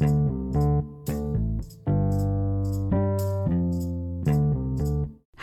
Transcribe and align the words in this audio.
thank 0.00 0.12
you. 0.12 0.29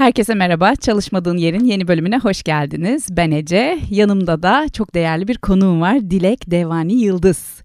Herkese 0.07 0.33
merhaba. 0.33 0.75
Çalışmadığın 0.75 1.37
yerin 1.37 1.65
yeni 1.65 1.87
bölümüne 1.87 2.17
hoş 2.17 2.43
geldiniz. 2.43 3.07
Ben 3.09 3.31
Ece. 3.31 3.79
Yanımda 3.89 4.43
da 4.43 4.65
çok 4.73 4.93
değerli 4.93 5.27
bir 5.27 5.37
konuğum 5.37 5.81
var. 5.81 6.09
Dilek 6.09 6.51
Devani 6.51 6.93
Yıldız. 6.93 7.57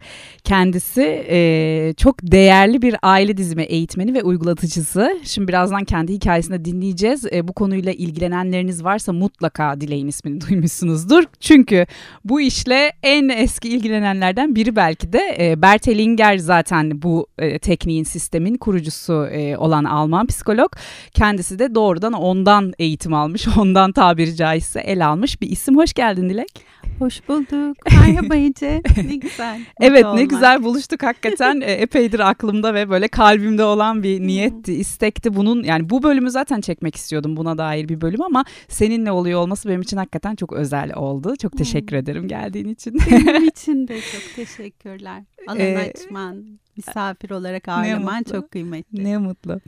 Kendisi 0.45 1.25
e, 1.31 1.95
çok 1.97 2.17
değerli 2.23 2.83
bir 2.83 2.97
aile 3.03 3.37
dizimi 3.37 3.63
eğitmeni 3.63 4.15
ve 4.15 4.23
uygulatıcısı. 4.23 5.21
Şimdi 5.25 5.49
birazdan 5.49 5.85
kendi 5.85 6.13
hikayesini 6.13 6.65
dinleyeceğiz. 6.65 7.27
E, 7.33 7.49
bu 7.49 7.53
konuyla 7.53 7.93
ilgilenenleriniz 7.93 8.85
varsa 8.85 9.13
mutlaka 9.13 9.81
Dilek'in 9.81 10.09
ismini 10.09 10.41
duymuşsunuzdur. 10.49 11.25
Çünkü 11.41 11.87
bu 12.25 12.41
işle 12.41 12.93
en 13.03 13.29
eski 13.29 13.69
ilgilenenlerden 13.69 14.55
biri 14.55 14.77
belki 14.77 15.13
de 15.13 15.37
e, 15.41 15.63
Bert 15.63 15.87
Hellinger 15.87 16.39
zaten 16.39 17.03
bu 17.03 17.27
e, 17.39 17.59
tekniğin 17.59 18.05
sistemin 18.05 18.57
kurucusu 18.57 19.27
e, 19.27 19.57
olan 19.57 19.85
Alman 19.85 20.27
psikolog. 20.27 20.73
Kendisi 21.15 21.59
de 21.59 21.75
doğrudan 21.75 22.13
ondan 22.33 22.73
eğitim 22.79 23.15
almış, 23.15 23.49
ondan 23.59 23.93
tabiri 23.93 24.37
caizse 24.37 24.81
el 24.81 25.07
almış 25.07 25.41
bir 25.41 25.51
isim. 25.51 25.77
Hoş 25.77 25.93
geldin 25.93 26.29
Dilek. 26.29 26.73
Hoş 26.99 27.29
bulduk. 27.29 27.77
Merhaba 28.07 28.37
Ece. 28.37 28.83
Ne 28.97 29.17
güzel. 29.17 29.61
evet 29.81 30.07
ne 30.15 30.25
güzel 30.25 30.63
buluştuk 30.63 31.03
hakikaten. 31.03 31.61
E, 31.61 31.73
epeydir 31.73 32.21
aklımda 32.21 32.75
ve 32.75 32.91
böyle 32.91 33.09
kalbimde 33.09 33.65
olan 33.65 34.03
bir 34.03 34.21
niyetti, 34.21 34.73
istekti. 34.75 35.37
Bunun 35.37 35.63
yani 35.63 35.91
bu 35.91 36.03
bölümü 36.03 36.31
zaten 36.31 36.61
çekmek 36.61 36.97
istiyordum 36.97 37.37
buna 37.37 37.59
dair 37.59 37.89
bir 37.89 38.01
bölüm 38.01 38.23
ama 38.23 38.45
seninle 38.69 39.13
oluyor 39.13 39.41
olması 39.41 39.69
benim 39.69 39.81
için 39.81 39.97
hakikaten 39.97 40.35
çok 40.35 40.53
özel 40.53 40.95
oldu. 40.95 41.35
Çok 41.43 41.59
teşekkür 41.59 41.97
ederim 41.97 42.29
geldiğin 42.29 42.69
için. 42.69 42.99
Benim 43.11 43.45
için 43.49 43.89
de 43.89 44.01
çok 44.01 44.37
teşekkürler. 44.37 45.23
Alan 45.47 45.61
ee, 45.61 45.93
açman, 45.95 46.45
misafir 46.77 47.31
olarak 47.31 47.69
ağırlaman 47.69 48.23
çok 48.23 48.51
kıymetli. 48.51 49.05
Ne 49.05 49.19
mutlu. 49.19 49.61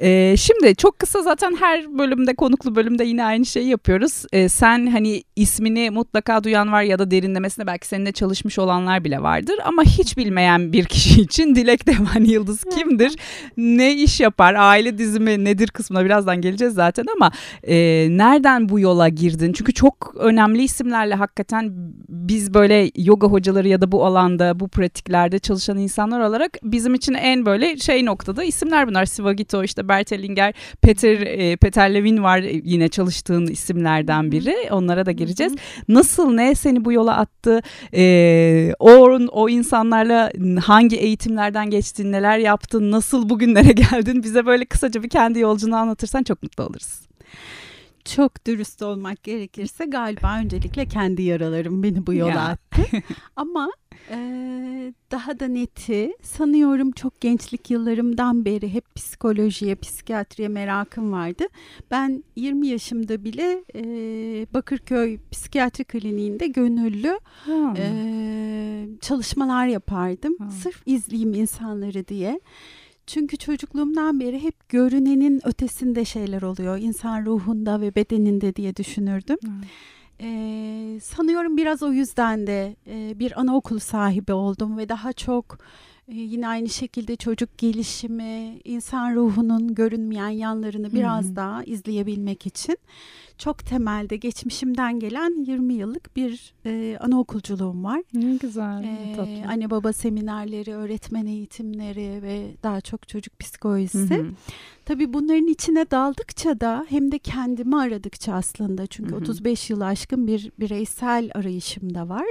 Ee, 0.00 0.34
şimdi 0.38 0.76
çok 0.76 0.98
kısa 0.98 1.22
zaten 1.22 1.56
her 1.60 1.98
bölümde 1.98 2.34
konuklu 2.34 2.76
bölümde 2.76 3.04
yine 3.04 3.24
aynı 3.24 3.46
şeyi 3.46 3.68
yapıyoruz. 3.68 4.24
Ee, 4.32 4.48
sen 4.48 4.86
hani 4.86 5.22
ismini 5.36 5.90
mutlaka 5.90 6.44
duyan 6.44 6.72
var 6.72 6.82
ya 6.82 6.98
da 6.98 7.10
derinlemesine 7.10 7.66
belki 7.66 7.86
seninle 7.86 8.12
çalışmış 8.12 8.58
olanlar 8.58 9.04
bile 9.04 9.22
vardır. 9.22 9.54
Ama 9.64 9.82
hiç 9.82 10.16
bilmeyen 10.16 10.72
bir 10.72 10.84
kişi 10.84 11.20
için 11.20 11.54
Dilek 11.54 11.86
Devan 11.86 12.24
Yıldız 12.24 12.64
kimdir? 12.64 13.16
ne 13.56 13.94
iş 13.94 14.20
yapar? 14.20 14.54
Aile 14.54 14.98
dizimi 14.98 15.44
nedir 15.44 15.68
kısmına 15.68 16.04
birazdan 16.04 16.40
geleceğiz 16.40 16.74
zaten 16.74 17.04
ama 17.16 17.30
e, 17.62 17.76
nereden 18.10 18.68
bu 18.68 18.80
yola 18.80 19.08
girdin? 19.08 19.52
Çünkü 19.52 19.72
çok 19.72 20.14
önemli 20.18 20.62
isimlerle 20.62 21.14
hakikaten 21.14 21.72
biz 22.08 22.54
böyle 22.54 22.90
yoga 22.96 23.26
hocaları 23.26 23.68
ya 23.68 23.80
da 23.80 23.92
bu 23.92 24.06
alanda 24.06 24.60
bu 24.60 24.68
pratiklerde 24.68 25.38
çalışan 25.38 25.78
insanlar 25.78 26.20
olarak 26.20 26.49
olarak 26.50 26.72
bizim 26.72 26.94
için 26.94 27.14
en 27.14 27.46
böyle 27.46 27.76
şey 27.76 28.04
noktada 28.04 28.44
isimler 28.44 28.88
bunlar. 28.88 29.06
Sivagito, 29.06 29.64
işte 29.64 29.88
Bert 29.88 30.10
Hellinger, 30.10 30.54
Peter, 30.82 31.20
e, 31.20 31.56
Peter 31.56 31.94
Levin 31.94 32.22
var 32.22 32.38
yine 32.64 32.88
çalıştığın 32.88 33.46
isimlerden 33.46 34.32
biri. 34.32 34.68
Onlara 34.70 35.06
da 35.06 35.12
gireceğiz. 35.12 35.54
Nasıl 35.88 36.32
ne 36.32 36.54
seni 36.54 36.84
bu 36.84 36.92
yola 36.92 37.16
attı? 37.16 37.60
E, 37.94 38.72
o, 38.78 39.18
o 39.32 39.48
insanlarla 39.48 40.30
hangi 40.62 40.96
eğitimlerden 40.96 41.70
geçtin, 41.70 42.12
neler 42.12 42.38
yaptın, 42.38 42.90
nasıl 42.90 43.28
bugünlere 43.28 43.72
geldin? 43.90 44.22
Bize 44.22 44.46
böyle 44.46 44.64
kısaca 44.64 45.02
bir 45.02 45.08
kendi 45.08 45.38
yolculuğunu 45.38 45.76
anlatırsan 45.76 46.22
çok 46.22 46.42
mutlu 46.42 46.64
oluruz. 46.64 47.10
Çok 48.04 48.46
dürüst 48.46 48.82
olmak 48.82 49.22
gerekirse 49.22 49.84
galiba 49.84 50.38
öncelikle 50.40 50.86
kendi 50.86 51.22
yaralarım 51.22 51.82
beni 51.82 52.06
bu 52.06 52.14
yola 52.14 52.48
attı. 52.48 52.82
Ama 53.36 53.68
ee, 54.10 54.92
daha 55.10 55.40
da 55.40 55.48
neti 55.48 56.12
sanıyorum 56.22 56.90
çok 56.92 57.20
gençlik 57.20 57.70
yıllarımdan 57.70 58.44
beri 58.44 58.72
hep 58.74 58.94
psikolojiye, 58.94 59.74
psikiyatriye 59.74 60.48
merakım 60.48 61.12
vardı. 61.12 61.44
Ben 61.90 62.24
20 62.36 62.66
yaşımda 62.66 63.24
bile 63.24 63.64
e, 63.74 63.82
Bakırköy 64.54 65.18
Psikiyatri 65.30 65.84
Kliniğinde 65.84 66.46
gönüllü 66.46 67.20
e, 67.76 68.86
çalışmalar 69.00 69.66
yapardım. 69.66 70.38
Hmm. 70.38 70.50
Sırf 70.50 70.82
izleyeyim 70.86 71.34
insanları 71.34 72.08
diye. 72.08 72.40
Çünkü 73.06 73.36
çocukluğumdan 73.36 74.20
beri 74.20 74.42
hep 74.42 74.68
görünenin 74.68 75.40
ötesinde 75.44 76.04
şeyler 76.04 76.42
oluyor. 76.42 76.78
İnsan 76.78 77.26
ruhunda 77.26 77.80
ve 77.80 77.94
bedeninde 77.94 78.56
diye 78.56 78.76
düşünürdüm. 78.76 79.36
Hmm. 79.42 79.60
Ee, 80.22 81.00
sanıyorum 81.02 81.56
biraz 81.56 81.82
o 81.82 81.92
yüzden 81.92 82.46
de 82.46 82.76
e, 82.86 83.18
bir 83.18 83.40
anaokulu 83.40 83.80
sahibi 83.80 84.32
oldum 84.32 84.78
ve 84.78 84.88
daha 84.88 85.12
çok 85.12 85.58
yine 86.12 86.48
aynı 86.48 86.68
şekilde 86.68 87.16
çocuk 87.16 87.58
gelişimi, 87.58 88.60
insan 88.64 89.14
ruhunun 89.14 89.74
görünmeyen 89.74 90.28
yanlarını 90.28 90.92
biraz 90.92 91.26
Hı-hı. 91.26 91.36
daha 91.36 91.64
izleyebilmek 91.64 92.46
için 92.46 92.78
çok 93.38 93.66
temelde 93.66 94.16
geçmişimden 94.16 95.00
gelen 95.00 95.44
20 95.44 95.74
yıllık 95.74 96.16
bir 96.16 96.54
e, 96.66 96.96
anaokulculuğum 97.00 97.84
var. 97.84 98.02
Ne 98.14 98.36
güzel, 98.36 98.84
ee, 98.84 99.16
tatlı. 99.16 99.48
Anne 99.48 99.70
baba 99.70 99.92
seminerleri, 99.92 100.74
öğretmen 100.74 101.26
eğitimleri 101.26 102.22
ve 102.22 102.46
daha 102.62 102.80
çok 102.80 103.08
çocuk 103.08 103.38
psikolojisi. 103.38 104.14
Hı 104.14 104.22
hı. 104.22 104.26
Tabii 104.84 105.12
bunların 105.12 105.46
içine 105.46 105.90
daldıkça 105.90 106.60
da 106.60 106.86
hem 106.88 107.12
de 107.12 107.18
kendimi 107.18 107.76
aradıkça 107.76 108.34
aslında 108.34 108.86
çünkü 108.86 109.10
hı 109.10 109.16
hı. 109.16 109.20
35 109.20 109.70
yıl 109.70 109.80
aşkın 109.80 110.26
bir 110.26 110.52
bireysel 110.60 111.30
arayışım 111.34 111.94
da 111.94 112.08
var. 112.08 112.26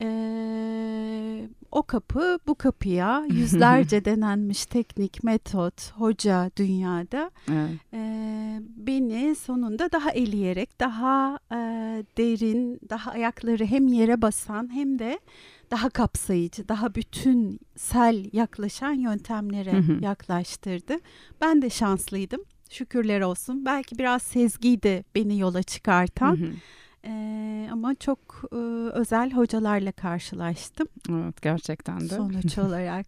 Ee, 0.00 1.48
o 1.72 1.82
kapı 1.82 2.38
bu 2.46 2.54
kapıya 2.54 3.24
yüzlerce 3.30 4.04
denenmiş 4.04 4.66
teknik, 4.66 5.24
metot, 5.24 5.92
hoca 5.92 6.50
dünyada 6.56 7.30
evet. 7.48 7.70
e, 7.94 8.00
beni 8.76 9.34
sonunda 9.34 9.92
daha 9.92 10.10
eleyerek, 10.10 10.80
daha 10.80 11.38
e, 11.52 11.56
derin, 12.18 12.80
daha 12.90 13.10
ayakları 13.10 13.64
hem 13.64 13.86
yere 13.86 14.22
basan 14.22 14.74
hem 14.74 14.98
de 14.98 15.18
daha 15.70 15.90
kapsayıcı, 15.90 16.68
daha 16.68 16.94
bütünsel 16.94 18.24
yaklaşan 18.32 18.92
yöntemlere 18.92 19.82
yaklaştırdı. 20.00 20.94
Ben 21.40 21.62
de 21.62 21.70
şanslıydım. 21.70 22.40
Şükürler 22.70 23.20
olsun. 23.20 23.64
Belki 23.64 23.98
biraz 23.98 24.22
sezgiydi 24.22 25.04
beni 25.14 25.38
yola 25.38 25.62
çıkartan. 25.62 26.38
Ee, 27.06 27.68
ama 27.72 27.94
çok 27.94 28.18
e, 28.52 28.56
özel 28.92 29.30
hocalarla 29.32 29.92
karşılaştım. 29.92 30.88
Evet 31.10 31.42
gerçekten 31.42 32.00
de. 32.00 32.08
Sonuç 32.08 32.58
olarak. 32.66 33.06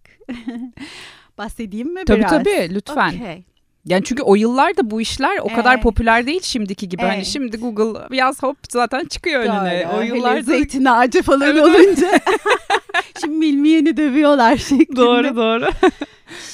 Bahsedeyim 1.39 1.95
mi 1.95 2.05
tabii, 2.07 2.19
biraz? 2.19 2.31
Tabii 2.31 2.45
tabii 2.45 2.75
lütfen. 2.75 3.17
Okay. 3.17 3.45
Yani 3.85 4.05
çünkü 4.05 4.23
o 4.23 4.35
yıllarda 4.35 4.91
bu 4.91 5.01
işler 5.01 5.39
o 5.39 5.49
kadar 5.49 5.81
popüler 5.81 6.27
değil 6.27 6.41
şimdiki 6.43 6.89
gibi. 6.89 7.03
Hani 7.03 7.09
evet. 7.09 7.19
Hani 7.19 7.27
şimdi 7.27 7.57
Google 7.57 8.17
yaz 8.17 8.43
hop 8.43 8.59
zaten 8.71 9.05
çıkıyor 9.05 9.41
önüne. 9.41 9.89
Doğru. 9.93 9.99
O 9.99 10.01
yıllarda 10.01 10.35
Hele 10.35 10.43
zeytin 10.43 10.85
ağacı 10.85 11.23
falan 11.23 11.57
evet. 11.57 11.63
olunca. 11.63 12.11
şimdi 13.21 13.41
bilmeyeni 13.41 13.97
dövüyorlar 13.97 14.57
şeklinde. 14.57 14.97
Doğru 14.97 15.37
doğru. 15.37 15.65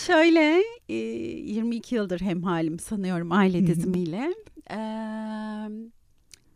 Şöyle 0.06 0.62
22 0.88 1.94
yıldır 1.94 2.20
hemhalim 2.20 2.78
sanıyorum 2.78 3.32
aile 3.32 3.66
dizimiyle. 3.66 4.34
Ee, 4.70 4.76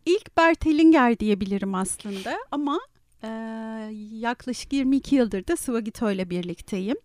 İlk 0.09 0.37
Bert 0.37 0.65
Hellinger 0.65 1.19
diyebilirim 1.19 1.75
aslında 1.75 2.39
ama 2.51 2.79
e, 3.23 3.29
yaklaşık 4.11 4.73
22 4.73 5.15
yıldır 5.15 5.47
da 5.47 5.55
Swagito 5.55 6.11
ile 6.11 6.29
birlikteyim. 6.29 6.97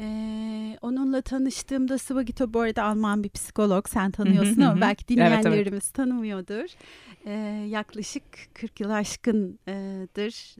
Ee, 0.00 0.78
onunla 0.82 1.20
tanıştığımda 1.20 1.98
Swagito 1.98 2.52
bu 2.52 2.60
arada 2.60 2.82
Alman 2.84 3.24
bir 3.24 3.28
psikolog 3.28 3.88
sen 3.88 4.10
tanıyorsun 4.10 4.60
ama 4.60 4.80
belki 4.80 5.08
dinleyenlerimiz 5.08 5.58
evet, 5.58 5.72
evet. 5.72 5.94
tanımıyordur. 5.94 6.66
Ee, 7.26 7.32
yaklaşık 7.68 8.22
40 8.54 8.80
yıl 8.80 8.90
aşkındır 8.90 10.56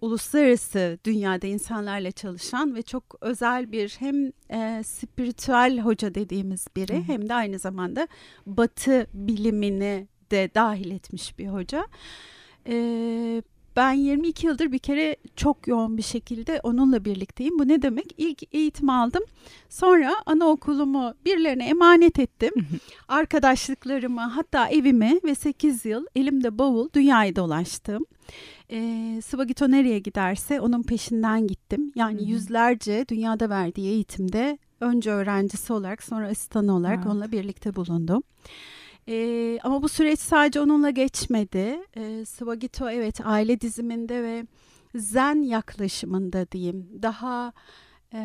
uluslararası 0.00 0.98
dünyada 1.04 1.46
insanlarla 1.46 2.10
çalışan 2.10 2.74
ve 2.74 2.82
çok 2.82 3.04
özel 3.20 3.72
bir 3.72 3.96
hem 3.98 4.32
e, 4.50 4.82
spiritüel 4.84 5.80
hoca 5.80 6.14
dediğimiz 6.14 6.66
biri 6.76 6.94
hı 6.94 6.98
hı. 6.98 7.02
hem 7.02 7.28
de 7.28 7.34
aynı 7.34 7.58
zamanda 7.58 8.08
batı 8.46 9.06
bilimini 9.14 10.08
de 10.30 10.50
dahil 10.54 10.90
etmiş 10.90 11.38
bir 11.38 11.48
hoca. 11.48 11.86
Ee, 12.68 13.42
ben 13.76 13.92
22 13.92 14.46
yıldır 14.46 14.72
bir 14.72 14.78
kere 14.78 15.16
çok 15.36 15.68
yoğun 15.68 15.96
bir 15.96 16.02
şekilde 16.02 16.60
onunla 16.62 17.04
birlikteyim. 17.04 17.58
Bu 17.58 17.68
ne 17.68 17.82
demek? 17.82 18.14
İlk 18.18 18.54
eğitim 18.54 18.90
aldım. 18.90 19.22
Sonra 19.68 20.14
anaokulumu 20.26 21.14
birilerine 21.24 21.68
emanet 21.68 22.18
ettim. 22.18 22.52
Arkadaşlıklarımı 23.08 24.20
hatta 24.20 24.68
evimi 24.68 25.20
ve 25.24 25.34
8 25.34 25.84
yıl 25.84 26.06
elimde 26.16 26.58
bavul 26.58 26.88
dünyayı 26.94 27.36
dolaştım. 27.36 28.04
E, 28.70 29.20
Swagito 29.24 29.70
nereye 29.70 29.98
giderse 29.98 30.60
onun 30.60 30.82
peşinden 30.82 31.46
gittim. 31.46 31.92
Yani 31.94 32.30
yüzlerce 32.30 33.04
dünyada 33.08 33.50
verdiği 33.50 33.88
eğitimde 33.88 34.58
önce 34.80 35.10
öğrencisi 35.10 35.72
olarak 35.72 36.02
sonra 36.02 36.28
asistan 36.28 36.68
olarak 36.68 36.98
evet. 36.98 37.06
onunla 37.06 37.32
birlikte 37.32 37.74
bulundum. 37.74 38.22
E, 39.08 39.58
ama 39.62 39.82
bu 39.82 39.88
süreç 39.88 40.20
sadece 40.20 40.60
onunla 40.60 40.90
geçmedi. 40.90 41.78
E, 41.96 42.24
Swagito 42.24 42.90
evet 42.90 43.20
aile 43.24 43.60
diziminde 43.60 44.22
ve 44.22 44.46
zen 44.94 45.42
yaklaşımında 45.42 46.50
diyeyim 46.52 46.88
daha 47.02 47.52
e, 48.12 48.18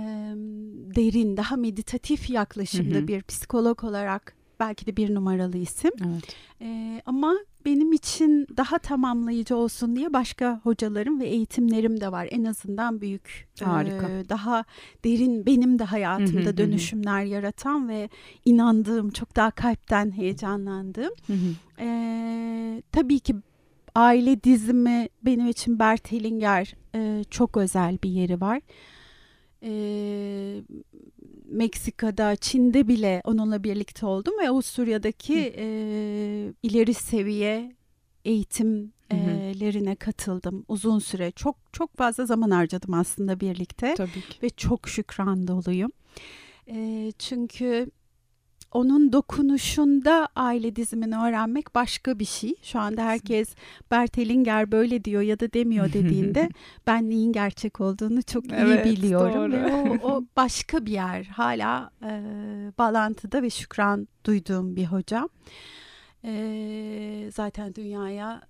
derin, 0.95 1.37
daha 1.37 1.55
meditatif 1.55 2.29
yaklaşımda 2.29 2.95
Hı 2.95 3.01
hı. 3.01 3.07
bir 3.07 3.21
psikolog 3.21 3.83
olarak 3.83 4.35
belki 4.59 4.85
de 4.85 4.97
bir 4.97 5.15
numaralı 5.15 5.57
isim. 5.57 5.91
Evet. 6.05 6.35
E, 6.61 7.01
ama 7.05 7.35
benim 7.65 7.91
için 7.93 8.47
daha 8.57 8.77
tamamlayıcı 8.77 9.55
olsun 9.55 9.95
diye 9.95 10.13
başka 10.13 10.59
hocalarım 10.63 11.19
ve 11.19 11.25
eğitimlerim 11.25 12.01
de 12.01 12.11
var. 12.11 12.27
En 12.31 12.43
azından 12.43 13.01
büyük, 13.01 13.47
e, 13.61 13.65
Harika. 13.65 14.09
daha 14.29 14.63
derin 15.05 15.45
benim 15.45 15.79
de 15.79 15.83
hayatımda 15.83 16.49
hı 16.49 16.53
hı. 16.53 16.57
dönüşümler 16.57 17.23
yaratan 17.23 17.89
ve 17.89 18.09
inandığım, 18.45 19.09
çok 19.09 19.35
daha 19.35 19.51
kalpten 19.51 20.11
heyecanlandığım. 20.11 21.13
Hı 21.27 21.33
hı. 21.33 21.55
Ee, 21.79 22.83
tabii 22.91 23.19
ki 23.19 23.35
aile 23.95 24.43
dizimi 24.43 25.09
benim 25.25 25.47
için 25.47 25.79
Bert 25.79 26.11
Hellinger 26.11 26.75
e, 26.95 27.23
çok 27.29 27.57
özel 27.57 27.97
bir 28.03 28.09
yeri 28.09 28.41
var. 28.41 28.61
Ee, 29.63 30.61
Meksika'da, 31.45 32.35
Çin'de 32.35 32.87
bile 32.87 33.21
onunla 33.23 33.63
birlikte 33.63 34.05
oldum 34.05 34.33
ve 34.41 34.49
Avusturya'daki 34.49 35.53
e, 35.57 35.65
ileri 36.63 36.93
seviye 36.93 37.75
eğitimlerine 38.25 39.95
katıldım 39.95 40.65
uzun 40.67 40.99
süre. 40.99 41.31
Çok 41.31 41.55
çok 41.73 41.97
fazla 41.97 42.25
zaman 42.25 42.51
harcadım 42.51 42.93
aslında 42.93 43.39
birlikte 43.39 43.93
Tabii 43.97 44.11
ki. 44.11 44.39
ve 44.43 44.49
çok 44.49 44.89
şükran 44.89 45.47
doluyum. 45.47 45.91
Ee, 46.67 47.11
çünkü 47.19 47.91
onun 48.71 49.13
dokunuşunda 49.13 50.27
aile 50.35 50.75
dizimini 50.75 51.17
öğrenmek 51.17 51.75
başka 51.75 52.19
bir 52.19 52.25
şey. 52.25 52.55
Şu 52.61 52.79
anda 52.79 53.03
herkes 53.03 53.55
Bert 53.91 54.17
Hellinger 54.17 54.71
böyle 54.71 55.03
diyor 55.03 55.21
ya 55.21 55.39
da 55.39 55.53
demiyor 55.53 55.93
dediğinde 55.93 56.49
ben 56.87 57.09
neyin 57.09 57.31
gerçek 57.33 57.81
olduğunu 57.81 58.23
çok 58.23 58.43
Evet, 58.53 58.85
iyi 58.85 58.95
biliyorum 58.97 59.51
doğru. 59.51 59.51
ve 59.51 59.73
o, 59.73 60.11
o 60.11 60.23
başka 60.37 60.85
bir 60.85 60.91
yer. 60.91 61.23
Hala 61.23 61.91
e, 62.03 62.11
bağlantıda 62.77 63.41
ve 63.41 63.49
şükran 63.49 64.07
duyduğum 64.25 64.75
bir 64.75 64.85
hocam. 64.85 65.29
E, 66.23 67.29
zaten 67.33 67.75
dünyaya 67.75 68.41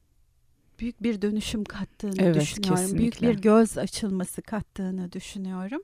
büyük 0.80 1.04
bir 1.04 1.22
dönüşüm 1.22 1.64
kattığını 1.64 2.14
Evet, 2.22 2.36
düşünüyorum. 2.42 2.98
Büyük 2.98 3.14
kesinlikle. 3.14 3.38
bir 3.38 3.42
göz 3.42 3.78
açılması 3.78 4.42
kattığını 4.42 5.12
düşünüyorum. 5.12 5.82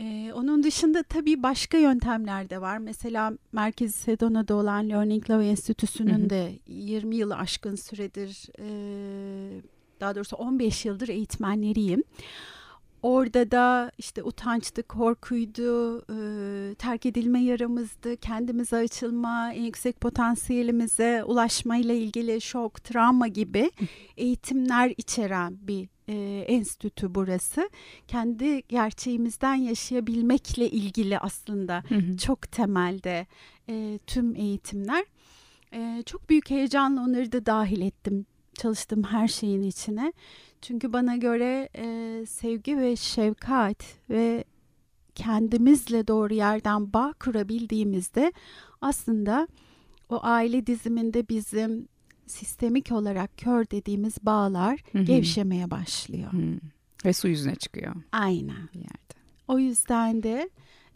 Ee, 0.00 0.32
onun 0.34 0.62
dışında 0.62 1.02
tabii 1.02 1.42
başka 1.42 1.78
yöntemler 1.78 2.50
de 2.50 2.60
var. 2.60 2.78
Mesela 2.78 3.32
Merkezi 3.52 3.92
Sedona'da 3.92 4.54
olan 4.54 4.88
Learning 4.88 5.30
Love 5.30 5.48
Enstitüsü'nün 5.48 6.20
Hı 6.20 6.24
hı. 6.24 6.30
de 6.30 6.58
20 6.66 7.16
yılı 7.16 7.36
aşkın 7.36 7.74
süredir, 7.74 8.46
e, 8.58 9.62
daha 10.00 10.14
doğrusu 10.14 10.36
15 10.36 10.84
yıldır 10.84 11.08
eğitmenleriyim. 11.08 12.02
Orada 13.02 13.50
da 13.50 13.92
işte 13.98 14.22
utançtı, 14.22 14.82
korkuydu, 14.82 15.98
e, 15.98 16.74
terk 16.74 17.06
edilme 17.06 17.42
yaramızdı, 17.44 18.16
kendimize 18.16 18.76
açılma, 18.76 19.52
en 19.52 19.62
yüksek 19.62 20.00
potansiyelimize 20.00 21.24
ulaşmayla 21.24 21.94
ilgili 21.94 22.40
şok, 22.40 22.84
travma 22.84 23.28
gibi 23.28 23.70
eğitimler 24.16 24.94
içeren 24.96 25.58
bir 25.60 25.88
e, 26.10 26.44
enstitü 26.48 27.14
burası. 27.14 27.70
Kendi 28.08 28.62
gerçeğimizden 28.68 29.54
yaşayabilmekle 29.54 30.70
ilgili 30.70 31.18
aslında 31.18 31.82
Hı 31.88 31.94
hı. 31.94 32.16
çok 32.16 32.52
temelde 32.52 33.26
e, 33.68 33.98
tüm 34.06 34.36
eğitimler. 34.36 35.04
E, 35.72 36.02
çok 36.06 36.30
büyük 36.30 36.50
heyecanla 36.50 37.00
onları 37.00 37.32
da 37.32 37.46
dahil 37.46 37.80
ettim 37.80 38.26
çalıştığım 38.54 39.02
her 39.02 39.28
şeyin 39.28 39.62
içine. 39.62 40.12
Çünkü 40.62 40.92
bana 40.92 41.16
göre 41.16 41.68
e, 41.74 42.26
sevgi 42.26 42.78
ve 42.78 42.96
şefkat 42.96 43.84
ve 44.10 44.44
kendimizle 45.14 46.06
doğru 46.06 46.34
yerden 46.34 46.92
bağ 46.92 47.12
kurabildiğimizde 47.20 48.32
aslında 48.80 49.48
o 50.08 50.18
aile 50.22 50.66
diziminde 50.66 51.28
bizim 51.28 51.88
sistemik 52.30 52.92
olarak 52.92 53.38
kör 53.38 53.70
dediğimiz 53.70 54.14
bağlar 54.22 54.80
Hı 54.92 54.98
hı. 54.98 55.02
gevşemeye 55.02 55.70
başlıyor. 55.70 56.32
Hı. 56.32 56.58
Ve 57.04 57.12
su 57.12 57.28
yüzüne 57.28 57.54
çıkıyor 57.54 57.94
Aynen. 58.12 58.68
bir 58.74 58.78
yerde. 58.78 59.14
O 59.48 59.58
yüzden 59.58 60.22
de 60.22 60.50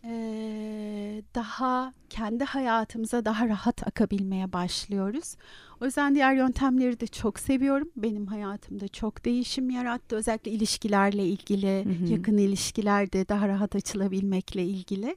eee, 0.04 1.22
daha 1.34 1.92
kendi 2.10 2.44
hayatımıza 2.44 3.24
daha 3.24 3.48
rahat 3.48 3.86
akabilmeye 3.86 4.52
başlıyoruz. 4.52 5.36
O 5.80 5.84
yüzden 5.84 6.14
diğer 6.14 6.34
yöntemleri 6.34 7.00
de 7.00 7.06
çok 7.06 7.40
seviyorum. 7.40 7.88
Benim 7.96 8.26
hayatımda 8.26 8.88
çok 8.88 9.24
değişim 9.24 9.70
yarattı. 9.70 10.16
Özellikle 10.16 10.50
ilişkilerle 10.50 11.26
ilgili, 11.26 11.84
Hı 11.84 12.04
hı. 12.04 12.12
yakın 12.12 12.38
ilişkilerde 12.38 13.28
daha 13.28 13.48
rahat 13.48 13.76
açılabilmekle 13.76 14.64
ilgili. 14.64 15.16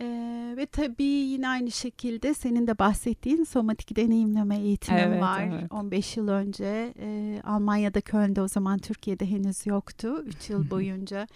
Eee, 0.00 0.56
ve 0.56 0.66
tabii 0.66 1.02
yine 1.04 1.48
aynı 1.48 1.70
şekilde 1.70 2.34
senin 2.34 2.66
de 2.66 2.78
bahsettiğin 2.78 3.44
somatik 3.44 3.96
deneyimleme 3.96 4.58
eğitimim 4.58 5.00
Evet, 5.00 5.22
var. 5.22 5.42
evet. 5.52 5.72
15 5.72 6.16
yıl 6.16 6.28
önce 6.28 6.94
eee, 6.98 7.40
Almanya'da 7.44 8.00
Köln'de 8.00 8.40
o 8.42 8.48
zaman 8.48 8.78
Türkiye'de 8.78 9.30
henüz 9.30 9.66
yoktu. 9.66 10.22
3 10.26 10.50
yıl 10.50 10.70
boyunca. 10.70 11.26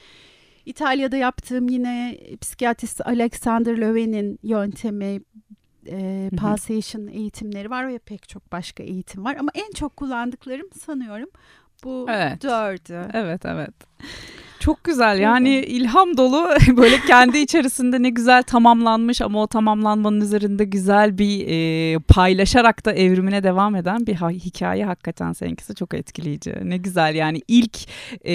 İtalya'da 0.66 1.16
yaptığım 1.16 1.68
yine 1.68 2.18
psikiyatrist 2.40 3.00
Alexander 3.06 3.76
Löwen'in 3.78 4.38
yöntemi 4.42 5.20
e, 5.86 6.30
pulsation 6.36 7.06
eğitimleri 7.06 7.70
var 7.70 7.88
ve 7.88 7.98
pek 7.98 8.28
çok 8.28 8.52
başka 8.52 8.82
eğitim 8.82 9.24
var. 9.24 9.36
Ama 9.36 9.50
en 9.54 9.70
çok 9.72 9.96
kullandıklarım 9.96 10.66
sanıyorum 10.84 11.28
bu 11.84 12.06
Evet. 12.08 12.42
dördü. 12.42 13.08
Evet 13.12 13.46
evet. 13.46 13.74
Çok 14.60 14.84
güzel. 14.84 15.18
Yani 15.18 15.48
ilham 15.58 16.16
dolu. 16.16 16.48
Böyle 16.76 16.96
kendi 17.06 17.38
içerisinde 17.38 18.02
ne 18.02 18.10
güzel 18.10 18.42
tamamlanmış 18.42 19.20
ama 19.22 19.42
o 19.42 19.46
tamamlanmanın 19.46 20.20
üzerinde 20.20 20.64
güzel 20.64 21.18
bir 21.18 21.46
e, 21.48 21.98
paylaşarak 21.98 22.84
da 22.84 22.92
evrimine 22.92 23.42
devam 23.42 23.76
eden 23.76 24.06
bir 24.06 24.14
ha- 24.14 24.30
hikaye 24.30 24.84
hakikaten 24.84 25.32
seninkisi 25.32 25.74
çok 25.74 25.94
etkileyici. 25.94 26.54
Ne 26.62 26.76
güzel 26.76 27.14
yani 27.14 27.42
ilk 27.48 27.78
e, 28.24 28.32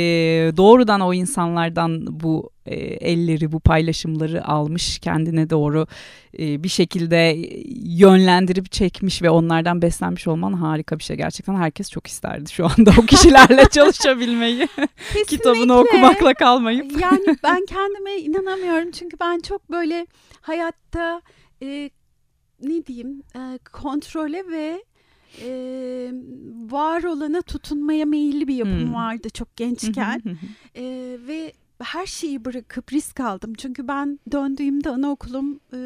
doğrudan 0.57 1.01
o 1.01 1.13
insanlardan 1.13 2.07
bu 2.19 2.55
e, 2.66 2.76
elleri 2.76 3.52
bu 3.52 3.60
paylaşımları 3.60 4.48
almış 4.48 5.00
kendine 5.00 5.50
doğru 5.50 5.88
e, 6.40 6.64
bir 6.64 6.70
şekilde 6.70 7.48
yönlendirip 7.86 8.72
çekmiş 8.72 9.22
ve 9.22 9.30
onlardan 9.30 9.82
beslenmiş 9.82 10.28
olman 10.28 10.54
harika 10.54 11.00
bir 11.00 11.04
şey. 11.04 11.18
Gerçekten 11.18 11.56
herkes 11.56 11.92
çok 11.92 12.08
isterdi 12.08 12.52
şu 12.52 12.66
anda 12.66 12.92
o 12.98 13.06
kişilerle 13.06 13.66
çalışabilmeyi. 13.72 14.68
Kitabını 15.28 15.78
okumakla 15.80 16.34
kalmayıp. 16.34 17.02
Yani 17.02 17.26
ben 17.44 17.66
kendime 17.66 18.16
inanamıyorum 18.18 18.92
çünkü 18.92 19.18
ben 19.20 19.40
çok 19.40 19.72
böyle 19.72 20.07
hayatta 20.42 21.22
e, 21.62 21.90
ne 22.62 22.86
diyeyim 22.86 23.24
e, 23.36 23.60
kontrole 23.72 24.44
ve 24.52 24.84
e, 25.42 25.50
var 26.72 27.04
olana 27.04 27.42
tutunmaya 27.42 28.06
meyilli 28.06 28.48
bir 28.48 28.56
yapım 28.56 28.81
Hmm. 28.88 28.94
vardı 28.94 29.30
çok 29.30 29.56
gençken 29.56 30.22
E, 30.76 30.84
ve 31.28 31.54
her 31.84 32.06
şeyi 32.06 32.46
bırakıp 32.46 32.94
risk 32.94 33.20
aldım 33.20 33.54
çünkü 33.54 33.88
ben 33.88 34.20
döndüğümde 34.32 34.90
anaokulum 34.90 35.60
e, 35.74 35.80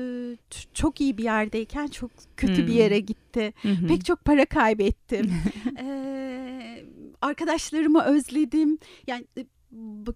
çok 0.74 1.02
iyi 1.02 1.18
bir 1.18 1.24
yerdeyken 1.24 1.88
çok 1.88 2.12
kötü 2.38 2.68
bir 2.68 2.72
Hmm. 2.72 2.78
yere 2.80 3.00
gitti 3.00 3.54
pek 3.88 4.06
çok 4.06 4.26
para 4.26 4.46
kaybettim 4.46 5.32
Ee, 5.80 6.86
arkadaşlarımı 7.22 8.04
özledim. 8.04 8.78
Yani 9.08 9.26
e, 9.38 9.46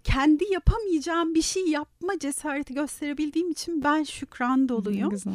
kendi 0.03 0.43
yapamayacağım 0.51 1.35
bir 1.35 1.41
şey 1.41 1.67
yapma 1.67 2.19
cesareti 2.19 2.73
gösterebildiğim 2.73 3.51
için 3.51 3.83
ben 3.83 4.03
şükran 4.03 4.69
doluyum. 4.69 5.09
Güzel. 5.09 5.33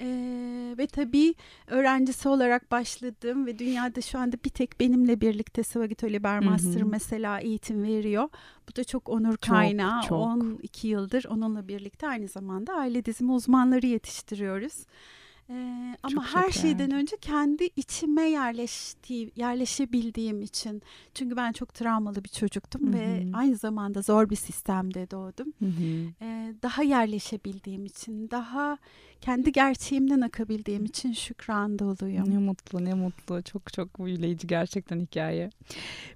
Ee, 0.00 0.74
ve 0.78 0.86
tabii 0.86 1.34
öğrencisi 1.66 2.28
olarak 2.28 2.70
başladım 2.70 3.46
ve 3.46 3.58
dünyada 3.58 4.00
şu 4.00 4.18
anda 4.18 4.36
bir 4.44 4.50
tek 4.50 4.80
benimle 4.80 5.20
birlikte 5.20 5.62
Swagito 5.62 6.08
Liber 6.08 6.42
Hı 6.42 6.46
hı. 6.46 6.50
Master 6.50 6.82
mesela 6.82 7.40
eğitim 7.40 7.82
veriyor. 7.82 8.28
Bu 8.68 8.76
da 8.76 8.84
çok 8.84 9.08
onur 9.08 9.36
kaynağı. 9.36 10.02
çok. 10.02 10.18
12 10.18 10.88
yıldır 10.88 11.24
onunla 11.24 11.68
birlikte 11.68 12.08
aynı 12.08 12.28
zamanda 12.28 12.74
aile 12.74 13.04
dizimi 13.04 13.32
uzmanları 13.32 13.86
yetiştiriyoruz. 13.86 14.86
Ee, 15.50 15.96
ama 16.02 16.14
Çok 16.14 16.24
her 16.24 16.42
çok 16.44 16.52
şeyden 16.52 16.78
değerli. 16.78 16.94
önce 16.94 17.16
kendi 17.20 17.68
içime 17.76 18.22
yerleştiği, 18.22 19.30
yerleşebildiğim 19.36 20.42
için. 20.42 20.82
Çünkü 21.14 21.36
ben 21.36 21.52
çok 21.52 21.74
travmalı 21.74 22.24
bir 22.24 22.28
çocuktum 22.28 22.88
Hı 22.88 22.92
ve 22.92 23.26
aynı 23.34 23.56
zamanda 23.56 24.02
zor 24.02 24.30
bir 24.30 24.36
sistemde 24.36 25.10
doğdum 25.10 25.52
Hı 25.58 25.64
hı. 25.64 26.24
e, 26.24 26.54
daha 26.62 26.82
yerleşebildiğim 26.82 27.84
için, 27.86 28.30
daha 28.30 28.78
kendi 29.20 29.52
gerçeğimden 29.52 30.20
akabildiğim 30.20 30.84
için 30.84 31.12
şükran 31.12 31.78
doluyum. 31.78 32.30
Ne 32.30 32.38
mutlu 32.38 32.84
ne 32.84 32.94
mutlu 32.94 33.42
çok 33.42 33.72
çok 33.72 33.98
büyüleyici 34.04 34.46
gerçekten 34.46 35.00
hikaye. 35.00 35.50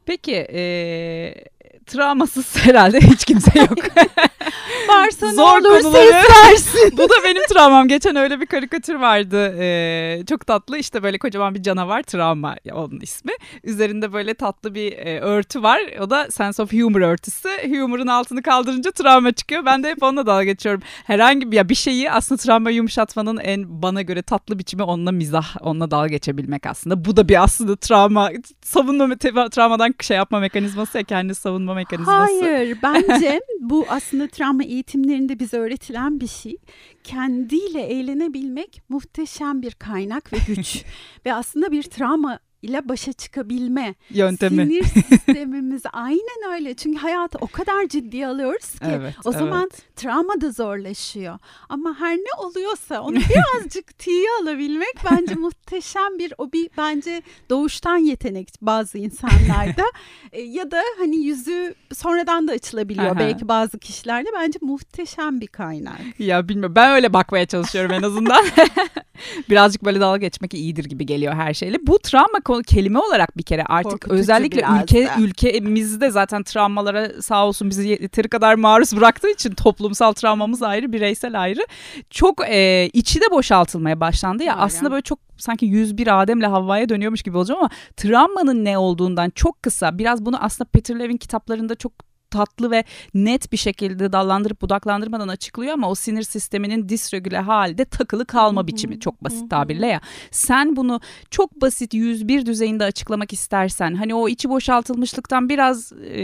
Peki 0.07 0.47
e, 0.53 0.63
travmasız 1.87 2.57
herhalde 2.57 3.01
hiç 3.01 3.25
kimse 3.25 3.61
yok. 3.61 3.79
Varsa 4.89 5.27
ne 5.27 5.33
Zor 5.33 5.61
olursa 5.61 5.81
konuları- 5.89 6.05
istersin. 6.05 6.93
Bu 6.99 7.03
da 7.03 7.15
benim 7.25 7.43
travmam. 7.53 7.89
Geçen 7.89 8.17
öyle 8.17 8.41
bir 8.41 8.47
karikatür 8.47 8.95
vardı. 8.95 9.55
Ee, 9.59 10.23
çok 10.29 10.47
tatlı. 10.47 10.79
İşte 10.79 11.03
böyle 11.03 11.19
kocaman 11.19 11.55
bir 11.55 11.63
canavar 11.63 12.03
travma 12.03 12.57
onun 12.73 13.01
ismi. 13.01 13.33
Üzerinde 13.65 14.13
böyle 14.13 14.35
tatlı 14.35 14.75
bir 14.75 14.93
e, 14.93 15.21
örtü 15.21 15.63
var. 15.63 15.81
O 16.01 16.11
da 16.11 16.31
sense 16.31 16.63
of 16.63 16.73
humor 16.73 17.01
örtüsü. 17.01 17.49
Humor'un 17.69 18.07
altını 18.07 18.43
kaldırınca 18.43 18.91
travma 18.91 19.33
çıkıyor. 19.33 19.67
Ben 19.67 19.83
de 19.83 19.91
hep 19.91 20.03
onunla 20.03 20.27
dalga 20.27 20.45
geçiyorum. 20.45 20.83
Herhangi 21.05 21.51
bir 21.53 21.57
ya 21.57 21.69
bir 21.69 21.75
şeyi 21.75 22.11
aslında 22.11 22.43
travma 22.43 22.71
yumuşatmanın 22.71 23.37
en 23.37 23.83
bana 23.83 24.03
göre 24.03 24.23
tatlı 24.23 24.59
biçimi 24.59 24.83
onunla 24.83 25.13
mizah, 25.13 25.57
onunla 25.61 25.91
dalga 25.91 26.07
geçebilmek 26.09 26.67
aslında. 26.67 27.05
Bu 27.05 27.17
da 27.17 27.29
bir 27.29 27.43
aslında 27.43 27.77
travma, 27.77 28.31
savunma 28.63 29.17
travmadan 29.51 29.95
şey 30.01 30.17
yapma 30.17 30.41
mekanizması 30.41 30.99
ya 30.99 31.05
kendi 31.05 31.35
savunma 31.35 31.62
mekanizması. 31.67 32.45
Hayır 32.45 32.79
bence 32.83 33.41
bu 33.61 33.87
aslında 33.89 34.29
travma 34.29 34.65
eğitimlerinde 34.65 35.39
bize 35.39 35.59
öğretilen 35.59 36.21
bir 36.21 36.27
şey. 36.27 36.57
Kendiyle 37.05 37.83
eğlenebilmek 37.83 38.83
muhteşem 38.89 39.63
bir 39.63 39.73
kaynak 39.73 40.33
ve 40.33 40.37
güç. 40.47 40.85
ve 41.27 41.35
aslında 41.35 41.73
bir 41.73 41.83
travma 41.83 42.39
ile 42.63 42.89
başa 42.89 43.13
çıkabilme 43.13 43.95
yöntemi. 44.11 44.63
Sinir 44.63 44.85
sistemimiz 45.09 45.83
aynen 45.93 46.53
öyle. 46.55 46.75
Çünkü 46.75 46.99
hayatı 46.99 47.39
o 47.41 47.47
kadar 47.47 47.89
ciddiye 47.89 48.27
alıyoruz 48.27 48.71
ki 48.73 48.87
evet, 48.91 49.15
o 49.25 49.33
zaman 49.33 49.71
evet. 49.73 49.97
travma 49.97 50.41
da 50.41 50.51
zorlaşıyor. 50.51 51.39
Ama 51.69 52.01
her 52.01 52.17
ne 52.17 52.35
oluyorsa 52.39 53.01
onu 53.01 53.17
birazcık 53.17 53.99
tiye 53.99 54.27
alabilmek 54.43 54.95
bence 55.11 55.35
muhteşem 55.35 56.19
bir 56.19 56.33
o 56.39 56.53
bir 56.53 56.71
bence 56.77 57.23
doğuştan 57.51 57.97
yetenek 57.97 58.49
bazı 58.61 58.99
insanlarda 58.99 59.85
e, 60.33 60.41
ya 60.41 60.71
da 60.71 60.83
hani 60.99 61.17
yüzü 61.17 61.75
sonradan 61.95 62.49
da 62.49 62.53
açılabiliyor 62.53 63.07
Aha. 63.07 63.19
belki 63.19 63.49
bazı 63.49 63.79
kişilerde 63.79 64.29
bence 64.37 64.59
muhteşem 64.63 65.41
bir 65.41 65.47
kaynak. 65.47 66.01
Ya 66.19 66.49
bilmiyorum 66.49 66.75
ben 66.77 66.93
öyle 66.93 67.13
bakmaya 67.13 67.47
çalışıyorum 67.47 67.93
en 67.93 68.03
azından. 68.03 68.45
Birazcık 69.51 69.85
böyle 69.85 70.01
dalga 70.01 70.17
geçmek 70.17 70.55
iyidir 70.55 70.85
gibi 70.85 71.07
geliyor 71.07 71.35
her 71.35 71.55
şeyle. 71.55 71.87
Bu 71.87 71.99
travma 71.99 72.41
konu 72.53 72.63
kelime 72.63 72.99
olarak 72.99 73.37
bir 73.37 73.43
kere 73.43 73.65
artık 73.65 73.91
Korkutucu 73.93 74.21
özellikle 74.21 74.65
ülke 74.83 75.07
da. 75.07 75.15
ülkemizde 75.21 76.11
zaten 76.11 76.43
travmalara 76.43 77.23
sağ 77.23 77.47
olsun 77.47 77.71
bizi 77.71 77.89
yeteri 77.89 78.29
kadar 78.29 78.55
maruz 78.55 78.97
bıraktığı 78.97 79.31
için 79.31 79.51
toplumsal 79.51 80.13
travmamız 80.13 80.63
ayrı, 80.63 80.93
bireysel 80.93 81.41
ayrı. 81.41 81.61
Çok 82.11 82.49
e, 82.49 82.91
içi 82.93 83.21
de 83.21 83.31
boşaltılmaya 83.31 84.01
başlandı 84.01 84.43
ya. 84.43 84.55
Doğru. 84.55 84.63
Aslında 84.63 84.91
böyle 84.91 85.03
çok 85.03 85.19
sanki 85.37 85.67
101 85.67 86.23
Adem'le 86.23 86.43
Havva'ya 86.43 86.89
dönüyormuş 86.89 87.23
gibi 87.23 87.37
olacağım 87.37 87.61
ama 87.61 87.71
travmanın 87.97 88.65
ne 88.65 88.79
olduğundan 88.79 89.31
çok 89.31 89.63
kısa 89.63 89.99
biraz 89.99 90.27
bunu 90.27 90.45
aslında 90.45 90.71
Peter 90.71 90.99
Levin 90.99 91.17
kitaplarında 91.17 91.75
çok 91.75 92.12
tatlı 92.33 92.71
ve 92.71 92.85
net 93.15 93.53
bir 93.53 93.57
şekilde 93.57 94.13
dallandırıp 94.13 94.63
budaklandırmadan 94.63 95.29
açıklıyor 95.29 95.73
ama 95.73 95.91
o 95.91 95.95
sinir 95.95 96.23
sisteminin 96.23 96.89
disregüle 96.89 97.39
halde 97.39 97.85
takılı 97.85 98.27
kalma 98.27 98.67
biçimi 98.67 99.01
çok 99.01 99.25
basit 99.25 99.51
tabirle 99.51 99.87
ya. 99.87 100.01
Sen 100.31 100.77
bunu 100.77 101.01
çok 101.31 101.61
basit 101.61 101.95
101 101.95 102.47
düzeyinde 102.47 102.85
açıklamak 102.85 103.33
istersen 103.33 103.95
hani 103.95 104.15
o 104.15 104.29
içi 104.29 104.49
boşaltılmışlıktan 104.49 105.49
biraz 105.49 105.93
e, 105.93 106.23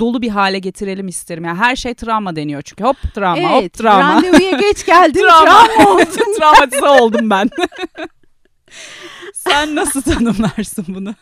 dolu 0.00 0.22
bir 0.22 0.28
hale 0.28 0.58
getirelim 0.58 1.08
isterim. 1.08 1.44
Yani 1.44 1.58
her 1.58 1.76
şey 1.76 1.94
travma 1.94 2.36
deniyor 2.36 2.62
çünkü 2.62 2.84
hop 2.84 2.96
travma 3.14 3.50
hop 3.50 3.62
evet, 3.62 3.72
travma. 3.72 4.14
randevuya 4.14 4.50
geç 4.50 4.86
geldin 4.86 5.20
Travma. 5.28 5.66
travma 5.66 5.90
oldun. 5.90 6.34
Travmatize 6.38 6.88
oldum 6.88 7.30
ben. 7.30 7.50
Sen 9.34 9.76
nasıl 9.76 10.02
tanımlarsın 10.02 10.84
bunu? 10.88 11.14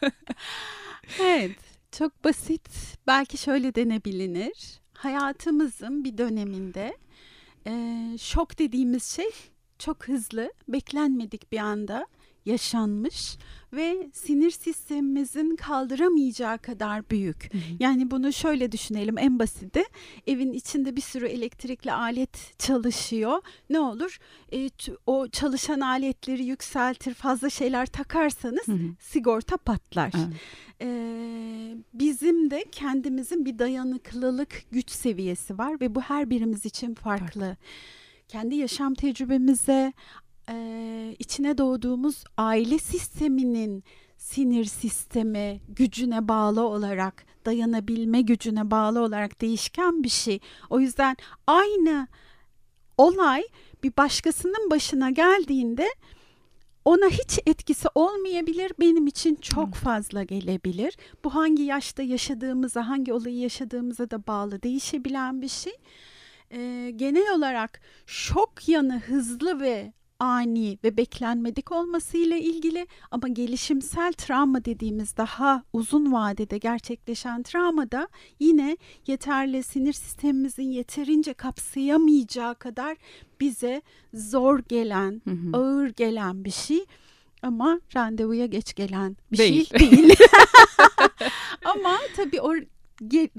Evet, 1.21 1.57
çok 1.93 2.25
basit. 2.25 2.69
Belki 3.07 3.39
şöyle 3.39 3.75
denebilir. 3.75 4.81
Hayatımızın 4.95 6.05
bir 6.05 6.19
döneminde 6.19 6.97
e, 7.67 7.73
şok 8.19 8.59
dediğimiz 8.59 9.05
şey 9.05 9.31
çok 9.79 10.09
hızlı, 10.09 10.53
beklenmedik 10.69 11.53
bir 11.53 11.59
anda 11.59 12.07
yaşanmış 12.45 13.37
ve 13.73 14.11
sinir 14.13 14.51
sistemimizin 14.51 15.57
kaldıramayacağı 15.57 16.59
kadar 16.59 17.11
büyük. 17.11 17.51
Yani 17.81 18.11
bunu 18.11 18.33
şöyle 18.33 18.73
düşünelim 18.73 19.19
en 19.19 19.39
basiti. 19.39 19.83
Evin 20.27 20.53
içinde 20.53 20.97
bir 20.97 21.01
sürü 21.01 21.27
elektrikli 21.27 21.93
alet 21.93 22.59
çalışıyor. 22.59 23.43
Ne 23.71 23.81
olur? 23.81 24.19
E, 24.53 24.71
o 25.07 25.29
çalışan 25.29 25.81
aletleri 25.81 26.45
yükseltir, 26.45 27.15
fazla 27.15 27.51
şeyler 27.51 27.87
takarsanız 27.87 28.69
Hı 28.69 28.73
hı. 28.73 28.95
sigorta 29.01 29.57
patlar. 29.57 30.13
Evet. 30.17 30.37
Ee, 30.81 31.77
bizim 31.95 32.51
de 32.51 32.65
kendimizin 32.73 33.45
bir 33.45 33.59
dayanıklılık 33.59 34.63
güç 34.71 34.91
seviyesi 34.91 35.59
var 35.59 35.81
ve 35.81 35.95
bu 35.95 36.01
her 36.01 36.31
birimiz 36.31 36.67
için 36.67 36.95
farklı. 36.95 37.57
Kendi 38.29 38.55
yaşam 38.55 38.95
tecrübemize, 38.95 39.93
e, 40.53 41.17
içine 41.19 41.59
doğduğumuz 41.59 42.25
aile 42.37 42.79
sisteminin 42.79 43.85
sinir 44.17 44.65
sistemi 44.65 45.61
gücüne 45.69 46.29
bağlı 46.29 46.63
olarak, 46.63 47.25
dayanabilme 47.47 48.21
gücüne 48.21 48.71
bağlı 48.71 49.01
olarak 49.01 49.41
değişken 49.41 50.03
bir 50.03 50.09
şey. 50.09 50.41
O 50.71 50.81
yüzden 50.81 51.17
aynı 51.47 52.09
olay 52.99 53.43
bir 53.83 53.93
başkasının 53.97 54.71
başına 54.71 55.11
geldiğinde 55.11 55.89
ona 56.85 57.07
hiç 57.07 57.39
etkisi 57.47 57.89
olmayabilir, 57.95 58.73
benim 58.81 59.07
için 59.07 59.35
çok 59.35 59.75
fazla 59.75 60.23
gelebilir. 60.23 60.97
Bu 61.25 61.35
hangi 61.35 61.63
yaşta 61.63 62.03
yaşadığımıza, 62.03 62.89
hangi 62.89 63.13
olayı 63.13 63.39
yaşadığımıza 63.39 64.11
da 64.11 64.27
bağlı 64.27 64.63
değişebilen 64.63 65.43
bir 65.43 65.49
şey. 65.49 65.73
Ee, 66.51 66.93
genel 66.97 67.35
olarak 67.35 67.81
şok 68.07 68.69
yanı 68.69 69.01
hızlı 69.01 69.61
ve 69.61 69.93
ani 70.23 70.79
ve 70.85 70.97
beklenmedik 70.97 71.73
olmasıyla 71.73 72.37
ilgili 72.37 72.87
ama 73.11 73.29
gelişimsel 73.29 74.13
travma 74.13 74.65
dediğimiz 74.65 75.17
daha 75.17 75.63
uzun 75.73 76.13
vadede 76.13 76.59
gerçekleşen 76.59 77.43
travmada 77.43 78.09
yine 78.41 78.77
yeterli 79.07 79.63
sinir 79.63 79.93
sistemimizin 79.93 80.71
yeterince 80.71 81.35
kapsayamayacağı 81.35 82.55
kadar 82.55 82.97
bize 83.41 83.83
zor 84.15 84.59
gelen, 84.59 85.23
Hı 85.25 85.31
hı. 85.31 85.57
ağır 85.57 85.89
gelen 85.89 86.45
bir 86.45 86.51
şey 86.51 86.85
ama 87.43 87.81
randevuya 87.97 88.47
geç 88.47 88.75
gelen 88.75 89.17
bir 89.33 89.39
Değil. 89.39 89.69
şey 89.69 89.79
değil. 89.91 90.15
ama 91.65 91.99
tabii 92.17 92.41
o 92.41 92.53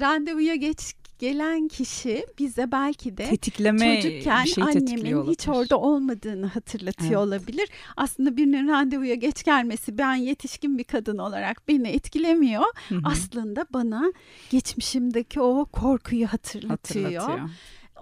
randevuya 0.02 0.56
geç 0.56 0.94
gelen 1.24 1.68
kişi 1.68 2.26
bize 2.40 2.72
belki 2.72 3.18
de 3.18 3.30
Tetikleme 3.30 4.02
çocukken 4.02 4.44
şey 4.44 4.64
annemin 4.64 5.32
hiç 5.32 5.48
orada 5.48 5.80
olmadığını 5.80 6.46
hatırlatıyor 6.46 7.10
Evet. 7.10 7.18
olabilir. 7.18 7.70
Aslında 7.98 8.38
birinin 8.38 8.68
randevuya 8.68 9.16
geç 9.16 9.44
gelmesi 9.44 9.98
ben 9.98 10.16
yetişkin 10.16 10.78
bir 10.78 10.84
kadın 10.84 11.18
olarak 11.18 11.68
beni 11.68 11.88
etkilemiyor. 11.88 12.64
Hı 12.90 12.96
hı. 12.96 13.00
Aslında 13.04 13.66
bana 13.74 14.14
geçmişimdeki 14.50 15.42
o 15.42 15.66
korkuyu 15.66 16.28
hatırlatıyor. 16.28 17.06
Hatırlatıyor. 17.06 17.50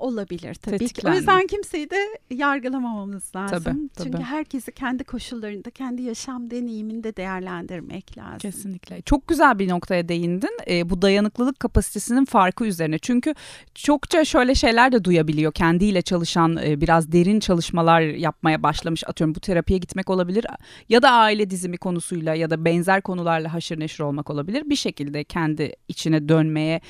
Olabilir 0.01 0.55
tabii 0.55 0.87
ki. 0.87 1.07
O 1.07 1.13
yüzden 1.13 1.47
kimseyi 1.47 1.89
de 1.89 1.97
yargılamamamız 2.31 3.35
lazım. 3.35 3.63
Tabii, 3.63 3.89
tabii. 3.95 4.11
Çünkü 4.11 4.23
herkesi 4.23 4.71
kendi 4.71 5.03
koşullarında, 5.03 5.69
kendi 5.69 6.01
yaşam 6.01 6.51
deneyiminde 6.51 7.15
değerlendirmek 7.15 8.17
lazım. 8.17 8.37
Kesinlikle. 8.37 9.01
Çok 9.01 9.27
güzel 9.27 9.59
bir 9.59 9.69
noktaya 9.69 10.09
değindin. 10.09 10.57
Ee, 10.67 10.89
bu 10.89 11.01
dayanıklılık 11.01 11.59
kapasitesinin 11.59 12.25
farkı 12.25 12.65
üzerine. 12.65 12.99
Çünkü 12.99 13.33
çokça 13.75 14.25
şöyle 14.25 14.55
şeyler 14.55 14.91
de 14.91 15.03
duyabiliyor. 15.03 15.51
Kendiyle 15.51 16.01
çalışan 16.01 16.57
e, 16.57 16.81
biraz 16.81 17.11
derin 17.11 17.39
çalışmalar 17.39 18.01
yapmaya 18.01 18.63
başlamış. 18.63 19.03
Atıyorum 19.07 19.35
bu 19.35 19.39
terapiye 19.39 19.79
gitmek 19.79 20.09
olabilir. 20.09 20.45
Ya 20.89 21.01
da 21.01 21.11
aile 21.11 21.49
dizimi 21.49 21.77
konusuyla 21.77 22.35
ya 22.35 22.49
da 22.49 22.65
benzer 22.65 23.01
konularla 23.01 23.53
haşır 23.53 23.79
neşir 23.79 24.03
olmak 24.03 24.29
olabilir. 24.29 24.63
Bir 24.65 24.75
şekilde 24.75 25.23
kendi 25.23 25.73
içine 25.87 26.29
dönmeye 26.29 26.81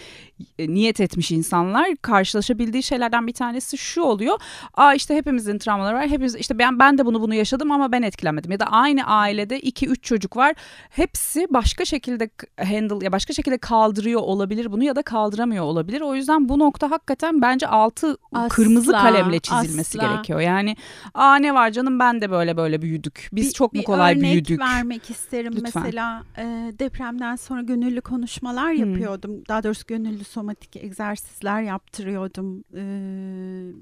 e, 0.59 0.67
niyet 0.67 0.99
etmiş 0.99 1.31
insanlar 1.31 1.95
karşılaşabildiği 2.01 2.83
şeylerden 3.01 3.27
bir 3.27 3.33
tanesi 3.33 3.77
şu 3.77 4.01
oluyor. 4.01 4.37
Aa 4.73 4.93
işte 4.93 5.15
hepimizin 5.15 5.57
travmaları 5.57 5.95
var. 5.95 6.07
Hepimiz 6.07 6.35
işte 6.35 6.59
ben 6.59 6.79
ben 6.79 6.97
de 6.97 7.05
bunu 7.05 7.21
bunu 7.21 7.33
yaşadım 7.35 7.71
ama 7.71 7.91
ben 7.91 8.01
etkilenmedim. 8.01 8.51
Ya 8.51 8.59
da 8.59 8.65
aynı 8.65 9.03
ailede 9.05 9.59
2 9.59 9.87
3 9.87 10.03
çocuk 10.03 10.37
var. 10.37 10.53
Hepsi 10.89 11.47
başka 11.49 11.85
şekilde 11.85 12.29
handle 12.63 13.05
ya 13.05 13.11
başka 13.11 13.33
şekilde 13.33 13.57
kaldırıyor 13.57 14.21
olabilir 14.21 14.71
bunu 14.71 14.83
ya 14.83 14.95
da 14.95 15.01
kaldıramıyor 15.01 15.63
olabilir. 15.63 16.01
O 16.01 16.15
yüzden 16.15 16.49
bu 16.49 16.59
nokta 16.59 16.91
hakikaten 16.91 17.41
bence 17.41 17.67
altı 17.67 18.17
Asla, 18.33 18.47
kırmızı 18.49 18.91
kalemle 18.91 19.39
çizilmesi 19.39 19.99
asla. 19.99 20.07
gerekiyor. 20.09 20.39
Yani 20.39 20.75
aa 21.13 21.35
ne 21.35 21.53
var 21.53 21.71
canım 21.71 21.99
ben 21.99 22.21
de 22.21 22.31
böyle 22.31 22.57
böyle 22.57 22.81
büyüdük. 22.81 23.29
Biz 23.33 23.47
Bir- 23.47 23.53
çok 23.53 23.73
mu 23.73 23.79
bir 23.79 23.85
kolay 23.85 24.13
örnek 24.13 24.23
büyüdük? 24.31 24.59
vermek 24.59 25.09
isterim. 25.09 25.53
Lütfen. 25.55 25.83
Mesela 25.83 26.23
e, 26.37 26.43
depremden 26.79 27.35
sonra 27.35 27.61
gönüllü 27.61 28.01
konuşmalar 28.01 28.73
Hmm. 28.73 28.79
yapıyordum. 28.79 29.31
Daha 29.47 29.63
doğrusu 29.63 29.83
gönüllü 29.87 30.23
somatik 30.23 30.75
egzersizler 30.75 31.61
yaptırıyordum. 31.61 32.63
e, 32.75 32.90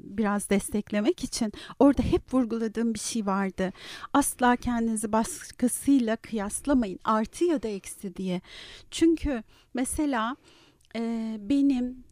biraz 0.04 0.50
desteklemek 0.50 1.24
için. 1.24 1.54
Orada 1.80 2.04
hep 2.04 2.34
vurguladığım 2.34 2.94
bir 2.94 3.00
şey 3.00 3.26
vardı. 3.26 3.74
Asla 4.14 4.56
kendinizi 4.56 5.12
başkasıyla 5.12 6.16
kıyaslamayın. 6.16 7.00
Artı 7.04 7.46
ya 7.46 7.64
da 7.64 7.68
eksi 7.68 8.16
diye. 8.16 8.42
Çünkü 8.92 9.44
mesela 9.74 10.36
e, 10.96 11.36
benim 11.40 12.04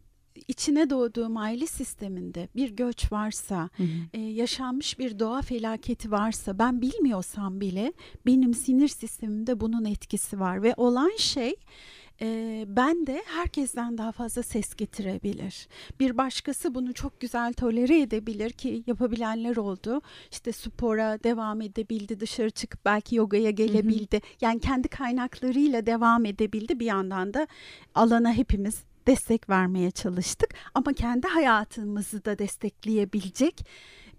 içine 0.47 0.89
doğduğum 0.89 1.37
aile 1.37 1.67
sisteminde 1.67 2.49
bir 2.55 2.69
göç 2.69 3.11
varsa, 3.11 3.69
Hı 3.77 3.83
hı. 3.83 3.87
e, 4.13 4.19
yaşanmış 4.19 4.99
bir 4.99 5.19
doğa 5.19 5.41
felaketi 5.41 6.11
varsa 6.11 6.59
ben 6.59 6.81
bilmiyorsam 6.81 7.61
bile 7.61 7.93
benim 8.25 8.53
sinir 8.53 8.87
sistemimde 8.87 9.59
bunun 9.59 9.85
etkisi 9.85 10.39
var 10.39 10.63
ve 10.63 10.73
olan 10.77 11.11
şey 11.17 11.55
e, 12.21 12.65
ben 12.67 13.07
de 13.07 13.23
herkesten 13.25 13.97
daha 13.97 14.11
fazla 14.11 14.43
ses 14.43 14.75
getirebilir. 14.75 15.67
Bir 15.99 16.17
başkası 16.17 16.75
bunu 16.75 16.93
çok 16.93 17.19
güzel 17.19 17.53
tolere 17.53 18.01
edebilir 18.01 18.49
ki 18.49 18.83
yapabilenler 18.87 19.57
oldu. 19.57 20.01
İşte 20.31 20.51
spora 20.51 21.23
devam 21.23 21.61
edebildi, 21.61 22.19
dışarı 22.19 22.49
çıkıp 22.49 22.85
belki 22.85 23.15
yogaya 23.15 23.51
gelebildi. 23.51 24.21
Yani 24.41 24.59
kendi 24.59 24.87
kaynaklarıyla 24.87 25.85
devam 25.85 26.25
edebildi. 26.25 26.79
Bir 26.79 26.85
yandan 26.85 27.33
da 27.33 27.47
alana 27.95 28.33
hepimiz 28.33 28.83
destek 29.07 29.49
vermeye 29.49 29.91
çalıştık 29.91 30.49
ama 30.73 30.93
kendi 30.93 31.27
hayatımızı 31.27 32.25
da 32.25 32.39
destekleyebilecek 32.39 33.65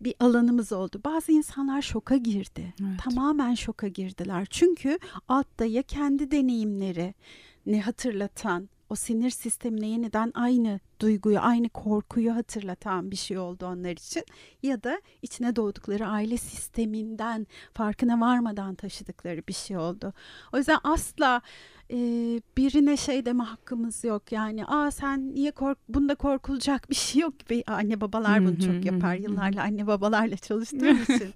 bir 0.00 0.14
alanımız 0.20 0.72
oldu. 0.72 1.00
Bazı 1.04 1.32
insanlar 1.32 1.82
şoka 1.82 2.16
girdi. 2.16 2.74
Evet. 2.80 3.00
Tamamen 3.04 3.54
şoka 3.54 3.88
girdiler. 3.88 4.46
Çünkü 4.50 4.98
altta 5.28 5.64
ya 5.64 5.82
kendi 5.82 6.30
deneyimleri 6.30 7.14
ne 7.68 7.80
hatırlatan 7.80 8.68
o 8.90 8.94
sinir 8.94 9.30
sistemine 9.30 9.86
yeniden 9.86 10.32
aynı 10.34 10.80
duyguyu, 11.00 11.38
aynı 11.40 11.68
korkuyu 11.68 12.34
hatırlatan 12.34 13.10
bir 13.10 13.16
şey 13.16 13.38
oldu 13.38 13.66
onlar 13.66 13.90
için 13.90 14.24
ya 14.62 14.82
da 14.82 15.00
içine 15.22 15.56
doğdukları 15.56 16.06
aile 16.06 16.36
sisteminden 16.36 17.46
farkına 17.74 18.20
varmadan 18.20 18.74
taşıdıkları 18.74 19.46
bir 19.48 19.52
şey 19.52 19.76
oldu. 19.76 20.12
O 20.52 20.58
yüzden 20.58 20.78
asla 20.84 21.42
e, 21.90 21.96
birine 22.56 22.96
şey 22.96 23.24
deme 23.24 23.44
hakkımız 23.44 24.04
yok. 24.04 24.32
Yani 24.32 24.66
aa 24.66 24.90
sen 24.90 25.34
niye 25.34 25.50
kork 25.50 25.78
bunda 25.88 26.14
korkulacak 26.14 26.90
bir 26.90 26.94
şey 26.94 27.22
yok 27.22 27.38
gibi 27.38 27.64
anne 27.66 28.00
babalar 28.00 28.44
bunu 28.44 28.60
çok 28.60 28.84
yapar. 28.84 29.14
Yıllarla 29.14 29.62
anne 29.62 29.86
babalarla 29.86 30.36
çalıştığım 30.36 31.02
için 31.02 31.34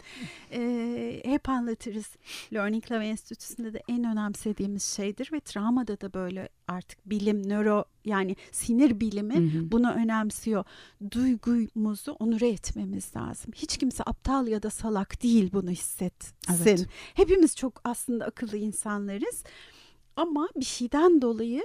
e, 0.53 1.21
hep 1.25 1.49
anlatırız. 1.49 2.07
Learning 2.53 2.93
Love 2.93 3.07
Enstitüsü'nde 3.07 3.73
de 3.73 3.83
en 3.89 4.05
önemsediğimiz 4.05 4.83
şeydir 4.83 5.31
ve 5.33 5.41
travmada 5.41 6.01
da 6.01 6.15
böyle 6.15 6.49
artık 6.69 7.11
bilim, 7.11 7.49
nöro 7.49 7.85
yani 8.05 8.37
sinir 8.53 9.01
bilimi 9.01 9.71
bunu 9.73 9.93
önemsiyor. 9.93 10.65
Duygumuzu 11.11 12.13
onure 12.13 12.49
etmemiz 12.49 13.17
lazım. 13.17 13.53
Hiç 13.55 13.77
kimse 13.77 14.03
aptal 14.07 14.47
ya 14.47 14.63
da 14.63 14.71
salak 14.71 15.23
değil 15.23 15.51
bunu 15.53 15.71
hissetsin. 15.71 16.35
Evet. 16.51 16.87
Hepimiz 17.15 17.57
çok 17.57 17.81
aslında 17.85 18.25
akıllı 18.25 18.57
insanlarız. 18.57 19.45
Ama 20.17 20.49
bir 20.57 20.65
şeyden 20.65 21.23
dolayı 21.23 21.63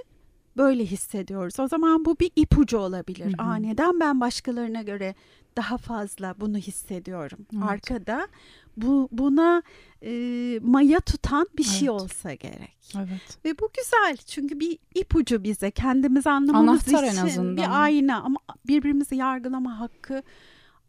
böyle 0.56 0.84
hissediyoruz. 0.86 1.60
O 1.60 1.68
zaman 1.68 2.04
bu 2.04 2.18
bir 2.18 2.30
ipucu 2.36 2.78
olabilir. 2.78 3.26
Hı 3.38 3.42
hı. 3.42 3.46
Aa 3.48 3.54
neden 3.56 4.00
ben 4.00 4.20
başkalarına 4.20 4.82
göre 4.82 5.14
daha 5.56 5.76
fazla 5.78 6.34
bunu 6.40 6.56
hissediyorum? 6.58 7.38
Evet. 7.54 7.64
Arkada 7.64 8.28
bu 8.76 9.08
buna 9.12 9.62
e, 10.02 10.10
maya 10.62 11.00
tutan 11.00 11.46
bir 11.58 11.62
şey 11.64 11.88
Evet. 11.88 12.00
olsa 12.00 12.34
gerek. 12.34 12.76
Evet. 12.96 13.38
Ve 13.44 13.58
bu 13.58 13.70
güzel 13.76 14.16
çünkü 14.16 14.60
bir 14.60 14.78
ipucu 14.94 15.44
bize 15.44 15.70
kendimizi 15.70 16.30
anlamamız 16.30 16.88
Anahtar 16.88 17.04
en 17.04 17.12
için 17.12 17.26
azından. 17.26 17.56
bir 17.56 17.82
ayna 17.82 18.20
ama 18.22 18.36
birbirimizi 18.66 19.16
yargılama 19.16 19.80
hakkı 19.80 20.22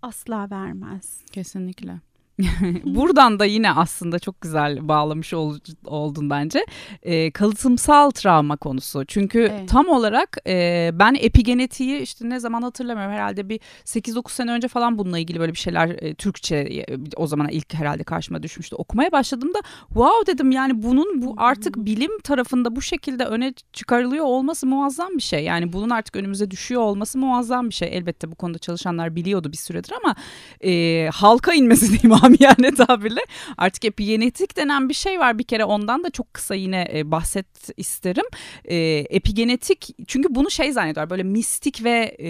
asla 0.01 0.49
vermez. 0.51 1.21
Kesinlikle. 1.31 2.01
Buradan 2.85 3.39
da 3.39 3.45
yine 3.45 3.71
aslında 3.71 4.19
çok 4.19 4.41
güzel 4.41 4.87
bağlamış 4.87 5.33
ol- 5.33 5.59
oldun 5.85 6.29
bence. 6.29 6.65
Ee, 7.03 7.31
kalıtımsal 7.31 8.11
travma 8.11 8.57
konusu. 8.57 9.05
Çünkü 9.05 9.39
Evet. 9.39 9.69
tam 9.69 9.87
olarak 9.87 10.37
e, 10.47 10.89
ben 10.93 11.15
epigenetiği 11.19 11.99
işte 11.99 12.29
ne 12.29 12.39
zaman 12.39 12.61
hatırlamıyorum 12.61 13.13
herhalde 13.13 13.49
bir 13.49 13.59
8-9 13.85 14.31
sene 14.31 14.51
önce 14.51 14.67
falan 14.67 14.97
bununla 14.97 15.19
ilgili 15.19 15.39
böyle 15.39 15.51
bir 15.51 15.57
şeyler 15.57 15.89
e, 15.89 16.13
Türkçe 16.13 16.55
e, 16.55 16.85
o 17.15 17.27
zaman 17.27 17.47
ilk 17.49 17.73
herhalde 17.73 18.03
karşıma 18.03 18.43
düşmüştü. 18.43 18.75
Okumaya 18.75 19.11
başladığımda 19.11 19.59
wow 19.87 20.33
dedim 20.33 20.51
yani 20.51 20.83
bunun 20.83 21.21
bu 21.21 21.33
artık 21.37 21.75
bilim 21.77 22.11
tarafında 22.23 22.75
bu 22.75 22.81
şekilde 22.81 23.25
öne 23.25 23.53
çıkarılıyor 23.73 24.25
olması 24.25 24.67
muazzam 24.67 25.09
bir 25.17 25.21
şey. 25.23 25.43
Yani 25.43 25.73
bunun 25.73 25.89
artık 25.89 26.15
önümüze 26.15 26.51
düşüyor 26.51 26.81
olması 26.81 27.17
muazzam 27.17 27.69
bir 27.69 27.73
şey. 27.73 27.89
Elbette 27.91 28.31
bu 28.31 28.35
konuda 28.35 28.57
çalışanlar 28.57 29.15
biliyordu 29.15 29.51
bir 29.51 29.57
süredir 29.57 29.91
ama 30.03 30.15
e, 30.63 31.09
halka 31.13 31.53
inmesi 31.53 31.89
diyeyim 32.01 32.19
amiyane 32.29 32.75
tabirle. 32.75 33.21
Artık 33.57 33.85
epigenetik 33.85 34.57
denen 34.57 34.89
bir 34.89 34.93
şey 34.93 35.19
var 35.19 35.39
bir 35.39 35.43
kere 35.43 35.65
ondan 35.65 36.03
da 36.03 36.09
çok 36.09 36.33
kısa 36.33 36.55
yine 36.55 36.87
e, 36.93 37.11
bahset 37.11 37.47
isterim. 37.77 38.25
E, 38.65 38.77
epigenetik 39.09 39.95
çünkü 40.07 40.35
bunu 40.35 40.51
şey 40.51 40.71
zannediyorlar 40.71 41.09
böyle 41.09 41.23
mistik 41.23 41.83
ve 41.83 42.15
e, 42.19 42.29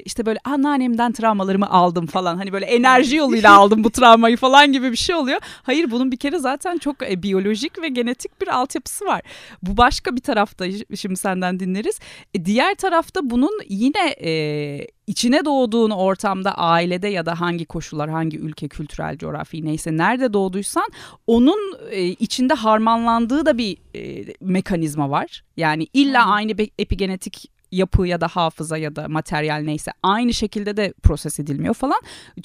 işte 0.00 0.26
böyle 0.26 0.38
anneannemden 0.44 1.12
travmalarımı 1.12 1.70
aldım 1.70 2.06
falan. 2.06 2.36
Hani 2.36 2.52
böyle 2.52 2.66
enerji 2.66 3.16
yoluyla 3.16 3.52
aldım 3.56 3.84
bu 3.84 3.90
travmayı 3.90 4.36
falan 4.36 4.72
gibi 4.72 4.92
bir 4.92 4.96
şey 4.96 5.14
oluyor. 5.14 5.40
Hayır 5.62 5.90
bunun 5.90 6.12
bir 6.12 6.16
kere 6.16 6.38
zaten 6.38 6.78
çok 6.78 7.02
e, 7.02 7.22
biyolojik 7.22 7.82
ve 7.82 7.88
genetik 7.88 8.40
bir 8.40 8.48
altyapısı 8.48 9.04
var. 9.04 9.22
Bu 9.62 9.76
başka 9.76 10.16
bir 10.16 10.20
tarafta 10.20 10.66
şimdi 10.96 11.16
senden 11.16 11.60
dinleriz. 11.60 11.98
E, 12.34 12.44
diğer 12.44 12.74
tarafta 12.74 13.20
bunun 13.30 13.60
yine 13.68 14.08
e, 14.08 14.86
içine 15.06 15.44
doğduğun 15.44 15.90
ortamda 15.90 16.54
ailede 16.58 17.08
ya 17.08 17.26
da 17.26 17.40
hangi 17.40 17.64
koşullar 17.64 18.10
hangi 18.10 18.38
ülke 18.38 18.68
kültürel 18.68 19.18
coğrafi 19.18 19.64
neyse 19.64 19.96
nerede 19.96 20.32
doğduysan 20.32 20.90
onun 21.26 21.78
e, 21.90 22.02
içinde 22.02 22.54
harmanlandığı 22.54 23.46
da 23.46 23.58
bir 23.58 23.78
e, 23.94 24.34
mekanizma 24.40 25.10
var. 25.10 25.44
Yani 25.56 25.86
illa 25.92 26.26
aynı 26.26 26.58
epigenetik 26.78 27.50
yapı 27.72 28.06
ya 28.06 28.20
da 28.20 28.28
hafıza 28.28 28.76
ya 28.76 28.96
da 28.96 29.08
materyal 29.08 29.62
neyse 29.62 29.92
aynı 30.02 30.34
şekilde 30.34 30.76
de 30.76 30.92
proses 31.02 31.40
edilmiyor 31.40 31.74
falan. 31.74 32.00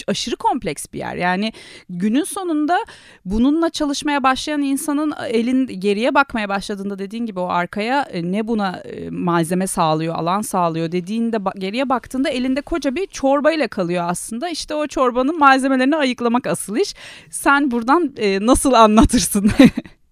Aşırı 0.07 0.35
kompleks 0.35 0.85
bir 0.93 0.99
yer. 0.99 1.15
Yani 1.15 1.53
günün 1.89 2.23
sonunda 2.23 2.77
bununla 3.25 3.69
çalışmaya 3.69 4.23
başlayan 4.23 4.61
insanın 4.61 5.13
elin 5.27 5.67
geriye 5.67 6.15
bakmaya 6.15 6.49
başladığında 6.49 6.99
dediğin 6.99 7.25
gibi 7.25 7.39
o 7.39 7.47
arkaya 7.47 8.01
e, 8.01 8.31
ne 8.31 8.47
buna 8.47 8.77
e, 8.77 9.09
malzeme 9.09 9.67
sağlıyor, 9.67 10.15
alan 10.15 10.41
sağlıyor 10.41 10.91
dediğinde 10.91 11.37
geriye 11.57 11.89
baktığında 11.89 12.29
elinde 12.29 12.61
koca 12.61 12.95
bir 12.95 13.07
çorbayla 13.07 13.67
kalıyor 13.67 14.03
aslında. 14.07 14.49
İşte 14.49 14.75
o 14.75 14.87
çorbanın 14.87 15.39
malzemelerini 15.39 15.95
ayıklamak 15.95 16.47
asıl 16.47 16.77
iş. 16.77 16.95
Sen 17.29 17.71
buradan 17.71 18.13
e, 18.17 18.45
nasıl 18.45 18.73
anlatırsın? 18.73 19.51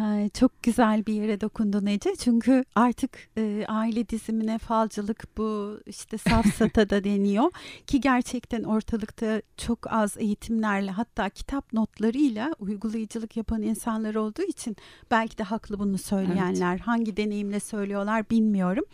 Ay, 0.00 0.30
çok 0.30 0.62
güzel 0.62 1.06
bir 1.06 1.14
yere 1.14 1.40
dokundun 1.40 1.86
Ece. 1.86 2.16
Çünkü 2.16 2.64
artık 2.74 3.28
e, 3.36 3.64
aile 3.68 4.08
dizimine 4.08 4.58
falcılık 4.58 5.36
bu 5.36 5.80
işte 5.86 6.18
safsata 6.18 6.90
da 6.90 7.04
deniyor. 7.04 7.50
Ki 7.86 8.00
gerçekten 8.00 8.62
ortalıkta 8.62 9.42
çok 9.56 9.92
az 9.92 10.16
eğitimlerle 10.18 10.90
hatta 10.90 11.28
kitap 11.28 11.72
notlarıyla 11.72 12.54
uygulayıcılık 12.58 13.36
yapan 13.36 13.62
insanlar 13.62 14.14
olduğu 14.14 14.42
için 14.42 14.76
belki 15.10 15.38
de 15.38 15.42
haklı 15.42 15.78
bunu 15.78 15.98
söyleyenler. 15.98 16.78
Hangi 16.78 17.16
deneyimle 17.16 17.60
söylüyorlar 17.60 18.30
bilmiyorum. 18.30 18.84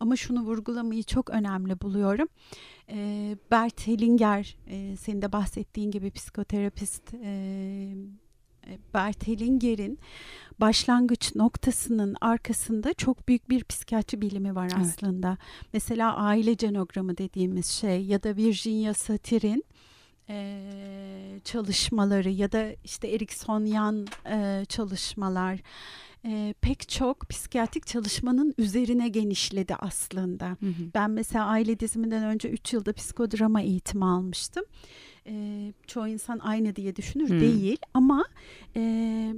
Ama 0.00 0.16
şunu 0.16 0.40
vurgulamayı 0.42 1.02
çok 1.02 1.30
önemli 1.30 1.80
buluyorum. 1.80 2.28
E, 2.90 3.36
Bert 3.50 3.86
Hellinger, 3.86 4.56
e, 4.66 4.96
senin 4.96 5.22
de 5.22 5.32
bahsettiğin 5.32 5.90
gibi 5.90 6.10
psikoterapist 6.10 7.14
e, 7.14 7.94
Bert 8.94 9.26
Hellinger'in 9.28 9.98
başlangıç 10.60 11.34
noktasının 11.34 12.16
arkasında 12.20 12.94
çok 12.94 13.28
büyük 13.28 13.50
bir 13.50 13.64
psikiyatri 13.64 14.20
bilimi 14.22 14.54
var 14.54 14.68
Evet. 14.76 14.86
aslında. 14.86 15.38
Mesela 15.72 16.16
aile 16.16 16.52
genogramı 16.54 17.18
dediğimiz 17.18 17.66
şey 17.66 18.04
ya 18.04 18.22
da 18.22 18.36
Virginia 18.36 18.94
Satir'in 18.94 19.64
eee, 20.28 21.40
çalışmaları 21.44 22.30
ya 22.30 22.52
da 22.52 22.66
işte 22.84 23.08
Eriksonian 23.08 24.06
eee, 24.26 24.64
çalışmalar 24.68 25.58
eee, 26.24 26.54
pek 26.60 26.88
çok 26.88 27.28
psikiyatrik 27.28 27.86
çalışmanın 27.86 28.54
üzerine 28.58 29.08
genişledi 29.08 29.74
aslında. 29.74 30.56
Ben 30.94 31.10
mesela 31.10 31.46
aile 31.46 31.80
diziminden 31.80 32.24
önce 32.24 32.48
3 32.50 32.72
yılda 32.72 32.92
psikodrama 32.92 33.60
eğitimi 33.60 34.04
almıştım. 34.04 34.64
Ee, 35.30 35.72
çoğu 35.86 36.08
insan 36.08 36.38
aynı 36.38 36.76
diye 36.76 36.96
düşünür 36.96 37.28
Hmm. 37.28 37.40
değil 37.40 37.78
ama 37.94 38.24
e, 38.76 39.34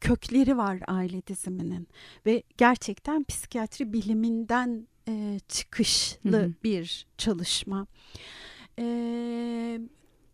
kökleri 0.00 0.56
var 0.56 0.78
aile 0.86 1.26
diziminin 1.26 1.88
ve 2.26 2.42
gerçekten 2.58 3.24
psikiyatri 3.24 3.92
biliminden 3.92 4.86
e, 5.08 5.40
çıkışlı 5.48 6.32
Hı 6.32 6.42
hı. 6.44 6.52
bir 6.64 7.06
çalışma. 7.18 7.86
Ee, 8.78 9.80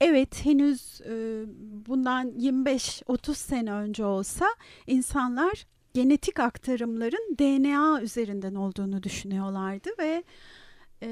evet 0.00 0.44
henüz 0.44 1.00
e, 1.00 1.44
bundan 1.86 2.30
25-30 2.30 3.34
sene 3.34 3.72
önce 3.72 4.04
olsa 4.04 4.46
insanlar 4.86 5.66
genetik 5.94 6.40
aktarımların 6.40 7.36
DNA 7.38 8.02
üzerinden 8.02 8.54
olduğunu 8.54 9.02
düşünüyorlardı 9.02 9.90
ve 9.98 10.24
e, 11.02 11.08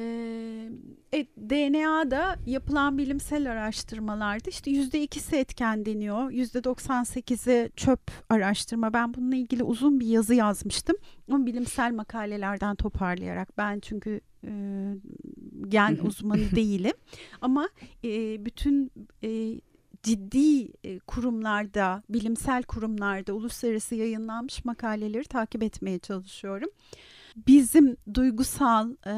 DNA'da 1.51 2.37
yapılan 2.47 2.99
bilimsel 2.99 3.53
araştırmalarda 3.53 4.51
işte 4.51 4.71
yüzde 4.71 5.03
ikisi 5.03 5.37
etken 5.37 5.87
deniyor. 5.87 6.31
Yüzde 6.31 6.59
98'i 6.59 7.71
çöp 7.77 8.01
araştırma. 8.29 8.93
Ben 8.93 9.15
bununla 9.15 9.37
ilgili 9.37 9.63
uzun 9.63 10.01
bir 10.01 10.07
yazı 10.07 10.35
yazmıştım. 10.35 10.97
Ama 11.31 11.47
bilimsel 11.47 11.93
makalelerden 11.93 12.77
toparlayarak 12.77 13.59
ben 13.59 13.81
çünkü 13.81 14.21
e, 14.45 14.51
gen 15.69 15.99
uzmanı 16.03 16.51
değilim. 16.57 16.95
Ama 17.41 17.69
e, 18.05 18.45
bütün 18.45 18.91
e, 19.25 19.61
ciddi 20.03 20.73
kurumlarda, 21.07 22.03
bilimsel 22.09 22.63
kurumlarda 22.63 23.33
uluslararası 23.33 23.95
yayınlanmış 23.95 24.65
makaleleri 24.65 25.25
takip 25.25 25.63
etmeye 25.63 25.99
çalışıyorum. 25.99 26.71
Bizim 27.37 27.97
duygusal 28.15 28.91
e, 29.07 29.13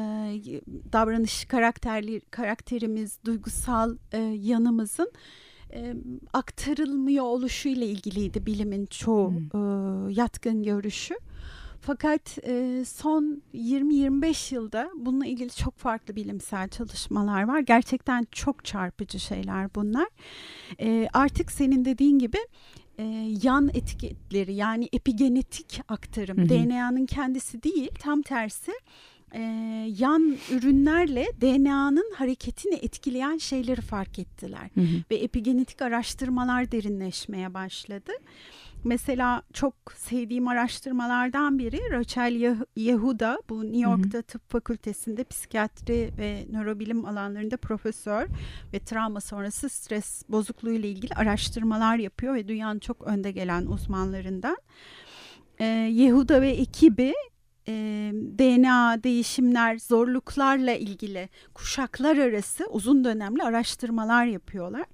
davranış 0.93 1.45
karakterli 1.45 2.21
karakterimiz, 2.21 3.19
duygusal 3.25 3.97
e, 4.11 4.17
yanımızın 4.21 5.11
e, 5.73 5.93
aktarılmıyor 6.33 7.25
oluşu 7.25 7.69
ile 7.69 7.85
ilgiliydi 7.85 8.45
bilimin 8.45 8.85
çoğu 8.85 9.29
hmm. 9.29 10.09
e, 10.09 10.13
yatkın 10.13 10.63
görüşü. 10.63 11.15
Fakat 11.81 12.37
e, 12.47 12.85
son 12.85 13.41
20-25 13.53 14.55
yılda 14.55 14.89
bununla 14.95 15.25
ilgili 15.25 15.49
çok 15.49 15.77
farklı 15.77 16.15
bilimsel 16.15 16.69
çalışmalar 16.69 17.43
var. 17.43 17.59
Gerçekten 17.59 18.27
çok 18.31 18.65
çarpıcı 18.65 19.19
şeyler 19.19 19.75
bunlar. 19.75 20.07
E, 20.79 21.07
artık 21.13 21.51
senin 21.51 21.85
dediğin 21.85 22.19
gibi 22.19 22.37
e, 22.99 23.03
yan 23.43 23.69
etiketleri 23.73 24.53
yani 24.53 24.89
epigenetik 24.93 25.81
aktarım 25.87 26.49
DNA'nın 26.49 27.05
kendisi 27.05 27.63
değil 27.63 27.91
tam 27.99 28.21
tersi 28.21 28.71
e, 29.33 29.41
yan 29.99 30.37
ürünlerle 30.51 31.27
DNA'nın 31.41 32.13
hareketini 32.15 32.75
etkileyen 32.75 33.37
şeyleri 33.37 33.81
fark 33.81 34.19
ettiler. 34.19 34.69
Hı 34.73 34.81
hı. 34.81 35.03
Ve 35.11 35.15
epigenetik 35.15 35.81
araştırmalar 35.81 36.71
derinleşmeye 36.71 37.53
başladı. 37.53 38.11
Mesela 38.83 39.43
çok 39.53 39.75
sevdiğim 39.95 40.47
araştırmalardan 40.47 41.59
biri 41.59 41.79
Rachel 41.91 42.57
Yehuda 42.75 43.41
bu 43.49 43.63
New 43.63 43.79
York'ta 43.79 44.17
hı 44.17 44.21
hı. 44.21 44.23
tıp 44.23 44.49
fakültesinde 44.49 45.23
psikiyatri 45.23 46.11
ve 46.17 46.45
nörobilim 46.51 47.05
alanlarında 47.05 47.57
profesör 47.57 48.27
ve 48.73 48.79
travma 48.79 49.21
sonrası 49.21 49.69
stres 49.69 50.23
bozukluğu 50.29 50.71
ile 50.71 50.89
ilgili 50.89 51.13
araştırmalar 51.13 51.97
yapıyor 51.97 52.35
ve 52.35 52.47
dünyanın 52.47 52.79
çok 52.79 53.07
önde 53.07 53.31
gelen 53.31 53.65
uzmanlarından. 53.65 54.57
Ee, 55.59 55.65
Yehuda 55.91 56.41
ve 56.41 56.49
ekibi 56.49 57.13
e, 57.67 57.73
DNA 58.13 59.03
değişimler, 59.03 59.77
zorluklarla 59.77 60.73
ilgili 60.73 61.29
kuşaklar 61.53 62.17
arası 62.17 62.67
uzun 62.69 63.03
dönemli 63.03 63.43
araştırmalar 63.43 64.25
yapıyorlar. 64.25 64.85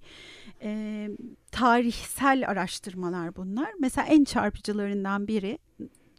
E, 0.62 1.10
tarihsel 1.56 2.50
araştırmalar 2.50 3.36
bunlar. 3.36 3.74
Mesela 3.80 4.08
en 4.08 4.24
çarpıcılarından 4.24 5.28
biri 5.28 5.60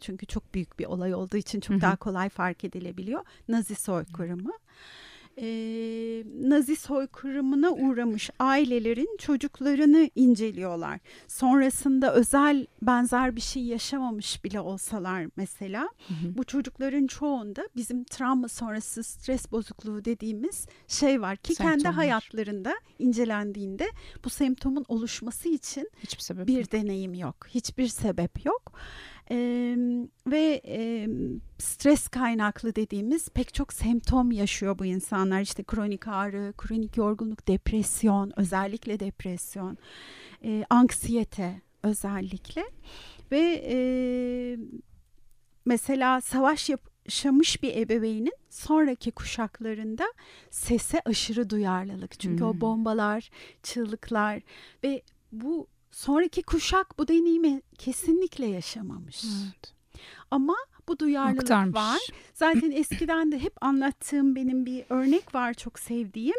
çünkü 0.01 0.25
çok 0.25 0.53
büyük 0.53 0.79
bir 0.79 0.85
olay 0.85 1.13
olduğu 1.13 1.37
için 1.37 1.59
çok 1.59 1.81
daha 1.81 1.95
kolay 1.95 2.29
fark 2.29 2.63
edilebiliyor. 2.63 3.23
Nazi 3.47 3.75
soykırımı 3.75 4.51
e, 5.41 5.47
Nazi 6.41 6.75
soykırımına 6.75 7.71
uğramış 7.71 8.29
ailelerin 8.39 9.17
çocuklarını 9.17 10.09
inceliyorlar. 10.15 10.99
Sonrasında 11.27 12.13
özel 12.13 12.67
benzer 12.81 13.35
bir 13.35 13.41
şey 13.41 13.63
yaşamamış 13.63 14.43
bile 14.43 14.59
olsalar 14.59 15.25
mesela 15.35 15.81
hı 15.81 16.13
hı. 16.13 16.37
bu 16.37 16.43
çocukların 16.43 17.07
çoğunda 17.07 17.69
bizim 17.75 18.03
travma 18.03 18.47
sonrası 18.47 19.03
stres 19.03 19.51
bozukluğu 19.51 20.05
dediğimiz 20.05 20.67
şey 20.87 21.21
var 21.21 21.37
ki 21.37 21.55
Semptomlar. 21.55 21.79
kendi 21.79 21.95
hayatlarında 21.95 22.73
incelendiğinde 22.99 23.87
bu 24.25 24.29
semptomun 24.29 24.85
oluşması 24.87 25.49
için 25.49 25.89
hiçbir 26.03 26.21
sebep 26.23 26.47
bir 26.47 26.57
yok. 26.57 26.71
deneyim 26.71 27.13
yok. 27.13 27.47
Hiçbir 27.47 27.87
sebep 27.87 28.45
yok 28.45 28.71
e, 29.31 29.37
ve 30.27 30.61
e, 30.67 31.07
stres 31.57 32.07
kaynaklı 32.07 32.75
dediğimiz 32.75 33.29
pek 33.29 33.53
çok 33.53 33.73
semptom 33.73 34.31
yaşıyor 34.31 34.79
bu 34.79 34.85
insanlar. 34.85 35.41
İşte 35.41 35.63
kronik 35.63 36.07
ağrı, 36.07 36.53
kronik 36.57 36.97
yorgunluk, 36.97 37.47
depresyon 37.47 38.31
özellikle 38.35 38.99
depresyon, 38.99 39.77
e, 40.43 40.65
anksiyete 40.69 41.61
özellikle. 41.83 42.63
Ve 43.31 43.63
e, 43.69 43.77
mesela 45.65 46.21
savaş 46.21 46.69
yaşamış 46.69 47.63
bir 47.63 47.77
ebeveynin 47.77 48.37
sonraki 48.49 49.11
kuşaklarında 49.11 50.05
sese 50.49 51.01
aşırı 51.05 51.49
duyarlılık. 51.49 52.19
Çünkü 52.19 52.43
hmm. 52.43 52.49
o 52.49 52.61
bombalar, 52.61 53.29
çığlıklar 53.63 54.41
ve 54.83 55.01
bu 55.31 55.67
sonraki 55.97 56.43
kuşak 56.43 56.99
bu 56.99 57.07
deneyimi 57.07 57.61
kesinlikle 57.77 58.45
yaşamamış. 58.45 59.23
Evet. 59.23 59.73
Ama 60.31 60.55
bu 60.87 60.99
duyarlılık 60.99 61.41
Aktarmış. 61.41 61.75
var. 61.75 61.99
Zaten 62.33 62.71
eskiden 62.71 63.31
de 63.31 63.39
hep 63.39 63.63
anlattığım 63.63 64.35
benim 64.35 64.65
bir 64.65 64.85
örnek 64.89 65.35
var 65.35 65.53
çok 65.53 65.79
sevdiğim. 65.79 66.35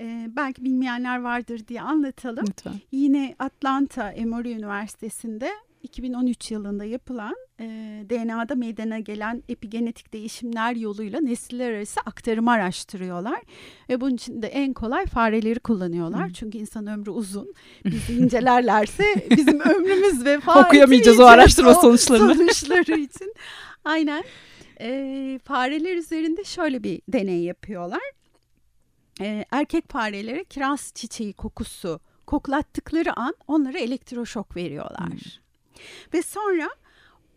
Ee, 0.00 0.26
belki 0.36 0.64
bilmeyenler 0.64 1.20
vardır 1.20 1.66
diye 1.68 1.82
anlatalım. 1.82 2.44
Lütfen. 2.48 2.80
Yine 2.92 3.36
Atlanta 3.38 4.10
Emory 4.10 4.52
Üniversitesi'nde 4.52 5.50
2013 5.82 6.50
yılında 6.50 6.84
yapılan 6.84 7.34
e, 7.60 7.64
DNA'da 8.10 8.54
meydana 8.54 8.98
gelen 8.98 9.42
epigenetik 9.48 10.12
değişimler 10.12 10.76
yoluyla 10.76 11.20
nesiller 11.20 11.72
arası 11.72 12.00
aktarımı 12.00 12.50
araştırıyorlar. 12.50 13.40
Ve 13.88 14.00
bunun 14.00 14.14
için 14.14 14.42
de 14.42 14.46
en 14.46 14.72
kolay 14.72 15.06
fareleri 15.06 15.60
kullanıyorlar. 15.60 16.26
Hmm. 16.26 16.32
Çünkü 16.32 16.58
insan 16.58 16.86
ömrü 16.86 17.10
uzun. 17.10 17.54
Bizi 17.84 18.12
incelerlerse 18.18 19.04
bizim 19.30 19.60
ömrümüz 19.60 20.24
ve 20.24 20.40
fare 20.40 20.66
Okuyamayacağız 20.66 21.20
o 21.20 21.24
araştırma 21.24 21.74
sonuçlarını. 21.74 22.34
sonuçları 22.34 23.00
için. 23.00 23.34
Aynen. 23.84 24.24
E, 24.80 25.38
fareler 25.44 25.96
üzerinde 25.96 26.44
şöyle 26.44 26.84
bir 26.84 27.02
deney 27.08 27.40
yapıyorlar. 27.42 28.02
E, 29.20 29.44
erkek 29.50 29.90
farelere 29.90 30.44
kiraz 30.44 30.92
çiçeği 30.94 31.32
kokusu 31.32 32.00
koklattıkları 32.26 33.20
an 33.20 33.34
onlara 33.46 33.78
elektroşok 33.78 34.56
veriyorlar. 34.56 35.10
Hmm. 35.10 35.49
Ve 36.14 36.22
sonra 36.22 36.70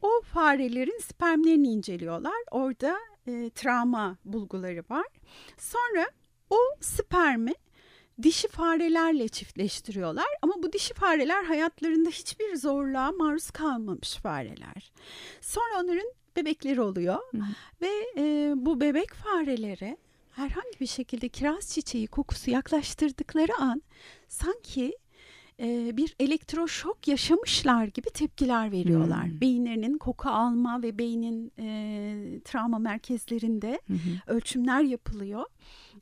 o 0.01 0.21
farelerin 0.21 0.99
spermlerini 0.99 1.67
inceliyorlar. 1.67 2.43
Orada 2.51 2.97
e, 3.27 3.49
travma 3.49 4.17
bulguları 4.25 4.83
var. 4.89 5.07
Sonra 5.57 6.05
o 6.49 6.57
spermi 6.81 7.53
dişi 8.21 8.47
farelerle 8.47 9.27
çiftleştiriyorlar 9.27 10.27
ama 10.41 10.53
bu 10.63 10.73
dişi 10.73 10.93
fareler 10.93 11.43
hayatlarında 11.43 12.09
hiçbir 12.09 12.55
zorluğa 12.55 13.11
maruz 13.11 13.51
kalmamış 13.51 14.15
fareler. 14.15 14.91
Sonra 15.41 15.83
onların 15.83 16.13
bebekleri 16.35 16.81
oluyor 16.81 17.19
Hı. 17.31 17.37
ve 17.81 17.91
e, 18.17 18.53
bu 18.55 18.81
bebek 18.81 19.13
farelere 19.13 19.97
herhangi 20.31 20.79
bir 20.79 20.87
şekilde 20.87 21.29
kiraz 21.29 21.73
çiçeği 21.73 22.07
kokusu 22.07 22.51
yaklaştırdıkları 22.51 23.55
an 23.59 23.81
sanki 24.27 24.97
e, 25.59 25.97
bir 25.97 26.15
elektroşok 26.19 27.07
yaşamışlar 27.07 27.85
gibi 27.85 28.09
tepkiler 28.09 28.71
veriyorlar. 28.71 29.25
Hmm. 29.25 29.41
Beyinlerinin 29.41 29.97
koku 29.97 30.29
alma 30.29 30.81
ve 30.81 30.97
beynin 30.97 31.51
e, 31.59 32.39
travma 32.45 32.79
merkezlerinde 32.79 33.81
hmm. 33.87 33.97
ölçümler 34.27 34.81
yapılıyor. 34.81 35.45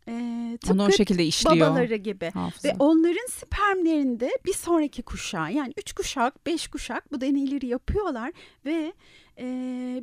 E, 0.07 0.57
tıpkı 0.61 0.73
Onu 0.73 0.85
o 0.85 0.91
şekilde 0.91 1.25
işliyor. 1.25 1.69
Babaları 1.69 1.95
gibi. 1.95 2.31
Hafıza. 2.33 2.69
Ve 2.69 2.75
onların 2.79 3.27
spermlerinde 3.29 4.31
bir 4.45 4.53
sonraki 4.53 5.01
kuşağı 5.01 5.53
yani 5.53 5.73
üç 5.77 5.93
kuşak, 5.93 6.45
beş 6.45 6.67
kuşak 6.67 7.11
bu 7.11 7.21
deneyleri 7.21 7.67
yapıyorlar 7.67 8.31
ve 8.65 8.93
e, 9.39 9.45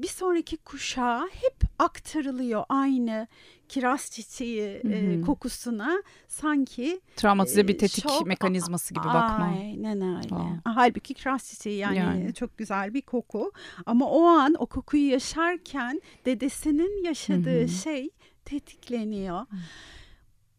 bir 0.03 0.09
sonraki 0.09 0.57
kuşağa 0.57 1.29
hep 1.33 1.57
aktarılıyor 1.79 2.65
aynı 2.69 3.27
kiraz 3.69 4.11
çiçeği 4.11 4.81
hı 4.83 4.89
hı. 4.89 4.93
E, 4.93 5.21
kokusuna 5.21 6.03
sanki 6.29 7.01
travmatize 7.17 7.69
bir 7.69 7.79
tetik 7.79 8.09
çok, 8.09 8.27
mekanizması 8.27 8.95
gibi 8.95 9.05
bakma. 9.05 9.57
Aynen 9.61 10.17
öyle. 10.17 10.35
Aa. 10.35 10.75
Halbuki 10.75 11.15
kiraz 11.15 11.49
çiçeği 11.49 11.79
yani, 11.79 11.97
yani 11.97 12.35
çok 12.35 12.59
güzel 12.59 12.95
bir 12.95 13.03
koku 13.03 13.53
ama 13.87 14.11
o 14.11 14.25
an 14.25 14.55
o 14.59 14.67
kokuyu 14.67 15.11
yaşarken 15.11 16.03
dedesinin 16.25 17.05
yaşadığı 17.05 17.61
hı 17.61 17.65
hı. 17.65 17.69
şey 17.69 18.11
tetikleniyor. 18.51 19.47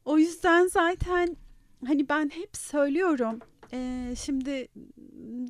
O 0.06 0.18
yüzden 0.18 0.68
zaten 0.68 1.38
hani 1.86 2.10
ben 2.10 2.32
hep 2.34 2.58
söylüyorum 2.58 3.40
ee, 3.74 4.14
şimdi 4.26 4.68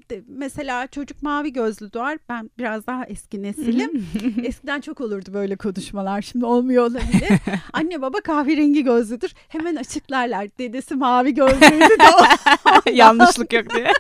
de, 0.09 0.23
mesela 0.27 0.87
çocuk 0.87 1.23
mavi 1.23 1.53
gözlü 1.53 1.93
doğar. 1.93 2.17
Ben 2.29 2.49
biraz 2.57 2.87
daha 2.87 3.05
eski 3.05 3.43
nesilim. 3.43 4.07
Eskiden 4.43 4.81
çok 4.81 5.01
olurdu 5.01 5.33
böyle 5.33 5.55
konuşmalar. 5.55 6.21
Şimdi 6.21 6.45
olmuyor 6.45 6.83
olabilir. 6.83 7.29
Anne 7.73 8.01
baba 8.01 8.21
kahverengi 8.21 8.83
gözlüdür. 8.83 9.33
Hemen 9.47 9.75
açıklarlar. 9.75 10.47
Dedesi 10.59 10.95
mavi 10.95 11.33
gözlüydü 11.33 11.99
de 11.99 12.91
Yanlışlık 12.91 13.53
yok 13.53 13.65
diye. 13.75 13.91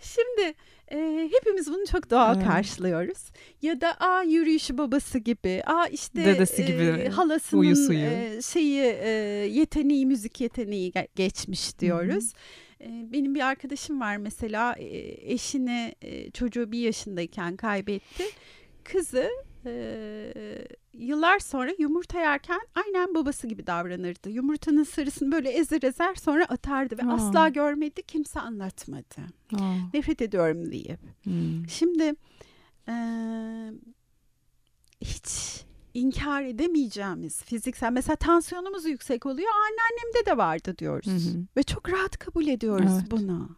Şimdi 0.00 0.54
e, 0.90 1.28
hepimiz 1.32 1.68
bunu 1.68 1.86
çok 1.86 2.10
doğal 2.10 2.36
evet. 2.36 2.46
karşılıyoruz. 2.46 3.30
Ya 3.62 3.80
da 3.80 3.92
a 3.92 4.22
yürüyüşü 4.22 4.78
babası 4.78 5.18
gibi, 5.18 5.62
a 5.66 5.86
işte 5.86 6.24
Dedesi 6.24 6.66
gibi 6.66 6.82
e, 6.82 7.08
halasının 7.08 7.60
uyu 7.60 7.76
suyu. 7.76 7.98
E, 7.98 8.42
şeyi 8.42 8.82
e, 8.82 9.08
yeteneği, 9.50 10.06
müzik 10.06 10.40
yeteneği 10.40 10.92
geçmiş 11.14 11.78
diyoruz. 11.78 12.32
E, 12.80 12.86
benim 13.12 13.34
bir 13.34 13.40
arkadaşım 13.40 14.00
var 14.00 14.16
mesela 14.16 14.74
eşini 15.22 15.94
çocuğu 16.34 16.72
bir 16.72 16.78
yaşındayken 16.78 17.56
kaybetti. 17.56 18.24
Kızı 18.84 19.28
yıllar 20.98 21.38
sonra 21.38 21.70
yumurta 21.78 22.20
yerken 22.20 22.60
aynen 22.74 23.14
babası 23.14 23.46
gibi 23.46 23.66
davranırdı. 23.66 24.30
Yumurtanın 24.30 24.84
sarısını 24.84 25.32
böyle 25.32 25.50
ezer 25.50 25.82
ezer 25.82 26.14
sonra 26.14 26.44
atardı 26.44 26.98
ve 26.98 27.02
Aa. 27.02 27.12
asla 27.14 27.48
görmedi 27.48 28.02
kimse 28.02 28.40
anlatmadı. 28.40 29.16
Aa, 29.60 29.74
Nefret 29.94 30.22
ediyorum 30.22 30.72
diye. 30.72 30.98
hmm. 31.24 31.68
Şimdi 31.68 32.14
e, 32.88 32.94
hiç 35.00 35.62
inkar 35.94 36.42
edemeyeceğimiz 36.42 37.42
fiziksel 37.42 37.92
mesela 37.92 38.16
tansiyonumuz 38.16 38.84
yüksek 38.84 39.26
oluyor 39.26 39.48
anneannemde 39.48 40.26
de 40.26 40.36
vardı 40.36 40.78
diyoruz 40.78 41.06
Hı 41.06 41.38
hı. 41.38 41.42
ve 41.56 41.62
çok 41.62 41.92
rahat 41.92 42.18
kabul 42.18 42.46
ediyoruz 42.46 42.92
Evet. 43.00 43.10
bunu. 43.10 43.48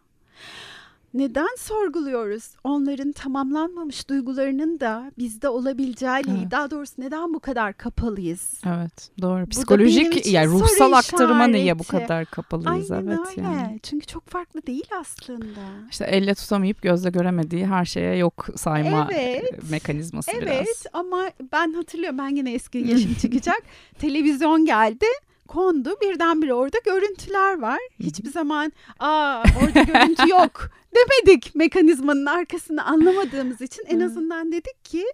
Neden 1.13 1.55
sorguluyoruz? 1.57 2.43
Onların 2.63 3.11
tamamlanmamış 3.11 4.09
duygularının 4.09 4.79
da 4.79 5.11
bizde 5.17 5.49
olabileceğiyle, 5.49 6.31
Evet. 6.39 6.51
daha 6.51 6.71
doğrusu 6.71 6.93
neden 6.97 7.33
bu 7.33 7.39
kadar 7.39 7.73
kapalıyız? 7.77 8.61
Evet 8.67 9.09
doğru. 9.21 9.45
Psikolojik 9.47 10.25
yani 10.25 10.47
ruhsal 10.47 10.91
aktarıma 10.91 11.47
niye 11.47 11.79
bu 11.79 11.83
işareti. 11.83 12.07
kadar 12.07 12.25
kapalıyız 12.25 12.91
Aynen 12.91 13.07
evet 13.07 13.19
öyle. 13.37 13.41
yani. 13.41 13.79
Çünkü 13.83 14.05
çok 14.07 14.27
farklı 14.29 14.65
değil 14.67 14.85
aslında. 14.99 15.59
İşte 15.91 16.05
elle 16.05 16.35
tutamayıp 16.35 16.81
gözle 16.81 17.09
göremediği 17.09 17.65
her 17.65 17.85
şeye 17.85 18.15
yok 18.17 18.47
sayma 18.55 19.07
Evet. 19.11 19.43
e, 19.53 19.59
mekanizması 19.71 20.31
Evet 20.31 20.65
biraz. 20.65 20.83
ama 20.93 21.29
ben 21.53 21.73
hatırlıyorum 21.73 22.17
ben 22.17 22.35
yine 22.35 22.53
eski 22.53 22.77
yaşım 22.87 23.13
çıkacak. 23.21 23.61
Televizyon 23.99 24.65
geldi 24.65 25.05
kondu 25.51 25.89
birdenbire 26.01 26.53
orada 26.53 26.77
görüntüler 26.85 27.59
var. 27.59 27.79
Hiçbir 27.99 28.29
zaman 28.29 28.71
aa 28.99 29.43
orada 29.63 29.81
görüntü 29.81 30.29
yok 30.29 30.69
demedik 30.95 31.55
mekanizmanın 31.55 32.25
arkasını 32.25 32.85
anlamadığımız 32.85 33.61
için. 33.61 33.85
En 33.87 33.99
azından 33.99 34.51
dedik 34.51 34.85
ki 34.85 35.05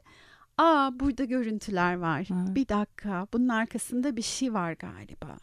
aa 0.57 0.99
burada 0.99 1.23
görüntüler 1.23 1.97
var. 1.97 2.27
Bir 2.29 2.67
dakika 2.67 3.27
bunun 3.33 3.47
arkasında 3.47 4.15
bir 4.15 4.21
şey 4.21 4.53
var 4.53 4.73
galiba. 4.73 5.37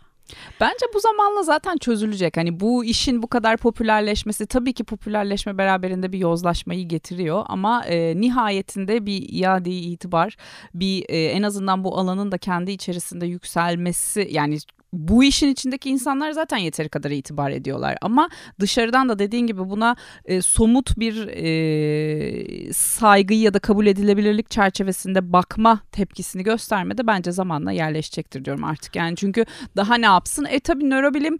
Bence 0.60 0.86
bu 0.94 1.00
zamanla 1.00 1.42
zaten 1.42 1.76
çözülecek. 1.76 2.36
Hani 2.36 2.60
bu 2.60 2.84
işin 2.84 3.22
bu 3.22 3.26
kadar 3.26 3.56
popülerleşmesi 3.56 4.46
tabii 4.46 4.72
ki 4.72 4.84
popülerleşme 4.84 5.58
beraberinde 5.58 6.12
bir 6.12 6.18
yozlaşmayı 6.18 6.88
getiriyor 6.88 7.44
ama 7.46 7.84
e, 7.84 8.20
nihayetinde 8.20 9.06
bir 9.06 9.28
iade 9.28 9.70
itibar, 9.70 10.36
bir 10.74 11.04
e, 11.08 11.24
en 11.24 11.42
azından 11.42 11.84
bu 11.84 11.98
alanın 11.98 12.32
da 12.32 12.38
kendi 12.38 12.72
içerisinde 12.72 13.26
yükselmesi 13.26 14.28
yani 14.30 14.58
bu 14.94 15.24
işin 15.24 15.48
içindeki 15.48 15.90
insanlar 15.90 16.30
zaten 16.30 16.56
yeteri 16.56 16.88
kadar 16.88 17.10
itibar 17.10 17.50
ediyorlar 17.50 17.96
ama 18.02 18.28
dışarıdan 18.60 19.08
da 19.08 19.18
dediğin 19.18 19.46
gibi 19.46 19.70
buna 19.70 19.96
e, 20.24 20.42
somut 20.42 20.98
bir 20.98 21.28
e, 21.28 22.72
saygıyı 22.72 23.40
ya 23.40 23.54
da 23.54 23.58
kabul 23.58 23.86
edilebilirlik 23.86 24.50
çerçevesinde 24.50 25.32
bakma 25.32 25.80
tepkisini 25.92 26.42
göstermede 26.42 27.06
bence 27.06 27.32
zamanla 27.32 27.72
yerleşecektir 27.72 28.44
diyorum 28.44 28.64
artık 28.64 28.96
yani 28.96 29.16
çünkü 29.16 29.44
daha 29.76 29.94
ne 29.94 30.06
yapsın? 30.06 30.46
E 30.50 30.60
tabii 30.60 30.90
nörobilim 30.90 31.38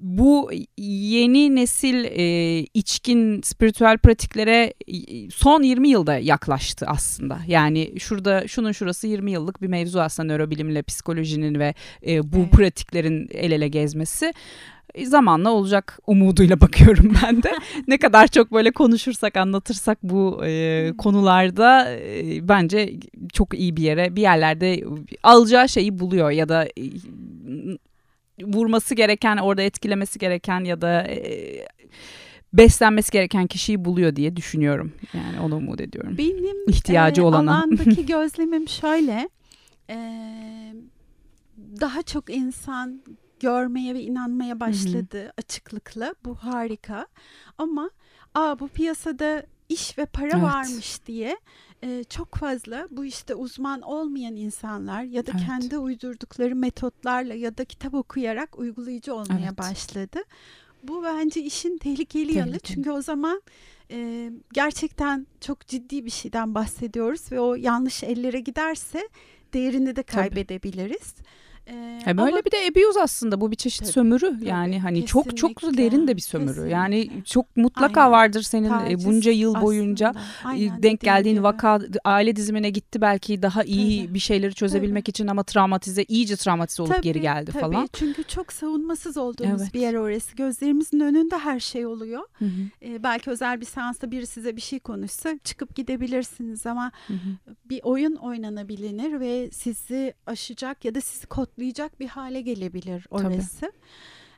bu 0.00 0.50
yeni 0.78 1.54
nesil 1.54 2.04
e, 2.04 2.58
içkin 2.74 3.40
spiritüel 3.42 3.98
pratiklere 3.98 4.74
e, 4.88 5.30
son 5.30 5.62
20 5.62 5.88
yılda 5.88 6.18
yaklaştı 6.18 6.86
aslında. 6.88 7.38
Yani 7.46 8.00
şurada 8.00 8.48
şunun 8.48 8.72
şurası 8.72 9.06
20 9.06 9.32
yıllık 9.32 9.62
bir 9.62 9.68
mevzu 9.68 10.00
aslında 10.00 10.32
nörobilimle 10.32 10.82
psikolojinin 10.82 11.58
ve 11.58 11.74
e, 12.06 12.32
bu 12.32 12.38
Evet. 12.38 12.52
Pratiklerin 13.02 13.28
el 13.32 13.50
ele 13.52 13.68
gezmesi. 13.68 14.32
E, 14.94 15.06
Zamanla 15.06 15.50
olacak 15.50 15.98
umuduyla 16.06 16.60
bakıyorum 16.60 17.14
ben 17.22 17.42
de. 17.42 17.52
ne 17.88 17.98
kadar 17.98 18.26
çok 18.28 18.52
böyle 18.52 18.70
konuşursak, 18.70 19.36
anlatırsak 19.36 19.98
bu 20.02 20.40
e, 20.46 20.92
konularda 20.98 21.90
e, 21.92 22.48
bence 22.48 22.92
çok 23.32 23.54
iyi 23.58 23.76
bir 23.76 23.82
yere, 23.82 24.16
bir 24.16 24.22
yerlerde 24.22 24.84
alacağı 25.22 25.68
şeyi 25.68 25.98
buluyor 25.98 26.30
ya 26.30 26.48
da 26.48 26.64
e, 26.64 26.82
vurması 28.42 28.94
gereken, 28.94 29.36
orada 29.36 29.62
etkilemesi 29.62 30.18
gereken 30.18 30.64
ya 30.64 30.80
da 30.80 31.02
e, 31.02 31.20
beslenmesi 32.52 33.12
gereken 33.12 33.46
kişiyi 33.46 33.84
buluyor 33.84 34.16
diye 34.16 34.36
düşünüyorum. 34.36 34.92
Yani 35.14 35.40
onu 35.40 35.56
umut 35.56 35.80
ediyorum. 35.80 36.14
Benim 36.18 36.68
İhtiyacı 36.68 37.20
e, 37.20 37.24
olana. 37.24 37.58
alandaki 37.58 38.06
gözlemim 38.12 38.68
şöyle. 38.68 39.28
e, 39.90 39.96
daha 41.80 42.02
çok 42.02 42.30
insan 42.30 43.02
görmeye 43.40 43.94
ve 43.94 44.02
inanmaya 44.02 44.60
başladı 44.60 45.32
açıklıkla. 45.38 46.14
Bu 46.24 46.34
harika. 46.34 47.06
Ama 47.58 47.90
aa 48.34 48.58
bu 48.58 48.68
piyasada 48.68 49.46
iş 49.68 49.98
ve 49.98 50.06
para 50.06 50.30
Evet. 50.32 50.42
varmış 50.42 51.06
diye 51.06 51.38
e, 51.82 52.04
çok 52.04 52.34
fazla 52.34 52.88
bu 52.90 53.04
işte 53.04 53.34
uzman 53.34 53.80
olmayan 53.80 54.36
insanlar 54.36 55.02
ya 55.02 55.26
da 55.26 55.32
Evet. 55.34 55.46
kendi 55.46 55.78
uydurdukları 55.78 56.56
metotlarla 56.56 57.34
ya 57.34 57.58
da 57.58 57.64
kitap 57.64 57.94
okuyarak 57.94 58.58
uygulayıcı 58.58 59.14
olmaya 59.14 59.46
Evet. 59.48 59.58
başladı. 59.58 60.18
Bu 60.82 61.02
bence 61.02 61.40
işin 61.42 61.78
tehlikeli 61.78 62.32
yanı. 62.32 62.50
Tehlikeli. 62.50 62.74
Çünkü 62.74 62.90
o 62.90 63.02
zaman 63.02 63.42
e, 63.90 64.30
gerçekten 64.52 65.26
çok 65.40 65.66
ciddi 65.66 66.04
bir 66.04 66.10
şeyden 66.10 66.54
bahsediyoruz 66.54 67.32
ve 67.32 67.40
o 67.40 67.54
yanlış 67.54 68.02
ellere 68.02 68.40
giderse 68.40 69.08
değerini 69.54 69.96
de 69.96 70.02
kaybedebiliriz. 70.02 71.14
E, 71.68 71.98
Hem 72.04 72.18
ama 72.18 72.26
öyle 72.30 72.44
bir 72.44 72.50
de 72.50 72.56
abuse 72.70 73.02
aslında 73.02 73.40
bu 73.40 73.50
bir 73.50 73.56
çeşit 73.56 73.80
Tabii, 73.82 73.92
sömürü 73.92 74.20
tabii. 74.38 74.48
yani 74.48 74.80
hani 74.80 75.06
çok 75.06 75.36
çok 75.36 75.56
Kesinlikle, 75.56 75.82
derin 75.84 76.08
de 76.08 76.16
bir 76.16 76.20
sömürü. 76.22 76.48
kesinlikle. 76.48 76.72
Yani 76.74 77.10
çok 77.24 77.56
mutlaka 77.56 78.00
Aynen. 78.00 78.12
vardır 78.12 78.42
senin 78.42 78.64
e, 78.66 78.68
taciz 78.68 79.06
bunca 79.06 79.30
yıl 79.32 79.60
boyunca 79.60 80.08
aslında. 80.08 80.24
e, 80.24 80.48
Aynen 80.48 80.68
denk 80.70 80.82
dediğin 80.82 80.98
geldiğin 81.00 81.34
gibi. 81.34 81.42
vaka 81.44 81.80
aile 82.04 82.36
dizimine 82.36 82.70
gitti 82.70 83.00
belki 83.00 83.42
daha 83.42 83.64
iyi 83.64 84.04
Tabii, 84.04 84.14
bir 84.14 84.18
şeyleri 84.18 84.54
çözebilmek 84.54 85.08
için 85.08 85.26
ama 85.26 85.42
travmatize 85.42 86.02
iyice 86.08 86.36
travmatize 86.36 86.82
olup 86.82 87.02
geri 87.02 87.12
Tabii, 87.14 87.22
geldi 87.22 87.50
tabii. 87.52 87.60
falan. 87.60 87.88
Çünkü 87.92 88.22
çok 88.24 88.52
savunmasız 88.52 89.16
olduğumuz 89.16 89.62
Evet. 89.62 89.74
bir 89.74 89.80
yer 89.80 89.94
orası. 89.94 90.36
Gözlerimizin 90.36 91.00
önünde 91.00 91.38
her 91.38 91.60
şey 91.60 91.86
oluyor. 91.86 92.22
Hı 92.38 92.44
hı, 92.44 92.50
E, 92.82 93.02
belki 93.02 93.30
özel 93.30 93.60
bir 93.60 93.66
seansta 93.66 94.10
biri 94.10 94.26
size 94.26 94.56
bir 94.56 94.60
şey 94.60 94.78
konuşsa 94.78 95.38
çıkıp 95.44 95.74
gidebilirsiniz 95.76 96.66
ama 96.66 96.92
hı 97.06 97.12
hı. 97.14 97.54
bir 97.64 97.80
oyun 97.82 98.14
oynanabilir 98.14 99.20
ve 99.20 99.50
sizi 99.50 100.14
aşacak 100.26 100.84
ya 100.84 100.94
da 100.94 101.00
sizi 101.00 101.26
kodlayacak 101.56 102.00
bir 102.00 102.08
hale 102.08 102.40
gelebilir 102.40 103.06
orası. 103.10 103.72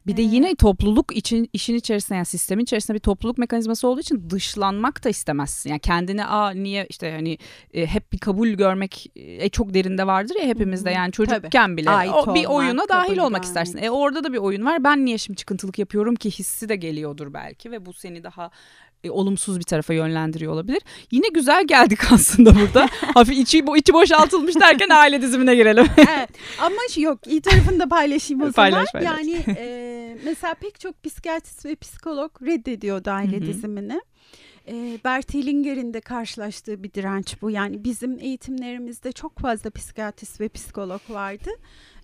Bir 0.06 0.16
de 0.16 0.22
Ee, 0.22 0.24
yine 0.24 0.54
topluluk 0.54 1.16
için 1.16 1.50
işin 1.52 1.74
içerisinde 1.74 2.16
yani 2.16 2.26
sistemin 2.26 2.62
içerisinde 2.64 2.94
bir 2.94 3.00
topluluk 3.00 3.38
mekanizması 3.38 3.88
olduğu 3.88 4.00
için 4.00 4.30
dışlanmak 4.30 5.04
da 5.04 5.08
istemezsin. 5.08 5.70
Yani 5.70 5.80
kendine 5.80 6.24
aa 6.26 6.50
niye 6.50 6.86
işte 6.90 7.12
hani 7.12 7.38
e, 7.74 7.86
hep 7.86 8.12
bir 8.12 8.18
kabul 8.18 8.48
görmek 8.48 9.06
e, 9.16 9.48
çok 9.48 9.74
derinde 9.74 10.06
vardır 10.06 10.36
ya 10.36 10.46
hepimizde 10.46 10.90
yani 10.90 11.12
çocukken 11.12 11.76
bile 11.76 11.90
Ait 11.90 12.12
o, 12.14 12.34
bir 12.34 12.44
olmak, 12.44 12.56
oyuna 12.58 12.88
dahil 12.88 13.18
olmak 13.18 13.30
görmek. 13.30 13.44
istersin. 13.44 13.78
E 13.82 13.90
orada 13.90 14.24
da 14.24 14.32
bir 14.32 14.38
oyun 14.38 14.64
var. 14.64 14.84
Ben 14.84 15.04
niye 15.04 15.18
şimdi 15.18 15.36
çıkıntılık 15.36 15.78
yapıyorum 15.78 16.14
ki 16.14 16.30
hissi 16.30 16.68
de 16.68 16.76
geliyordur 16.76 17.32
belki 17.34 17.70
ve 17.70 17.86
bu 17.86 17.92
seni 17.92 18.24
daha 18.24 18.50
e, 19.04 19.10
olumsuz 19.10 19.58
bir 19.58 19.64
tarafa 19.64 19.94
yönlendiriyor 19.94 20.52
olabilir. 20.52 20.82
Yine 21.10 21.28
güzel 21.28 21.66
geldik 21.66 21.98
aslında 22.12 22.54
burada. 22.54 22.88
Hafif 23.14 23.38
içi, 23.38 23.58
bo- 23.58 23.78
içi 23.78 23.92
boşaltılmış 23.92 24.54
derken 24.60 24.88
aile 24.88 25.22
dizimine 25.22 25.54
girelim. 25.54 25.86
evet. 25.96 26.28
Ama 26.60 26.76
şu- 26.90 27.00
yok 27.00 27.26
iyi 27.26 27.40
tarafını 27.40 27.80
da 27.80 27.88
paylaşayım 27.88 28.42
o 28.42 28.50
zaman. 28.50 28.70
Paylaş. 28.70 28.88
Yani 29.04 29.44
e, 29.58 30.16
mesela 30.24 30.54
pek 30.54 30.80
çok 30.80 31.04
psikiyatrist 31.04 31.64
ve 31.66 31.76
psikolog 31.76 32.42
reddediyordu 32.42 33.10
aile 33.10 33.36
Hı 33.36 33.40
hı. 33.40 33.46
dizimini. 33.46 34.00
E, 34.68 34.98
Bert 35.04 35.34
Hellinger'in 35.34 35.94
de 35.94 36.00
karşılaştığı 36.00 36.82
bir 36.82 36.92
direnç 36.92 37.42
bu. 37.42 37.50
Yani 37.50 37.84
bizim 37.84 38.18
eğitimlerimizde 38.20 39.12
çok 39.12 39.38
fazla 39.38 39.70
psikiyatrist 39.70 40.40
ve 40.40 40.48
psikolog 40.48 41.00
vardı. 41.08 41.50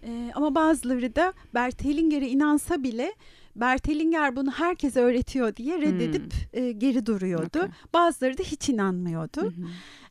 E, 0.03 0.31
ama 0.35 0.55
bazıları 0.55 1.17
da 1.17 1.33
Bert 1.55 1.85
Hellinger'e 1.85 2.29
inansa 2.29 2.83
bile 2.83 3.13
Bert 3.57 3.89
Hellinger 3.89 4.37
bunu 4.37 4.51
herkese 4.51 5.01
öğretiyor 5.01 5.57
diye 5.57 5.81
reddedip 5.81 6.33
e, 6.53 6.73
geri 6.73 7.07
duruyordu. 7.07 7.59
Okey. 7.59 7.71
Bazıları 7.95 8.39
da 8.39 8.43
hiç 8.43 8.69
inanmıyordu. 8.69 9.43
Hı 9.43 9.47
hı. 9.47 9.67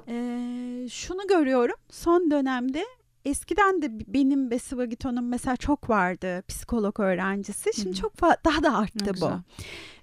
Ee, 0.08 0.88
şunu 0.89 1.27
görüyorum 1.29 1.75
son 1.89 2.32
dönemde 2.32 2.86
eskiden 3.25 3.82
de 3.82 4.13
benim 4.13 4.51
ve 4.51 4.60
Sıvagito'nun 4.60 5.23
mesela 5.23 5.56
çok 5.56 5.89
vardı 5.89 6.43
psikolog 6.47 6.99
öğrencisi. 6.99 7.69
Şimdi 7.82 7.95
çok 7.95 8.21
daha 8.21 8.63
da 8.63 8.69
Ne 8.71 8.77
arttı 8.77 9.06
bu. 9.10 9.13
güzel. 9.13 9.39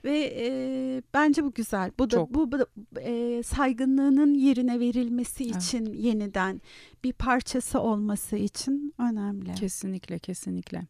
Ve 0.05 0.35
e, 0.39 1.03
bence 1.15 1.45
bu 1.45 1.53
güzel. 1.53 1.91
Bu 1.99 2.11
da 2.11 2.17
Çok. 2.17 2.35
bu, 2.35 2.53
bu 2.53 2.59
da, 2.59 2.67
e, 3.01 3.43
saygınlığının 3.43 4.35
yerine 4.35 4.81
verilmesi 4.81 5.45
Evet. 5.45 5.57
için 5.63 5.93
yeniden 5.93 6.61
bir 7.05 7.13
parçası 7.13 7.81
olması 7.81 8.37
için 8.37 8.95
önemli. 8.99 9.55
Kesinlikle 9.55 10.19
kesinlikle. 10.19 10.83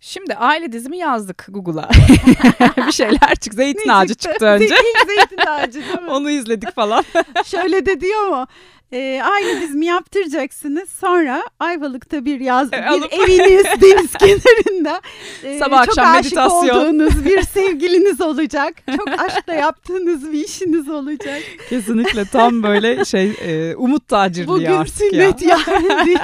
Şimdi 0.00 0.34
aile 0.34 0.72
dizimi 0.72 0.98
yazdık 0.98 1.46
Google'a. 1.48 1.88
bir 2.86 2.92
şeyler 2.92 3.34
çıktı. 3.40 3.56
Zeytin 3.56 3.88
Ne 3.88 3.94
ağacı 3.94 4.14
çıktı 4.14 4.46
önce. 4.46 4.66
Zeytin, 4.68 5.06
zeytin 5.06 5.46
ağacı 5.50 5.72
değil 5.74 6.02
mi? 6.02 6.10
Onu 6.10 6.30
izledik 6.30 6.74
falan. 6.74 7.04
Şöyle 7.44 7.86
de 7.86 8.00
diyor 8.00 8.28
mu? 8.28 8.46
e, 8.92 9.22
aile 9.24 9.60
dizimi 9.60 9.86
yaptıracaksınız. 9.86 10.88
Sonra 10.90 11.42
Ayvalık'ta 11.60 12.24
bir 12.24 12.40
yaz, 12.40 12.68
E, 12.68 12.72
bir 12.72 12.82
alıp- 12.82 13.12
eviniz 13.12 13.64
deniz 13.82 14.12
kenarında 14.12 15.00
e, 15.44 15.58
Sabah 15.58 15.84
çok 15.86 15.98
akşam 15.98 16.14
aşık 16.14 16.24
meditasyon. 16.36 16.76
olduğunuz 16.86 17.24
bir 17.24 17.42
sevgiliniz 17.42 18.20
olacak. 18.20 18.74
Çok 18.96 19.08
aşkla 19.20 19.54
yaptığınız 19.54 20.32
bir 20.32 20.44
işiniz 20.44 20.88
olacak. 20.88 21.40
Kesinlikle 21.68 22.24
tam 22.24 22.62
böyle 22.62 23.04
şey 23.04 23.32
e, 23.42 23.76
umut 23.76 24.08
tacirliği 24.08 24.48
Bugün 24.48 24.66
artık 24.66 25.00
ya. 25.00 25.08
sünnet 25.10 25.42
yani. 25.42 26.18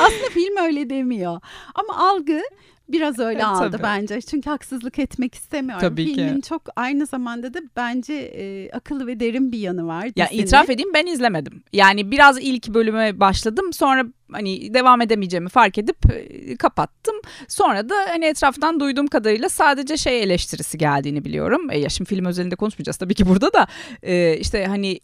Aslında 0.00 0.30
film 0.30 0.56
öyle 0.56 0.90
demiyor. 0.90 1.40
Ama 1.74 2.10
algı 2.10 2.40
biraz 2.88 3.18
öyle 3.18 3.40
E, 3.40 3.44
aldı 3.44 3.70
tabii. 3.72 3.82
bence. 3.82 4.20
Çünkü 4.20 4.50
haksızlık 4.50 4.98
etmek 4.98 5.34
istemiyorum. 5.34 5.80
Tabii 5.80 6.06
ki. 6.06 6.14
Filmin 6.14 6.40
çok 6.40 6.62
aynı 6.76 7.06
zamanda 7.06 7.54
da 7.54 7.58
bence 7.76 8.14
e, 8.14 8.70
akıllı 8.70 9.06
ve 9.06 9.20
derin 9.20 9.52
bir 9.52 9.58
yanı 9.58 9.86
var. 9.86 10.08
Ya 10.16 10.26
dizinin. 10.28 10.42
itiraf 10.42 10.70
edeyim 10.70 10.90
ben 10.94 11.06
izlemedim. 11.06 11.62
Yani 11.72 12.10
biraz 12.10 12.38
ilk 12.40 12.68
bölüme 12.68 13.20
başladım. 13.20 13.72
Sonra 13.72 14.04
hani 14.32 14.74
devam 14.74 15.00
edemeyeceğimi 15.00 15.48
fark 15.48 15.78
edip 15.78 15.96
e, 16.12 16.56
kapattım. 16.56 17.14
Sonra 17.48 17.88
da 17.88 17.94
hani 18.08 18.24
etraftan 18.24 18.80
duyduğum 18.80 19.06
kadarıyla 19.06 19.48
sadece 19.48 19.96
şey 19.96 20.22
eleştirisi 20.22 20.78
geldiğini 20.78 21.24
biliyorum. 21.24 21.70
E 21.70 21.78
ya 21.78 21.88
şimdi 21.88 22.08
film 22.08 22.24
özelinde 22.24 22.56
konuşmayacağız 22.56 22.96
tabii 22.96 23.14
ki 23.14 23.28
burada 23.28 23.52
da. 23.52 23.66
E, 24.02 24.36
işte 24.36 24.66
hani 24.66 25.00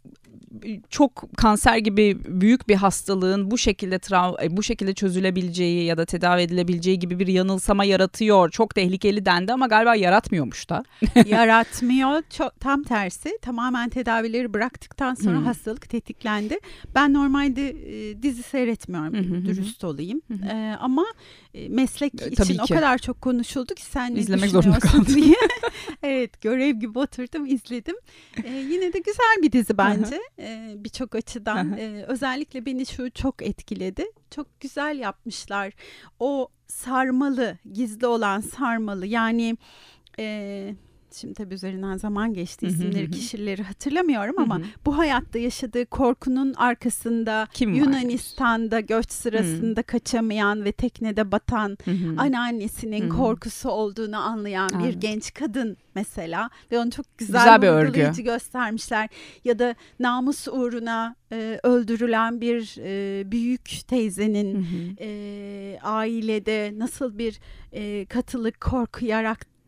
çok 0.91 1.25
kanser 1.37 1.77
gibi 1.77 2.19
büyük 2.27 2.69
bir 2.69 2.75
hastalığın 2.75 3.51
bu 3.51 3.59
şekilde 3.59 3.99
trav 3.99 4.35
e, 4.43 4.57
bu 4.57 4.63
şekilde 4.63 4.95
çözülebileceği 4.95 5.85
ya 5.85 5.97
da 5.99 6.05
tedavi 6.05 6.43
edilebileceği 6.43 6.99
gibi 6.99 7.19
bir 7.19 7.27
yanılsama 7.27 7.85
yaratıyor. 7.85 8.51
Çok 8.51 8.75
tehlikeli 8.75 9.27
dendi 9.27 9.53
ama 9.53 9.67
galiba 9.67 9.95
yaratmıyormuş 9.95 10.69
da. 10.71 10.85
yaratmıyor. 11.27 12.23
Çok, 12.31 12.61
tam 12.61 12.83
tersi 12.83 13.39
tamamen 13.43 13.89
tedavileri 13.89 14.55
bıraktıktan 14.55 15.15
sonra 15.15 15.37
Hmm. 15.37 15.45
hastalık 15.45 15.89
tetiklendi. 15.91 16.59
Ben 16.95 17.15
normalde 17.15 17.69
e, 17.71 18.23
dizi 18.23 18.43
seyretmiyorum 18.43 19.15
Hı 19.15 19.19
hı 19.19 19.37
hı. 19.41 19.45
dürüst 19.47 19.85
olayım. 19.85 20.23
Hı 20.29 20.35
hı. 20.35 20.47
E, 20.53 20.77
ama 20.81 21.05
e, 21.55 21.69
meslek 21.69 22.23
E, 22.23 22.27
için 22.27 22.35
tabii 22.35 22.63
o 22.63 22.65
ki. 22.65 22.75
kadar 22.75 22.99
çok 22.99 23.21
konuşuldu 23.23 23.75
ki 23.75 23.83
sen 23.85 24.15
İzlemek 24.15 24.51
zorunda 24.51 24.79
kaldım. 24.79 25.07
diye. 25.15 25.35
evet 26.03 26.41
görev 26.41 26.81
gibi 26.81 26.99
oturdum 26.99 27.47
izledim. 27.47 27.97
E, 28.45 28.51
yine 28.53 28.93
de 28.93 28.99
güzel 28.99 29.43
bir 29.43 29.53
dizi 29.53 29.79
bence 29.79 30.21
e, 30.51 30.75
birçok 30.85 31.15
açıdan. 31.15 31.73
E, 31.79 32.05
özellikle 32.09 32.67
beni 32.67 32.87
şu 32.87 33.11
çok 33.11 33.43
etkiledi. 33.43 34.05
Çok 34.31 34.61
güzel 34.61 34.99
yapmışlar. 34.99 35.73
O 36.21 36.49
sarmalı, 36.67 37.59
gizli 37.73 38.07
olan 38.07 38.41
sarmalı 38.41 39.07
yani 39.07 39.57
e, 40.19 40.75
şimdi 41.15 41.35
tabii 41.35 41.55
üzerinden 41.55 41.97
zaman 41.97 42.35
geçti 42.35 42.67
isimleri, 42.67 43.11
kişileri 43.11 43.63
hatırlamıyorum 43.63 44.35
ama 44.39 44.61
bu 44.87 44.99
hayatta 44.99 45.39
yaşadığı 45.39 45.87
korkunun 45.87 46.55
arkasında 46.55 47.49
Kim? 47.53 47.75
Yunanistan'da 47.75 48.81
göç 48.81 49.11
sırasında 49.13 49.83
kaçamayan 49.83 50.65
ve 50.65 50.73
teknede 50.73 51.33
batan 51.33 51.79
anneannesinin 52.19 53.09
korkusu 53.09 53.71
olduğunu 53.71 54.17
anlayan 54.17 54.69
bir 54.69 54.85
Evet. 54.85 55.03
genç 55.03 55.35
kadın 55.35 55.77
mesela 55.95 56.51
ve 56.73 56.79
onu 56.79 56.91
çok 56.91 57.19
güzel, 57.19 57.41
Güzel 57.41 57.63
bir 57.63 57.69
örgü. 57.69 58.23
göstermişler 58.23 59.09
ya 59.45 59.59
da 59.59 59.75
namus 60.01 60.49
uğruna 60.49 61.17
e, 61.33 61.61
öldürülen 61.63 62.41
bir 62.41 62.75
e, 62.79 63.31
büyük 63.33 63.81
teyzenin 63.89 64.55
Hı 64.55 64.59
hı. 64.59 65.05
e, 65.05 65.79
ailede 65.83 66.73
nasıl 66.77 67.19
bir 67.19 67.41
e, 67.73 68.07
katılık 68.07 68.61
korku 68.61 69.05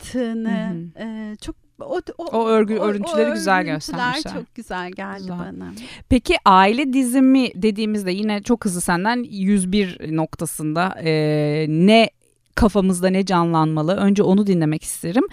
yarattığını 0.07 0.75
Hı 0.97 1.03
e, 1.03 1.37
çok 1.37 1.57
o, 1.81 2.01
O 2.19 2.49
örgü- 2.49 2.79
örüntüleri 2.79 3.33
güzel 3.33 3.55
örüntüler 3.59 3.75
göstermişler. 3.75 4.33
çok 4.35 4.55
güzel 4.55 4.91
geldi 4.91 5.19
Güzel. 5.21 5.39
bana. 5.39 5.73
Peki 6.09 6.37
aile 6.45 6.93
dizimi 6.93 7.49
dediğimizde 7.55 8.13
yine 8.13 8.43
çok 8.43 8.65
hızlı 8.65 8.81
senden 8.81 9.23
101 9.31 10.17
noktasında 10.17 10.95
e, 11.05 11.67
ne 11.69 12.11
kafamızda 12.55 13.09
ne 13.09 13.27
canlanmalı 13.27 13.97
önce 13.97 14.23
onu 14.23 14.47
dinlemek 14.47 14.83
isterim. 14.83 15.25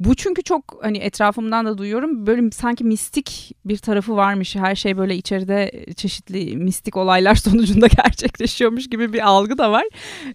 Bu 0.00 0.14
çünkü 0.14 0.42
çok 0.42 0.78
hani 0.82 0.98
etrafımdan 0.98 1.66
da 1.66 1.78
duyuyorum 1.78 2.26
böyle 2.26 2.50
sanki 2.50 2.84
mistik 2.84 3.52
bir 3.64 3.76
tarafı 3.76 4.16
varmış 4.16 4.56
her 4.56 4.74
şey 4.74 4.98
böyle 4.98 5.16
içeride 5.16 5.84
çeşitli 5.96 6.56
mistik 6.56 6.96
olaylar 6.96 7.34
sonucunda 7.34 7.86
gerçekleşiyormuş 7.86 8.90
gibi 8.90 9.12
bir 9.12 9.28
algı 9.28 9.58
da 9.58 9.72
var. 9.72 9.84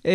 E, 0.06 0.13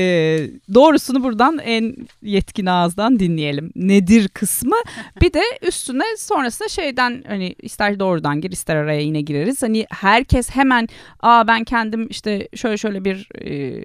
doğrusunu 0.75 1.25
buradan 1.25 1.59
en 1.59 1.97
yetkin 2.23 2.67
ağızdan 2.67 3.19
dinleyelim. 3.19 3.73
Nedir 3.77 4.29
kısmı 4.29 4.77
bir 5.21 5.33
de 5.33 5.43
üstüne 5.63 6.17
sonrasında 6.19 6.69
şeyden 6.69 7.25
hani 7.27 7.55
ister 7.63 8.01
doğrudan 8.01 8.41
gir 8.41 8.53
ister 8.53 8.77
araya 8.77 9.01
yine 9.01 9.21
gireriz. 9.21 9.63
Hani 9.63 9.87
herkes 9.91 10.51
hemen 10.51 10.89
aa 11.21 11.47
ben 11.47 11.65
kendim 11.65 12.07
işte 12.11 12.49
şöyle 12.55 12.77
şöyle 12.77 13.05
bir 13.05 13.29
e, 13.35 13.85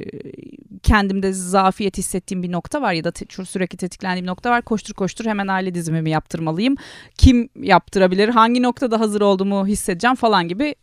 kendimde 0.84 1.34
zafiyet 1.34 1.98
hissettiğim 1.98 2.43
bir 2.43 2.52
nokta 2.52 2.82
var 2.82 2.93
ya 2.93 3.04
da 3.04 3.12
te- 3.12 3.46
sürekli 3.46 3.78
tetiklendiğim 3.78 4.26
nokta 4.28 4.50
var. 4.52 4.62
Koştur 4.62 4.93
koştur 4.93 5.26
hemen 5.26 5.48
aile 5.48 5.76
dizimimi 5.76 6.10
yaptırmalıyım. 6.10 6.76
Kim 7.17 7.50
yaptırabilir? 7.56 8.30
Hangi 8.30 8.63
noktada 8.63 9.00
hazır 9.00 9.22
olduğumu 9.22 9.67
hissedeceğim 9.67 10.15
falan 10.15 10.48
gibi 10.48 10.76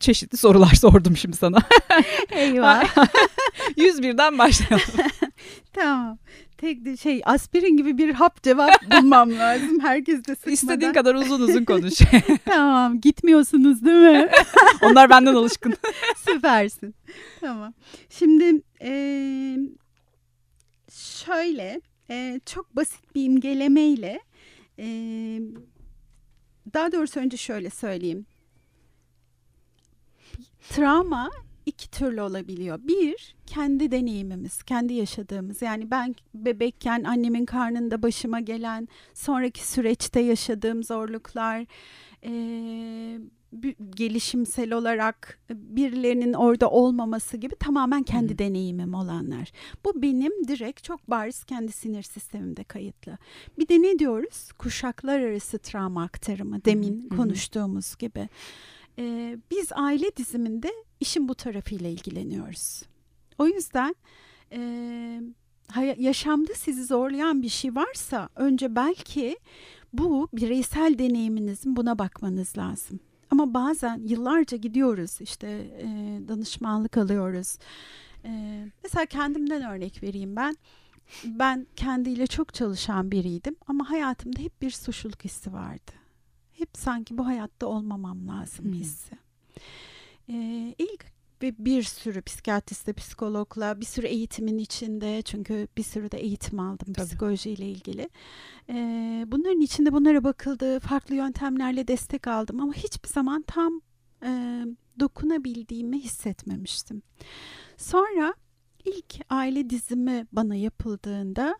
çeşitli 0.00 0.38
sorular 0.38 0.74
sordum 0.80 1.16
şimdi 1.16 1.36
sana. 1.36 1.58
Eyvah. 2.30 2.84
101'den 3.76 4.38
başlayalım. 4.38 4.86
tamam. 5.72 6.18
Tek 6.58 6.84
de 6.84 6.96
şey 6.96 7.20
aspirin 7.24 7.76
gibi 7.76 7.98
bir 7.98 8.14
hap 8.14 8.42
cevap 8.42 8.70
bulmam 8.90 9.38
lazım. 9.38 9.80
Herkes 9.80 10.16
de 10.24 10.34
sıkmadan. 10.34 10.52
İstediğin 10.54 10.92
kadar 10.92 11.14
uzun 11.14 11.40
uzun 11.40 11.64
konuş. 11.64 11.94
Tamam 12.44 13.00
gitmiyorsunuz 13.00 13.84
değil 13.84 13.96
mi? 13.96 14.28
Onlar 14.82 15.10
benden 15.10 15.34
alışkın. 15.34 15.74
Süpersin. 16.26 16.94
Tamam. 17.40 17.74
Şimdi 18.10 18.62
eee, 18.80 19.58
şöyle 20.92 21.80
eee, 22.10 22.40
çok 22.46 22.76
basit 22.76 23.14
bir 23.14 23.24
imgelemeyle 23.24 24.20
eee, 24.78 25.40
daha 26.74 26.92
doğrusu 26.92 27.20
önce 27.20 27.36
şöyle 27.36 27.70
söyleyeyim. 27.70 28.26
Travma 30.68 31.30
iki 31.66 31.90
türlü 31.90 32.22
olabiliyor. 32.22 32.78
Bir, 32.82 33.34
kendi 33.46 33.90
deneyimimiz, 33.90 34.62
kendi 34.62 34.94
yaşadığımız. 34.94 35.62
Yani 35.62 35.90
ben 35.90 36.14
bebekken 36.34 37.04
annemin 37.04 37.44
karnında 37.44 38.02
başıma 38.02 38.40
gelen, 38.40 38.88
sonraki 39.14 39.68
süreçte 39.68 40.20
yaşadığım 40.20 40.82
zorluklar, 40.84 41.66
bü- 42.22 43.28
gelişimsel 43.90 44.72
olarak 44.72 45.38
birilerinin 45.50 46.32
orada 46.32 46.70
olmaması 46.70 47.36
gibi 47.36 47.56
tamamen 47.56 48.02
kendi 48.02 48.32
Hı. 48.32 48.38
deneyimim 48.38 48.94
olanlar. 48.94 49.52
Bu 49.84 50.02
benim 50.02 50.48
direkt 50.48 50.84
çok 50.84 51.10
bariz 51.10 51.44
kendi 51.44 51.72
sinir 51.72 52.02
sistemimde 52.02 52.64
kayıtlı. 52.64 53.18
Bir 53.58 53.68
de 53.68 53.82
ne 53.82 53.98
diyoruz? 53.98 54.52
Kuşaklar 54.52 55.20
arası 55.20 55.58
travma 55.58 56.02
aktarımı 56.02 56.64
demin 56.64 57.10
hı. 57.10 57.16
konuştuğumuz 57.16 57.96
gibi. 57.96 58.28
Ee, 58.98 59.38
biz 59.50 59.68
aile 59.72 60.16
diziminde 60.16 60.72
işin 61.00 61.28
bu 61.28 61.34
tarafıyla 61.34 61.88
ilgileniyoruz. 61.88 62.82
O 63.38 63.46
yüzden 63.46 63.94
e, 64.52 64.60
yaşamda 65.98 66.54
sizi 66.54 66.84
zorlayan 66.84 67.42
bir 67.42 67.48
şey 67.48 67.74
varsa 67.74 68.28
önce 68.36 68.74
belki 68.74 69.38
bu 69.92 70.28
bireysel 70.32 70.98
deneyiminizin 70.98 71.76
buna 71.76 71.98
bakmanız 71.98 72.58
lazım. 72.58 73.00
Ama 73.30 73.54
bazen 73.54 74.00
yıllarca 74.04 74.56
gidiyoruz 74.56 75.20
işte 75.20 75.46
e, 75.78 75.86
danışmanlık 76.28 76.96
alıyoruz. 76.96 77.58
E, 78.24 78.30
mesela 78.82 79.06
kendimden 79.06 79.62
örnek 79.70 80.02
vereyim 80.02 80.36
ben. 80.36 80.56
Ben 81.24 81.66
kendiyle 81.76 82.26
çok 82.26 82.54
çalışan 82.54 83.10
biriydim 83.10 83.56
ama 83.66 83.90
hayatımda 83.90 84.38
hep 84.42 84.62
bir 84.62 84.70
suçluluk 84.70 85.24
hissi 85.24 85.52
vardı. 85.52 85.92
Hep 86.52 86.68
sanki 86.74 87.18
bu 87.18 87.26
hayatta 87.26 87.66
olmamam 87.66 88.28
lazım 88.28 88.64
Hmm. 88.64 88.72
hissi. 88.72 89.18
E, 90.28 90.34
ilk 90.78 91.04
bir, 91.42 91.54
bir 91.58 91.82
sürü 91.82 92.22
psikiyatristle, 92.22 92.92
psikologla, 92.92 93.80
bir 93.80 93.84
sürü 93.86 94.06
eğitimin 94.06 94.58
içinde 94.58 95.22
çünkü 95.22 95.68
bir 95.76 95.82
sürü 95.82 96.10
de 96.10 96.18
eğitim 96.18 96.60
aldım 96.60 96.92
Tabii. 96.92 97.06
psikolojiyle 97.06 97.66
ilgili. 97.70 98.10
Ee, 98.68 99.24
bunların 99.26 99.60
içinde 99.60 99.92
bunlara 99.92 100.24
bakıldı, 100.24 100.80
farklı 100.80 101.14
yöntemlerle 101.14 101.88
destek 101.88 102.26
aldım 102.28 102.60
ama 102.60 102.72
hiçbir 102.72 103.08
zaman 103.08 103.42
tam 103.42 103.80
e, 104.24 104.62
dokunabildiğimi 105.00 105.98
hissetmemiştim. 105.98 107.02
Sonra 107.76 108.34
ilk 108.84 109.14
aile 109.30 109.70
dizimi 109.70 110.26
bana 110.32 110.54
yapıldığında 110.54 111.58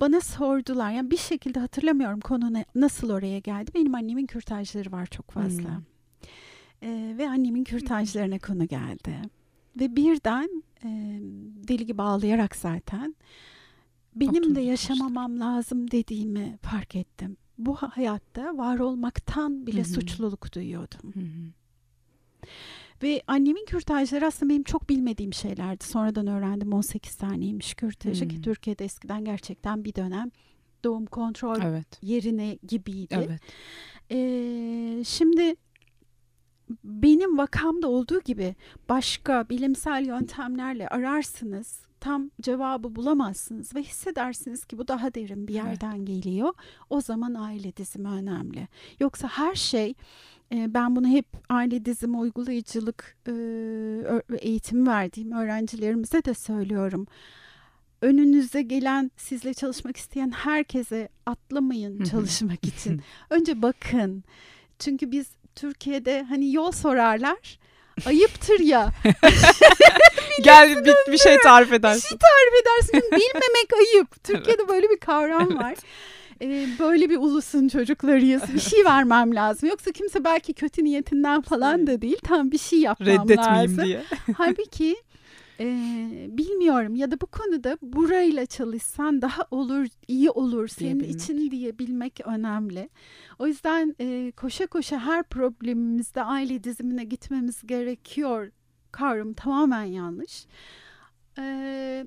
bana 0.00 0.20
sordular. 0.20 0.90
Yani 0.90 1.10
bir 1.10 1.16
şekilde 1.16 1.60
hatırlamıyorum 1.60 2.20
konu 2.20 2.52
ne- 2.52 2.64
nasıl 2.74 3.10
oraya 3.10 3.38
geldi. 3.38 3.70
Benim 3.74 3.94
annemin 3.94 4.26
kürtajları 4.26 4.92
var 4.92 5.06
çok 5.06 5.30
fazla. 5.30 5.76
Hmm. 5.76 5.82
Ee, 6.82 7.14
ve 7.18 7.28
annemin 7.28 7.64
kürtajlarına 7.64 8.38
konu 8.38 8.66
geldi. 8.66 9.14
Ve 9.80 9.96
birden 9.96 10.62
e, 10.84 10.88
deli 11.68 11.86
gibi 11.86 12.02
ağlayarak 12.02 12.56
zaten 12.56 13.14
benim 14.14 14.34
de 14.34 14.38
Oturdum 14.48 14.62
yaşamamam 14.62 15.40
lazım 15.40 15.90
dediğimi 15.90 16.58
fark 16.62 16.96
ettim. 16.96 17.36
Bu 17.58 17.74
hayatta 17.76 18.56
var 18.58 18.78
olmaktan 18.78 19.66
bile 19.66 19.80
Hı 19.80 19.84
hı. 19.84 19.88
suçluluk 19.88 20.54
duyuyordum. 20.54 21.12
Hı 21.14 21.20
hı. 21.20 21.52
Ve 23.02 23.22
annemin 23.26 23.64
kürtajları 23.66 24.26
aslında 24.26 24.50
benim 24.50 24.62
çok 24.62 24.88
bilmediğim 24.88 25.32
şeylerdi. 25.32 25.84
Sonradan 25.84 26.26
öğrendim 26.26 26.72
18 26.72 27.14
taneymiş 27.14 27.74
kürtajı 27.74 28.24
Hmm. 28.24 28.28
ki 28.30 28.42
Türkiye'de 28.42 28.84
eskiden 28.84 29.24
gerçekten 29.24 29.84
bir 29.84 29.94
dönem 29.94 30.30
doğum 30.84 31.06
kontrol 31.06 31.60
Evet. 31.62 31.86
yerine 32.02 32.58
gibiydi. 32.68 33.14
Evet. 33.26 33.40
Ee, 34.10 35.04
şimdi 35.04 35.54
benim 36.84 37.38
vakamda 37.38 37.88
olduğu 37.88 38.20
gibi 38.20 38.54
başka 38.88 39.48
bilimsel 39.48 40.06
yöntemlerle 40.06 40.88
ararsınız 40.88 41.80
tam 42.00 42.30
cevabı 42.40 42.96
bulamazsınız 42.96 43.74
ve 43.74 43.82
hissedersiniz 43.82 44.64
ki 44.64 44.78
bu 44.78 44.88
daha 44.88 45.14
derin 45.14 45.48
bir 45.48 45.54
Evet. 45.54 45.64
yerden 45.64 46.04
geliyor. 46.04 46.54
O 46.90 47.00
zaman 47.00 47.34
aile 47.34 47.76
dizimi 47.76 48.08
önemli. 48.08 48.68
Yoksa 49.00 49.28
her 49.28 49.54
şey 49.54 49.94
e, 50.52 50.74
ben 50.74 50.96
bunu 50.96 51.08
hep 51.08 51.26
aile 51.48 51.84
dizimi 51.84 52.16
uygulayıcılık 52.16 53.16
e, 53.28 53.32
eğitimi 54.38 54.86
verdiğim 54.86 55.32
öğrencilerimize 55.32 56.24
de 56.24 56.34
söylüyorum. 56.34 57.06
Önünüze 58.00 58.62
gelen 58.62 59.10
sizle 59.16 59.54
çalışmak 59.54 59.96
isteyen 59.96 60.30
herkese 60.30 61.08
atlamayın 61.26 62.04
çalışmak 62.04 62.64
için. 62.64 63.02
Önce 63.30 63.62
bakın. 63.62 64.24
Çünkü 64.78 65.10
biz 65.10 65.26
Türkiye'de 65.56 66.22
hani 66.28 66.52
yol 66.52 66.72
sorarlar. 66.72 67.58
Ayıptır 68.06 68.58
ya. 68.60 68.92
Gel 70.42 70.84
bir, 70.84 71.12
bir 71.12 71.18
şey 71.18 71.38
tarif 71.38 71.72
edersin. 71.72 72.18
tarif 72.18 72.62
edersin. 72.62 73.10
Bilmemek 73.12 73.72
ayıp. 73.78 74.24
Türkiye'de 74.24 74.68
böyle 74.68 74.90
bir 74.90 74.96
kavram 74.98 75.58
var. 75.58 75.74
Ee, 76.42 76.66
böyle 76.78 77.10
bir 77.10 77.16
ulusun 77.16 77.68
çocuklarıyız. 77.68 78.42
Bir 78.54 78.60
şey 78.60 78.84
vermem 78.84 79.34
lazım. 79.34 79.68
Yoksa 79.68 79.92
kimse 79.92 80.24
belki 80.24 80.52
kötü 80.54 80.84
niyetinden 80.84 81.42
falan 81.42 81.86
da 81.86 82.02
değil. 82.02 82.18
Tam 82.24 82.50
bir 82.50 82.58
şey 82.58 82.78
yapmam 82.78 83.08
Reddetmeyeyim 83.08 83.70
lazım. 83.78 83.84
diye. 83.84 84.02
Halbuki 84.36 84.96
e, 85.60 85.66
bilmiyorum 86.30 86.94
ya 86.94 87.10
da 87.10 87.20
bu 87.20 87.26
konuda 87.26 87.78
burayla 87.82 88.46
çalışsan 88.46 89.22
daha 89.22 89.46
olur, 89.50 89.86
iyi 90.08 90.30
olur 90.30 90.68
senin 90.68 91.04
için 91.04 91.50
diyebilmek 91.50 92.20
önemli. 92.24 92.88
O 93.38 93.46
yüzden 93.46 93.94
e, 94.00 94.32
koşa 94.36 94.66
koşa 94.66 95.00
her 95.00 95.22
problemimizde 95.22 96.22
aile 96.22 96.64
dizimine 96.64 97.04
gitmemiz 97.04 97.66
gerekiyor. 97.66 98.50
Kavram 98.92 99.32
tamamen 99.32 99.84
yanlış. 99.84 100.46
E, 101.38 102.06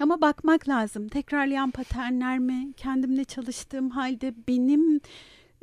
ama 0.00 0.20
bakmak 0.20 0.68
lazım. 0.68 1.08
Tekrarlayan 1.08 1.70
paternler 1.70 2.38
mi? 2.38 2.72
Kendimle 2.76 3.24
çalıştığım 3.24 3.90
halde 3.90 4.34
benim 4.48 5.00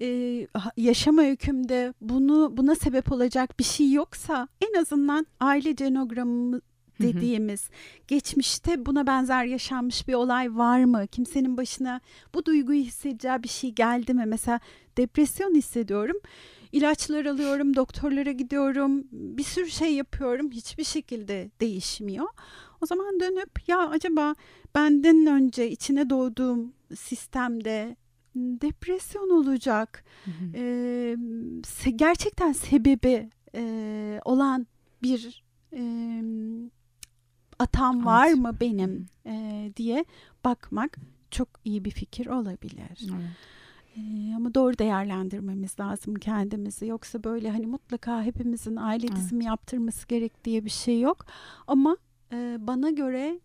e, 0.01 0.47
yaşam 0.77 1.17
öykümde 1.17 1.93
bunu 2.01 2.57
buna 2.57 2.75
sebep 2.75 3.11
olacak 3.11 3.59
bir 3.59 3.63
şey 3.63 3.91
yoksa 3.91 4.47
en 4.61 4.81
azından 4.81 5.27
aile 5.39 5.71
genogramı 5.71 6.55
hı. 6.55 6.61
dediğimiz 6.99 7.69
geçmişte 8.07 8.85
buna 8.85 9.07
benzer 9.07 9.45
yaşanmış 9.45 10.07
bir 10.07 10.13
olay 10.13 10.55
var 10.55 10.83
mı? 10.83 11.07
Kimsenin 11.07 11.57
başına 11.57 12.01
bu 12.33 12.45
duyguyu 12.45 12.83
hissedeceği 12.83 13.43
bir 13.43 13.49
şey 13.49 13.71
geldi 13.71 14.13
mi? 14.13 14.23
Mesela 14.25 14.59
depresyon 14.97 15.55
hissediyorum. 15.55 16.17
İlaçlar 16.71 17.25
alıyorum, 17.25 17.75
doktorlara 17.75 18.31
gidiyorum, 18.31 19.03
bir 19.11 19.43
sürü 19.43 19.71
şey 19.71 19.93
yapıyorum. 19.93 20.51
Hiçbir 20.51 20.83
şekilde 20.83 21.51
değişmiyor. 21.61 22.27
O 22.81 22.85
zaman 22.85 23.19
dönüp 23.19 23.67
ya 23.67 23.89
acaba 23.89 24.35
benden 24.75 25.25
önce 25.25 25.71
içine 25.71 26.09
doğduğum 26.09 26.73
sistemde 26.95 27.95
depresyon 28.61 29.29
olacak 29.29 30.03
Hı 30.25 30.31
hı. 30.31 30.45
e, 30.53 30.61
se- 31.61 31.89
gerçekten 31.95 32.51
sebebi 32.51 33.29
e, 33.55 34.21
olan 34.25 34.67
bir 35.03 35.43
e, 35.73 35.81
atam 37.59 38.05
var 38.05 38.27
Evet. 38.27 38.37
mı 38.37 38.51
benim 38.61 39.05
e, 39.25 39.71
diye 39.77 40.05
bakmak 40.45 40.97
çok 41.31 41.47
iyi 41.65 41.85
bir 41.85 41.91
fikir 41.91 42.27
olabilir. 42.27 43.01
Evet. 43.01 43.29
Ama 44.35 44.53
doğru 44.53 44.77
değerlendirmemiz 44.77 45.79
lazım 45.79 46.15
kendimizi. 46.15 46.85
Yoksa 46.87 47.23
böyle 47.23 47.51
hani 47.51 47.67
mutlaka 47.67 48.23
hepimizin 48.23 48.75
aile 48.75 49.05
Evet. 49.07 49.17
dizimi 49.17 49.45
yaptırması 49.45 50.07
gerek 50.07 50.45
diye 50.45 50.65
bir 50.65 50.69
şey 50.69 50.99
yok. 50.99 51.25
Ama 51.67 51.97
e, 52.33 52.57
bana 52.59 52.89
göre 52.89 53.39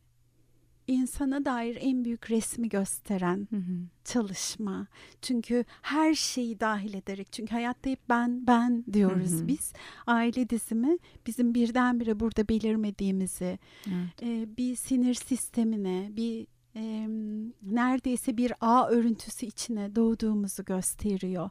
insana 0.86 1.44
dair 1.44 1.78
en 1.80 2.04
büyük 2.04 2.30
resmi 2.30 2.68
gösteren 2.68 3.48
Hı 3.50 3.56
hı. 3.56 3.86
çalışma. 4.04 4.86
Çünkü 5.22 5.64
her 5.82 6.14
şeyi 6.14 6.60
dahil 6.60 6.94
ederek. 6.94 7.32
Çünkü 7.32 7.52
hayatta 7.52 7.90
hep 7.90 8.00
ben 8.08 8.46
ben 8.46 8.84
diyoruz 8.92 9.32
Hı 9.32 9.36
hı. 9.36 9.48
biz. 9.48 9.72
Aile 10.06 10.48
dizimi 10.48 10.98
bizim 11.26 11.54
birdenbire 11.54 12.20
burada 12.20 12.48
belirmediğimizi, 12.48 13.58
Evet. 13.86 14.22
e, 14.22 14.56
bir 14.56 14.76
sinir 14.76 15.14
sistemine, 15.14 16.10
bir 16.16 16.46
e, 16.76 17.08
neredeyse 17.62 18.36
bir 18.36 18.52
ağ 18.60 18.88
örüntüsü 18.88 19.46
içine 19.46 19.94
doğduğumuzu 19.96 20.64
gösteriyor. 20.64 21.50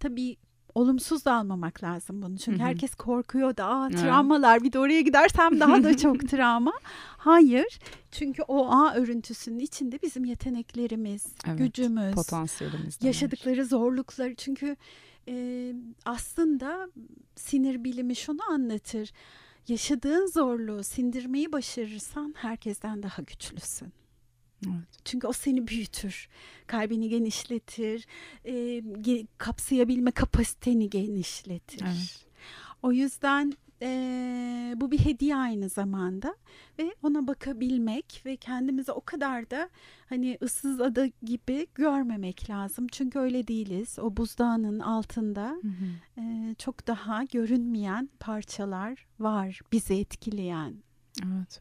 Tabii 0.00 0.36
olumsuz 0.76 1.24
da 1.24 1.34
almamak 1.34 1.82
lazım 1.82 2.22
bunu. 2.22 2.38
Çünkü 2.38 2.58
Hı 2.58 2.62
hı. 2.62 2.66
herkes 2.66 2.94
korkuyor 2.94 3.56
da 3.56 3.66
Aa, 3.66 3.88
travmalar 3.88 4.62
bir 4.62 4.72
de 4.72 4.78
oraya 4.78 5.00
gidersem 5.00 5.60
daha 5.60 5.84
da 5.84 5.96
çok 5.96 6.28
travma. 6.28 6.72
Hayır. 7.18 7.78
Çünkü 8.12 8.42
o 8.42 8.70
ağ 8.70 8.94
örüntüsünün 8.94 9.58
içinde 9.58 10.02
bizim 10.02 10.24
yeteneklerimiz, 10.24 11.26
Evet, 11.46 11.58
gücümüz, 11.58 12.14
Potansiyelimiz 12.14 13.00
de 13.00 13.04
var. 13.04 13.06
yaşadıkları 13.06 13.66
zorlukları 13.66 14.34
çünkü 14.34 14.76
e, 15.28 15.72
aslında 16.04 16.88
sinir 17.36 17.84
bilimi 17.84 18.16
şunu 18.16 18.40
anlatır. 18.50 19.12
Yaşadığın 19.68 20.26
zorluğu 20.26 20.84
sindirmeyi 20.84 21.52
başarırsan 21.52 22.34
herkesten 22.36 23.02
daha 23.02 23.22
güçlüsün. 23.22 23.88
Evet. 24.66 25.04
Çünkü 25.04 25.26
o 25.26 25.32
seni 25.32 25.66
büyütür, 25.66 26.28
kalbini 26.66 27.08
genişletir, 27.08 28.06
e, 28.46 28.82
kapsayabilme 29.38 30.10
kapasiteni 30.10 30.90
genişletir. 30.90 31.82
Evet. 31.86 32.26
O 32.82 32.92
yüzden 32.92 33.52
e, 33.82 34.74
bu 34.76 34.90
bir 34.90 34.98
hediye 34.98 35.36
aynı 35.36 35.68
zamanda 35.68 36.36
ve 36.78 36.94
ona 37.02 37.26
bakabilmek 37.26 38.22
ve 38.26 38.36
kendimizi 38.36 38.92
o 38.92 39.00
kadar 39.04 39.50
da 39.50 39.70
hani 40.08 40.38
ıssız 40.42 40.80
ada 40.80 41.06
gibi 41.22 41.66
görmemek 41.74 42.50
lazım. 42.50 42.86
Çünkü 42.92 43.18
öyle 43.18 43.46
değiliz. 43.48 43.98
O 43.98 44.16
buzdağının 44.16 44.80
altında 44.80 45.48
Hı 45.48 45.68
hı. 45.68 46.20
e, 46.20 46.54
çok 46.54 46.86
daha 46.86 47.24
görünmeyen 47.24 48.10
parçalar 48.20 49.06
var 49.20 49.60
bizi 49.72 49.94
etkileyen. 49.94 50.74
Evet. 51.26 51.60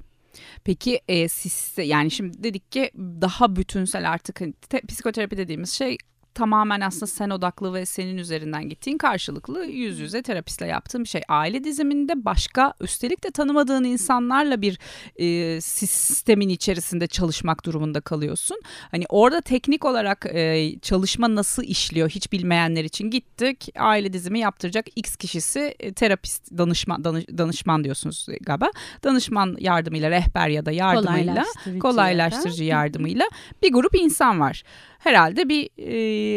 Peki 0.64 1.02
e, 1.08 1.28
siz 1.28 1.74
yani 1.78 2.12
şimdi 2.12 2.44
dedik 2.44 2.72
ki 2.72 2.92
daha 2.98 3.56
bütünsel 3.56 4.12
artık 4.12 4.42
hani 4.42 4.54
te- 4.54 4.82
psikoterapi 4.82 5.38
dediğimiz 5.38 5.72
şey 5.72 5.98
tamamen 6.36 6.82
aslında 6.82 7.08
sen 7.08 7.30
odaklı 7.30 7.74
ve 7.74 7.86
senin 7.86 8.18
üzerinden 8.18 8.70
gittiğin 8.70 8.98
karşılıklı 8.98 9.66
yüz 9.66 10.00
yüze 10.00 10.22
terapistle 10.22 10.68
yaptığın 10.68 11.04
bir 11.04 11.10
şey. 11.10 11.22
Aile 11.28 11.64
diziminde 11.64 12.26
başka 12.26 12.74
üstelik 12.82 13.24
de 13.24 13.32
tanımadığın 13.32 13.84
insanlarla 13.84 14.62
bir 14.62 14.80
e, 15.16 15.62
sistemin 15.62 16.50
içerisinde 16.50 17.08
çalışmak 17.08 17.66
durumunda 17.66 18.02
kalıyorsun. 18.02 18.58
Hani 18.92 19.04
orada 19.10 19.42
teknik 19.42 19.86
olarak 19.86 20.26
e, 20.34 20.74
çalışma 20.82 21.36
nasıl 21.36 21.64
işliyor 21.64 22.10
hiç 22.10 22.32
bilmeyenler 22.32 22.84
için 22.84 23.10
gittik. 23.10 23.68
Aile 23.80 24.14
dizimi 24.14 24.40
yaptıracak 24.40 24.86
X 24.96 25.16
kişisi 25.16 25.76
e, 25.80 25.94
terapist 25.94 26.52
danışman 26.58 27.04
danış- 27.04 27.38
danışman 27.38 27.84
diyorsunuz 27.84 28.28
galiba. 28.42 28.72
Danışman 29.04 29.56
yardımıyla 29.60 30.10
rehber 30.10 30.48
ya 30.50 30.66
da 30.66 30.72
yardımıyla 30.72 31.34
Kolaylaştırıcı 31.34 31.80
kolaylaştırıcı 31.80 32.64
yardımıyla 32.64 33.26
bir 33.64 33.72
grup 33.74 33.96
insan 33.96 34.40
var. 34.40 34.64
Herhalde 35.06 35.50
bir 35.50 35.70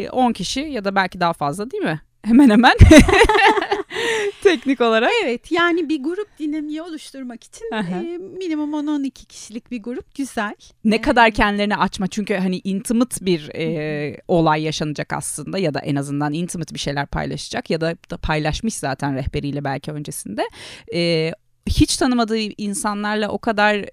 e, 0.05 0.11
10 0.11 0.33
kişi 0.33 0.61
ya 0.61 0.85
da 0.85 0.95
belki 0.95 1.21
daha 1.21 1.33
fazla 1.33 1.71
değil 1.71 1.83
mi? 1.83 2.01
Hemen 2.25 2.51
hemen 2.51 2.73
teknik 4.43 4.81
olarak. 4.81 5.11
Evet 5.25 5.53
yani 5.53 5.89
bir 5.89 6.03
grup 6.03 6.29
dinamiği 6.39 6.83
oluşturmak 6.83 7.45
için 7.45 7.71
Aha. 7.73 8.05
e, 8.05 8.19
minimum 8.19 8.73
10-12 8.73 9.11
kişilik 9.11 9.71
bir 9.71 9.83
grup 9.83 10.15
güzel. 10.15 10.55
Ne 10.85 10.95
Ee, 10.95 11.01
kadar 11.01 11.31
kendilerini 11.31 11.77
açma 11.77 12.07
çünkü 12.07 12.35
hani 12.35 12.61
intimate 12.65 13.27
bir 13.27 13.51
e, 13.55 14.17
olay 14.29 14.63
yaşanacak 14.63 15.13
aslında 15.13 15.59
ya 15.59 15.75
da 15.75 15.81
en 15.81 15.97
azından 15.97 16.33
intimate 16.33 16.75
bir 16.75 16.81
şeyler 16.81 17.07
paylaşacak 17.07 17.71
ya 17.71 17.81
da, 17.81 17.97
da 18.11 18.17
paylaşmış 18.17 18.75
zaten 18.75 19.15
rehberiyle 19.15 19.65
belki 19.65 19.93
öncesinde. 19.93 20.49
E, 20.95 21.33
hiç 21.69 21.97
tanımadığı 21.97 22.39
insanlarla 22.39 23.29
o 23.29 23.39
kadar 23.39 23.75
e, 23.75 23.89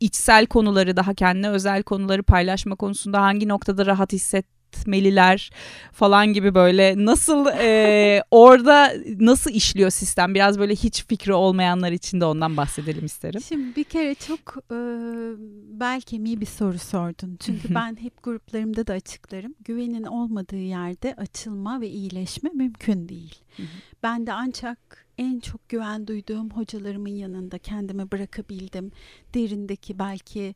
içsel 0.00 0.46
konuları 0.46 0.96
daha 0.96 1.14
kendine 1.14 1.50
özel 1.50 1.82
konuları 1.82 2.22
paylaşma 2.22 2.76
konusunda 2.76 3.22
hangi 3.22 3.48
noktada 3.48 3.86
rahat 3.86 4.12
hisset 4.12 4.46
etmeliler 4.68 5.50
falan 5.92 6.32
gibi 6.32 6.54
böyle 6.54 6.94
nasıl 6.96 7.46
e, 7.46 8.22
orada 8.30 8.92
nasıl 9.20 9.50
işliyor 9.50 9.90
sistem 9.90 10.34
biraz 10.34 10.58
böyle 10.58 10.74
hiç 10.74 11.04
fikri 11.06 11.32
olmayanlar 11.32 11.92
için 11.92 12.20
de 12.20 12.24
ondan 12.24 12.56
bahsedelim 12.56 13.06
isterim. 13.06 13.40
Şimdi 13.48 13.76
bir 13.76 13.84
kere 13.84 14.14
çok 14.14 14.56
e, 14.70 14.78
bel 15.80 16.00
kemiği 16.00 16.40
bir 16.40 16.46
soru 16.46 16.78
sordun. 16.78 17.36
Çünkü 17.40 17.74
ben 17.74 17.96
hep 18.00 18.22
gruplarımda 18.22 18.86
da 18.86 18.92
açıklarım. 18.92 19.54
Güvenin 19.64 20.04
olmadığı 20.04 20.56
yerde 20.56 21.14
açılma 21.14 21.80
ve 21.80 21.88
iyileşme 21.88 22.50
mümkün 22.54 23.08
değil. 23.08 23.34
Ben 24.02 24.26
de 24.26 24.32
ancak 24.32 25.06
en 25.18 25.40
çok 25.40 25.68
güven 25.68 26.06
duyduğum 26.06 26.50
hocalarımın 26.50 27.16
yanında 27.16 27.58
kendimi 27.58 28.10
bırakabildim. 28.10 28.92
Derindeki 29.34 29.98
belki 29.98 30.54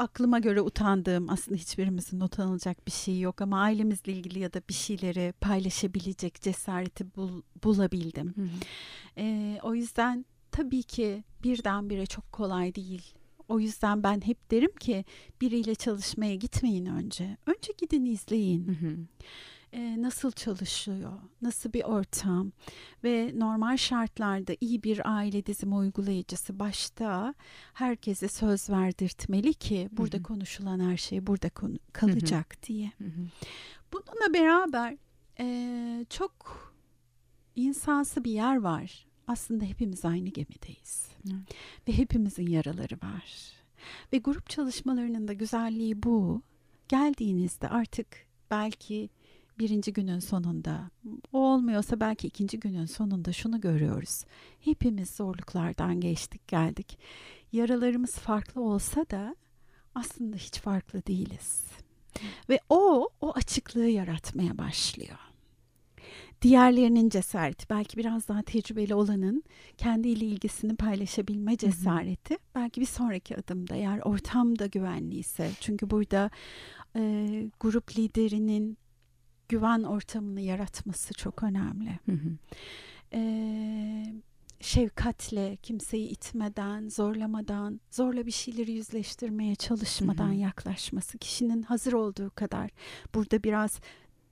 aklıma 0.00 0.38
göre 0.38 0.60
utandığım 0.60 1.30
aslında 1.30 1.58
hiçbirimizin 1.58 2.20
utanılacak 2.20 2.86
bir 2.86 2.92
şey 2.92 3.20
yok 3.20 3.40
ama 3.40 3.60
ailemizle 3.60 4.12
ilgili 4.12 4.38
ya 4.38 4.52
da 4.52 4.60
bir 4.68 4.74
şeyleri 4.74 5.32
paylaşabilecek 5.40 6.40
cesareti 6.40 7.16
bul, 7.16 7.42
bulabildim. 7.64 8.34
Hı 8.36 8.42
hı. 8.42 8.48
Ee, 9.16 9.58
o 9.62 9.74
yüzden 9.74 10.24
tabii 10.52 10.82
ki 10.82 11.24
birdenbire 11.44 12.06
çok 12.06 12.32
kolay 12.32 12.74
değil. 12.74 13.14
O 13.48 13.60
yüzden 13.60 14.02
ben 14.02 14.20
hep 14.20 14.50
derim 14.50 14.76
ki 14.80 15.04
biriyle 15.40 15.74
çalışmaya 15.74 16.34
gitmeyin 16.34 16.86
önce. 16.86 17.36
Önce 17.46 17.72
gidin 17.78 18.04
izleyin. 18.04 18.68
Hı 18.68 18.86
hı. 18.86 18.96
Ee, 19.72 20.02
nasıl 20.02 20.30
çalışıyor, 20.32 21.12
nasıl 21.42 21.72
bir 21.72 21.82
ortam 21.84 22.52
ve 23.04 23.32
normal 23.34 23.76
şartlarda 23.76 24.52
iyi 24.60 24.82
bir 24.82 25.16
aile 25.16 25.46
dizimi 25.46 25.74
uygulayıcısı 25.74 26.58
başta 26.58 27.34
herkese 27.74 28.28
söz 28.28 28.70
verdirtmeli 28.70 29.54
ki 29.54 29.88
burada 29.92 30.16
hı. 30.18 30.22
konuşulan 30.22 30.80
her 30.90 30.96
şey 30.96 31.26
burada 31.26 31.48
konu- 31.48 31.78
kalacak 31.92 32.62
diye. 32.68 32.92
Hı 32.98 33.04
hı. 33.04 33.28
Bununla 33.92 34.34
beraber 34.34 34.96
eee, 35.38 36.04
çok 36.10 36.34
insansı 37.56 38.24
bir 38.24 38.32
yer 38.32 38.56
var. 38.56 39.06
Aslında 39.26 39.64
hepimiz 39.64 40.04
aynı 40.04 40.28
gemideyiz. 40.28 41.08
Evet. 41.26 41.54
Ve 41.88 41.92
hepimizin 41.98 42.46
yaraları 42.46 42.94
var. 43.02 43.52
Ve 44.12 44.18
grup 44.18 44.50
çalışmalarının 44.50 45.28
da 45.28 45.32
güzelliği 45.32 46.02
bu. 46.02 46.42
Geldiğinizde 46.88 47.68
artık 47.68 48.06
belki 48.50 49.10
birinci 49.60 49.92
günün 49.92 50.18
sonunda, 50.18 50.90
o 51.32 51.38
olmuyorsa 51.38 52.00
belki 52.00 52.26
ikinci 52.26 52.60
günün 52.60 52.86
sonunda 52.86 53.32
şunu 53.32 53.60
görüyoruz. 53.60 54.24
Hepimiz 54.60 55.10
zorluklardan 55.10 56.00
geçtik 56.00 56.48
geldik. 56.48 56.98
Yaralarımız 57.52 58.12
farklı 58.14 58.62
olsa 58.62 59.10
da 59.10 59.36
aslında 59.94 60.36
hiç 60.36 60.58
farklı 60.58 61.06
değiliz. 61.06 61.64
Ve 62.48 62.60
o, 62.68 63.08
o 63.20 63.32
açıklığı 63.34 63.88
yaratmaya 63.88 64.58
başlıyor. 64.58 65.18
Diğerlerinin 66.42 67.08
cesareti, 67.08 67.70
belki 67.70 67.96
biraz 67.96 68.28
daha 68.28 68.42
tecrübeli 68.42 68.94
olanın 68.94 69.42
kendiyle 69.78 70.24
ilgisini 70.24 70.76
paylaşabilme 70.76 71.56
cesareti, 71.56 72.36
belki 72.54 72.80
bir 72.80 72.86
sonraki 72.86 73.36
adımda 73.36 73.76
eğer 73.76 73.98
ortam 73.98 74.58
da 74.58 74.66
güvenliyse. 74.66 75.50
Çünkü 75.60 75.90
burada 75.90 76.30
e, 76.96 77.00
grup 77.60 77.98
liderinin 77.98 78.78
güven 79.50 79.82
ortamını 79.82 80.40
yaratması 80.40 81.14
çok 81.14 81.42
önemli. 81.42 81.98
Hı 82.06 82.12
hı. 82.12 82.36
Ee, 83.12 84.14
şefkatle, 84.60 85.56
kimseyi 85.56 86.08
itmeden, 86.08 86.88
zorlamadan, 86.88 87.80
zorla 87.90 88.26
bir 88.26 88.30
şeyleri 88.30 88.72
yüzleştirmeye 88.72 89.54
çalışmadan 89.54 90.28
Hı 90.28 90.32
hı. 90.32 90.34
yaklaşması, 90.34 91.18
kişinin 91.18 91.62
hazır 91.62 91.92
olduğu 91.92 92.30
kadar 92.30 92.70
burada 93.14 93.42
biraz 93.42 93.80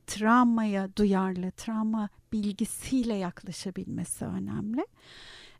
travmaya 0.07 0.97
duyarlı, 0.97 1.51
travma 1.51 2.09
bilgisiyle 2.33 3.15
yaklaşabilmesi 3.15 4.25
önemli. 4.25 4.87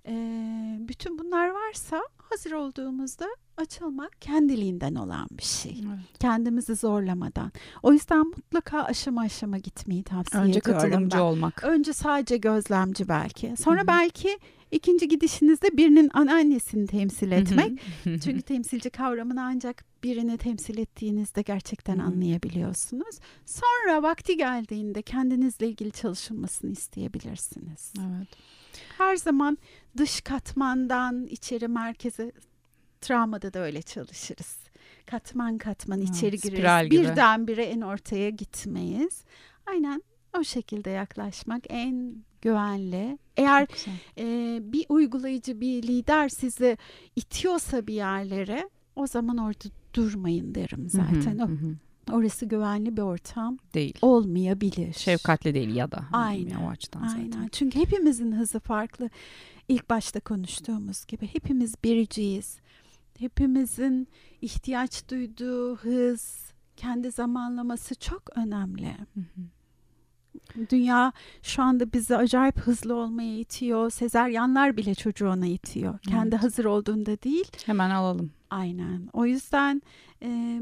Ee, 0.07 0.77
bütün 0.81 1.19
bunlar 1.19 1.49
varsa 1.49 2.03
hazır 2.17 2.53
olduğumuzda 2.53 3.27
açılmak 3.59 4.21
kendiliğinden 4.21 4.95
olan 4.95 5.29
bir 5.31 5.43
şey. 5.45 5.81
Evet. 5.89 5.99
Kendimizi 6.21 6.75
zorlamadan. 6.75 7.53
O 7.83 7.93
yüzden 7.93 8.27
mutlaka 8.27 8.83
aşama 8.83 9.21
aşama 9.21 9.59
gitmeyi 9.59 10.03
tavsiye 10.03 10.43
Önce 10.43 10.59
ediyorum 10.59 10.83
katılımcı 10.83 11.17
ben. 11.17 11.23
olmak. 11.23 11.65
Önce 11.65 11.93
sadece 11.93 12.37
gözlemci 12.37 13.09
belki. 13.09 13.55
Sonra 13.57 13.79
Hı 13.79 13.83
hı. 13.83 13.87
belki 13.87 14.39
ikinci 14.71 15.09
gidişinizde 15.09 15.77
birinin 15.77 16.11
anneannesini 16.15 16.87
temsil 16.87 17.31
etmek. 17.33 17.81
Hı 18.05 18.11
hı. 18.11 18.19
Çünkü 18.21 18.43
temsilci 18.43 18.91
kavramını 18.91 19.43
ancak 19.45 19.85
birini 20.03 20.39
temsil 20.39 20.79
ettiğinizde 20.79 21.43
gerçekten 21.43 21.99
Hı 21.99 22.03
hı. 22.03 22.07
anlayabiliyorsunuz. 22.07 23.19
Sonra 23.47 24.03
vakti 24.03 24.37
geldiğinde 24.37 25.03
kendinizle 25.03 25.69
ilgili 25.69 25.93
çalışılmasını 25.93 26.71
isteyebilirsiniz. 26.73 27.93
Evet. 27.99 28.29
Her 28.99 29.17
zaman 29.17 29.59
dış 29.97 30.21
katmandan 30.21 31.27
içeri 31.27 31.69
merkeze 31.69 32.33
travmada 33.01 33.55
da 33.55 33.59
öyle 33.59 33.83
çalışırız. 33.83 34.59
Katman 35.07 35.59
katman 35.59 35.99
Ha, 36.01 36.05
içeri 36.13 36.39
spiral 36.39 36.87
gireriz. 36.87 36.91
gibi. 36.91 37.11
Birdenbire 37.13 37.65
en 37.65 37.81
ortaya 37.81 38.31
gitmeyiz. 38.31 39.25
Aynen 39.67 40.03
o 40.39 40.45
şekilde 40.45 40.91
yaklaşmak 40.91 41.63
en 41.69 42.25
güvenli. 42.43 43.19
Eğer 43.37 43.67
e, 44.19 44.59
bir 44.73 44.87
uygulayıcı, 44.89 45.61
bir 45.61 45.83
lider 45.83 46.29
sizi 46.29 46.79
itiyorsa 47.17 47.87
bir 47.87 47.95
yerlere 47.95 48.71
o 48.97 49.07
zaman 49.07 49.37
orada 49.39 49.65
durmayın 49.95 50.55
derim 50.55 50.89
zaten. 50.89 51.39
Hı, 51.39 51.43
hı 51.45 51.53
hı. 51.53 51.75
Orası 52.13 52.47
güvenli 52.47 52.97
bir 52.97 53.03
ortam 53.03 53.59
Değil. 53.75 53.95
olmayabilir. 54.03 54.93
Şefkatli 54.93 55.55
değil 55.55 55.75
ya 55.75 55.91
da. 55.93 56.05
Aynen, 56.13 56.51
Yani 56.51 56.65
o 56.67 56.69
açıdan 56.71 57.03
Aynen. 57.03 57.31
zaten. 57.31 57.49
Çünkü 57.53 57.79
hepimizin 57.79 58.33
hızı 58.33 58.61
farklı. 58.61 59.11
İlk 59.69 59.91
başta 59.91 60.21
konuştuğumuz 60.21 61.07
gibi 61.07 61.27
hepimiz 61.27 61.75
biriciyiz. 61.85 62.59
Hepimizin 63.19 64.09
ihtiyaç 64.43 65.11
duyduğu 65.11 65.77
hız, 65.77 66.53
kendi 66.77 67.11
zamanlaması 67.11 67.95
çok 67.95 68.23
önemli. 68.37 68.97
Hı 69.15 69.21
hı. 69.21 69.43
Dünya 70.71 71.13
şu 71.43 71.63
anda 71.63 71.93
bizi 71.93 72.17
acayip 72.17 72.59
hızlı 72.59 72.95
olmaya 72.95 73.39
itiyor. 73.39 73.91
Sezeryanlar 73.91 74.77
bile 74.77 74.95
çocuğu 74.95 75.29
ona 75.29 75.47
itiyor. 75.47 75.99
Kendi 75.99 76.35
Evet. 76.35 76.43
hazır 76.45 76.65
olduğunda 76.65 77.23
değil. 77.23 77.45
Hemen 77.67 77.91
alalım. 77.91 78.31
Aynen. 78.51 79.09
O 79.13 79.27
yüzden 79.27 79.83
e, 80.23 80.61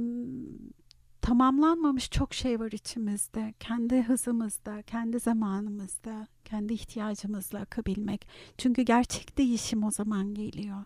tamamlanmamış 1.23 2.11
çok 2.11 2.35
şey 2.35 2.61
var 2.61 2.73
içimizde. 2.73 3.55
Kendi 3.61 4.03
hızımızda, 4.03 4.83
kendi 4.83 5.19
zamanımızda, 5.19 6.27
kendi 6.45 6.73
ihtiyacımızla 6.73 7.59
akabilmek. 7.59 8.29
Çünkü 8.59 8.83
gerçek 8.83 9.39
değişim 9.39 9.85
o 9.85 9.91
zaman 9.91 10.35
geliyor. 10.35 10.85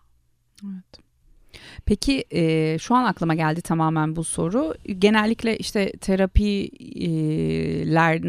Evet. 0.65 1.10
Peki 1.85 2.25
e, 2.31 2.77
şu 2.79 2.95
an 2.95 3.03
aklıma 3.03 3.35
geldi 3.35 3.61
tamamen 3.61 4.15
bu 4.15 4.23
soru. 4.23 4.73
Genellikle 4.99 5.57
işte 5.57 5.91
terapiler 5.91 6.29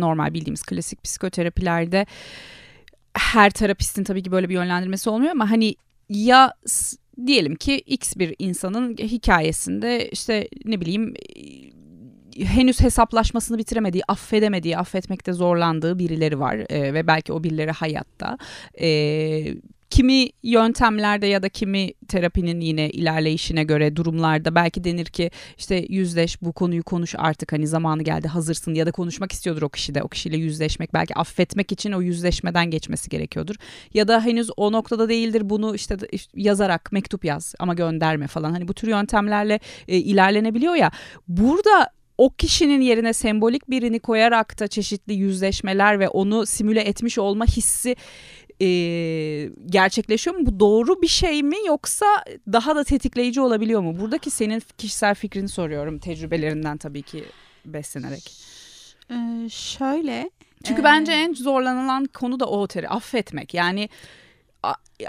normal 0.01 0.35
bildiğimiz 0.35 0.63
klasik 0.63 1.05
psikoterapilerde 1.05 2.07
her 3.15 3.51
terapistin 3.51 4.05
tabii 4.05 4.23
ki 4.23 4.33
böyle 4.33 4.49
bir 4.49 4.55
yönlendirmesi 4.55 5.11
olmuyor 5.11 5.31
ama 5.31 5.51
hani 5.51 5.75
ya 6.09 6.55
diyelim 7.27 7.55
ki 7.55 7.79
X 7.79 8.17
bir 8.17 8.35
insanın 8.39 8.97
hikayesinde 8.97 10.09
işte 10.11 10.49
ne 10.65 10.81
bileyim 10.81 11.15
henüz 12.37 12.81
hesaplaşmasını 12.81 13.59
bitiremediği, 13.59 14.03
affedemediği, 14.09 14.79
affetmekte 14.79 15.33
zorlandığı 15.33 15.99
birileri 15.99 16.41
var 16.41 16.57
E, 16.71 16.95
ve 16.95 17.07
belki 17.07 17.33
o 17.33 17.45
birileri 17.45 17.71
hayatta. 17.71 18.39
E, 18.81 18.89
kimi 19.93 20.29
yöntemlerde 20.43 21.27
ya 21.27 21.43
da 21.43 21.49
kimi 21.49 21.95
terapinin 22.09 22.61
yine 22.61 22.91
ilerleyişine 22.91 23.65
göre 23.65 23.97
durumlarda 23.97 24.55
belki 24.55 24.85
denir 24.85 25.07
ki 25.07 25.31
işte 25.59 25.87
yüzleş 25.89 26.43
bu 26.43 26.53
konuyu 26.53 26.83
konuş 26.83 27.15
artık 27.19 27.53
hani 27.53 27.67
zamanı 27.67 28.03
geldi 28.03 28.29
hazırsın 28.29 28.75
ya 28.75 28.87
da 28.87 28.93
konuşmak 28.93 29.33
istiyordur 29.33 29.63
o 29.63 29.69
kişi 29.69 29.95
de. 29.95 30.03
O 30.03 30.09
kişiyle 30.09 30.37
yüzleşmek 30.37 30.95
belki 30.95 31.15
affetmek 31.15 31.73
için 31.73 31.93
o 31.93 32.03
yüzleşmeden 32.03 32.71
geçmesi 32.71 33.11
gerekiyordur. 33.11 33.55
Ya 33.95 34.09
da 34.09 34.21
henüz 34.21 34.51
o 34.57 34.73
noktada 34.73 35.09
değildir 35.09 35.51
bunu 35.51 35.75
işte 35.75 35.97
yazarak 36.35 36.93
mektup 36.93 37.25
yaz 37.25 37.55
ama 37.59 37.75
gönderme 37.75 38.27
falan. 38.27 38.51
Hani 38.53 38.69
bu 38.69 38.75
tür 38.75 38.89
yöntemlerle 38.89 39.61
e, 39.89 39.97
ilerlenebiliyor 39.97 40.75
ya. 40.75 40.91
Burada 41.29 41.91
o 42.19 42.31
kişinin 42.31 42.81
yerine 42.81 43.13
sembolik 43.13 43.71
birini 43.71 44.01
koyarak 44.01 44.61
da 44.61 44.69
çeşitli 44.69 45.15
yüzleşmeler 45.15 46.01
ve 46.01 46.09
onu 46.09 46.47
simüle 46.47 46.81
etmiş 46.81 47.19
olma 47.19 47.45
hissi 47.45 47.97
e, 48.61 48.69
gerçekleşiyor 49.67 50.37
mu? 50.37 50.47
Bu 50.47 50.61
doğru 50.61 51.03
bir 51.03 51.09
şey 51.09 51.43
mi 51.43 51.57
yoksa 51.67 52.07
daha 52.53 52.77
da 52.77 52.85
tetikleyici 52.85 53.41
olabiliyor 53.41 53.81
mu? 53.81 54.01
Buradaki 54.01 54.31
senin 54.31 54.63
kişisel 54.79 55.15
fikrini 55.15 55.49
soruyorum 55.49 55.99
tecrübelerinden 55.99 56.77
tabii 56.77 57.03
ki 57.03 57.25
beslenerek. 57.65 58.33
Ee, 59.11 59.49
şöyle. 59.49 60.31
Çünkü 60.65 60.81
e, 60.81 60.85
bence 60.85 61.13
en 61.13 61.33
zorlanılan 61.33 62.05
konu 62.05 62.41
da 62.41 62.47
o 62.47 62.67
teri 62.67 62.89
affetmek. 62.89 63.55
Yani 63.55 63.89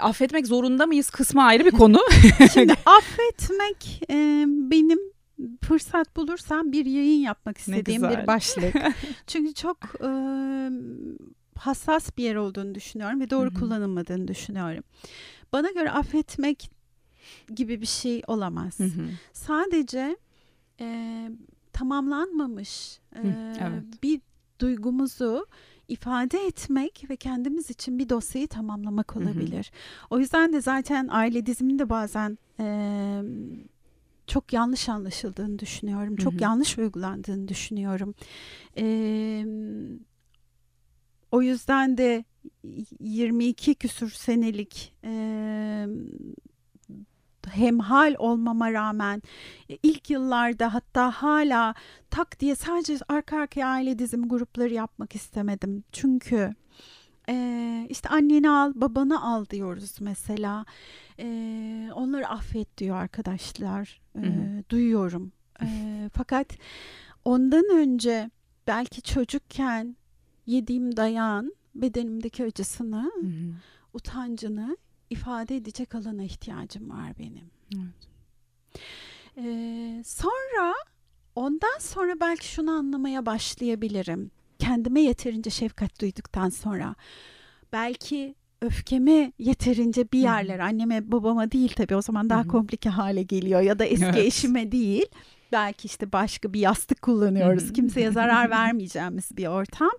affetmek 0.00 0.46
zorunda 0.46 0.86
mıyız 0.86 1.10
kısmı 1.10 1.44
ayrı 1.44 1.64
bir 1.64 1.70
konu. 1.70 1.98
Şimdi 2.52 2.72
affetmek 2.86 4.10
e, 4.10 4.44
benim 4.46 4.98
fırsat 5.62 6.16
bulursam 6.16 6.72
bir 6.72 6.86
yayın 6.86 7.20
yapmak 7.20 7.58
istediğim 7.58 8.02
bir 8.02 8.26
başlık. 8.26 8.74
Çünkü 9.26 9.54
çok 9.54 9.78
e, 10.00 10.08
hassas 11.58 12.16
bir 12.16 12.24
yer 12.24 12.34
olduğunu 12.34 12.74
düşünüyorum 12.74 13.20
ve 13.20 13.30
doğru 13.30 13.50
Hı 13.50 13.54
hı. 13.54 13.58
kullanılmadığını 13.60 14.28
düşünüyorum. 14.28 14.84
Bana 15.52 15.70
göre 15.70 15.90
affetmek 15.90 16.70
gibi 17.54 17.80
bir 17.80 17.86
şey 17.86 18.22
olamaz. 18.26 18.78
Hı 18.78 18.84
hı. 18.84 19.08
Sadece 19.32 20.16
e, 20.80 21.30
tamamlanmamış 21.72 22.98
e, 23.16 23.20
evet. 23.60 24.02
bir 24.02 24.20
duygumuzu 24.60 25.46
ifade 25.88 26.46
etmek 26.46 27.10
ve 27.10 27.16
kendimiz 27.16 27.70
için 27.70 27.98
bir 27.98 28.08
dosyayı 28.08 28.48
tamamlamak 28.48 29.16
olabilir. 29.16 29.70
O 30.10 30.18
yüzden 30.18 30.52
de 30.52 30.60
zaten 30.60 31.08
aile 31.10 31.46
diziminde 31.46 31.90
bazen 31.90 32.38
e, 32.60 32.66
çok 34.26 34.52
yanlış 34.52 34.88
anlaşıldığını 34.88 35.58
düşünüyorum. 35.58 36.16
Çok 36.16 36.32
Hı 36.32 36.36
hı. 36.36 36.42
yanlış 36.42 36.78
uygulandığını 36.78 37.48
düşünüyorum. 37.48 38.14
E, 38.76 38.84
o 41.34 41.42
yüzden 41.42 41.98
de 41.98 42.24
22 43.00 43.74
küsür 43.74 44.10
senelik 44.10 44.94
e, 45.04 45.10
hemhal 47.48 48.14
olmama 48.18 48.72
rağmen 48.72 49.22
e, 49.68 49.78
ilk 49.82 50.10
yıllarda 50.10 50.74
hatta 50.74 51.10
hala 51.10 51.74
tak 52.10 52.40
diye 52.40 52.54
sadece 52.54 52.96
arka 53.08 53.38
arkaya 53.40 53.68
aile 53.68 53.98
dizim 53.98 54.28
grupları 54.28 54.74
yapmak 54.74 55.14
istemedim. 55.14 55.84
Çünkü 55.92 56.54
e, 57.28 57.86
işte 57.90 58.08
anneni 58.08 58.50
al 58.50 58.72
babanı 58.74 59.24
al 59.24 59.46
diyoruz 59.46 59.96
mesela. 60.00 60.64
E, 61.18 61.26
onları 61.94 62.28
affet 62.28 62.78
diyor 62.78 62.96
arkadaşlar. 62.96 64.00
E, 64.16 64.24
duyuyorum. 64.70 65.32
E, 65.62 65.68
fakat 66.12 66.46
ondan 67.24 67.64
önce 67.76 68.30
belki 68.66 69.02
çocukken 69.02 69.96
yediğim 70.46 70.96
dayan 70.96 71.52
bedenimdeki 71.74 72.44
acısını, 72.44 73.10
Hı 73.20 73.26
hı. 73.26 73.52
utancını 73.94 74.76
ifade 75.10 75.56
edecek 75.56 75.94
alana 75.94 76.22
ihtiyacım 76.22 76.90
var 76.90 77.12
benim. 77.18 77.50
Evet. 77.76 78.08
Ee, 79.36 80.02
sonra 80.06 80.74
ondan 81.36 81.78
sonra 81.80 82.20
belki 82.20 82.46
şunu 82.46 82.70
anlamaya 82.70 83.26
başlayabilirim. 83.26 84.30
Kendime 84.58 85.00
yeterince 85.00 85.50
şefkat 85.50 86.00
duyduktan 86.00 86.48
sonra 86.48 86.94
belki 87.72 88.34
öfkemi 88.62 89.32
yeterince 89.38 90.12
bir 90.12 90.18
yerlere 90.18 90.62
anneme 90.62 91.12
babama 91.12 91.50
değil 91.50 91.72
tabii 91.76 91.96
o 91.96 92.02
zaman 92.02 92.30
daha 92.30 92.46
komplike 92.46 92.88
hale 92.88 93.22
geliyor 93.22 93.60
ya 93.60 93.78
da 93.78 93.84
eski 93.84 94.04
Evet. 94.04 94.16
eşime 94.18 94.72
değil. 94.72 95.06
Belki 95.52 95.86
işte 95.86 96.12
başka 96.12 96.52
bir 96.52 96.60
yastık 96.60 97.02
kullanıyoruz. 97.02 97.72
Kimseye 97.72 98.10
zarar 98.10 98.50
vermeyeceğimiz 98.50 99.36
bir 99.36 99.46
ortam. 99.46 99.92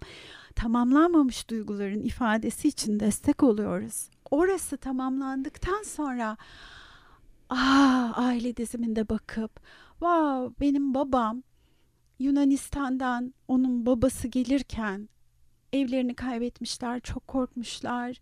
Tamamlanmamış 0.55 1.49
duyguların 1.49 2.03
ifadesi 2.03 2.67
için 2.67 2.99
destek 2.99 3.43
oluyoruz. 3.43 4.09
Orası 4.31 4.77
tamamlandıktan 4.77 5.83
sonra 5.83 6.37
aa, 7.49 8.11
aile 8.15 8.57
diziminde 8.57 9.09
bakıp 9.09 9.59
wow 9.99 10.65
benim 10.65 10.93
babam 10.93 11.43
Yunanistan'dan 12.19 13.33
onun 13.47 13.85
babası 13.85 14.27
gelirken 14.27 15.09
evlerini 15.73 16.15
kaybetmişler, 16.15 16.99
çok 16.99 17.27
korkmuşlar. 17.27 18.17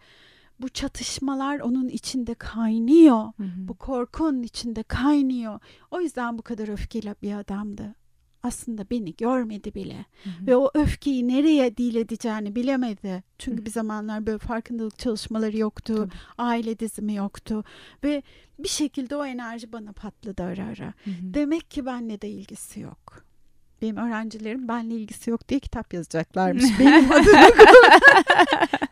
Bu 0.60 0.70
çatışmalar 0.70 1.60
onun 1.60 1.90
içinde 1.90 2.34
kaynıyor. 2.34 3.18
Hı 3.18 3.44
hı. 3.44 3.68
Bu 3.68 3.74
korku 3.74 4.26
onun 4.26 4.44
içinde 4.44 4.84
kaynıyor. 4.84 5.60
O 5.92 6.02
yüzden 6.02 6.38
bu 6.38 6.42
kadar 6.42 6.68
öfkeli 6.68 7.16
bir 7.22 7.34
adamdı. 7.34 7.96
Aslında 8.44 8.90
beni 8.90 9.16
görmedi 9.16 9.76
bile. 9.76 10.06
Hı 10.24 10.30
hı. 10.30 10.48
Ve 10.48 10.56
o 10.56 10.72
öfkeyi 10.74 11.28
nereye 11.28 11.78
dil 11.78 11.96
edeceğini 11.96 12.56
bilemedi. 12.56 13.24
Çünkü 13.38 13.62
Hı. 13.62 13.66
bir 13.66 13.72
zamanlar 13.72 14.26
böyle 14.26 14.38
farkındalık 14.38 15.00
çalışmaları 15.00 15.58
yoktu. 15.58 15.96
Tabii. 15.96 16.12
Aile 16.38 16.80
dizimi 16.80 17.16
yoktu. 17.16 17.64
Ve 18.04 18.24
bir 18.60 18.68
şekilde 18.68 19.16
o 19.16 19.26
enerji 19.26 19.72
bana 19.74 19.92
patladı 19.92 20.44
ara 20.44 20.66
ara. 20.66 20.94
Hı 21.04 21.12
hı. 21.12 21.34
Demek 21.34 21.72
ki 21.72 21.86
benle 21.86 22.22
de 22.22 22.30
ilgisi 22.30 22.80
yok. 22.80 23.26
Benim 23.84 23.98
öğrencilerim 23.98 24.68
benle 24.68 24.96
ilgisi 24.96 25.30
yok 25.30 25.50
diye 25.50 25.60
kitap 25.60 25.94
yazacaklarmış. 25.94 26.64
Benim 26.80 27.12
adıma. 27.12 27.50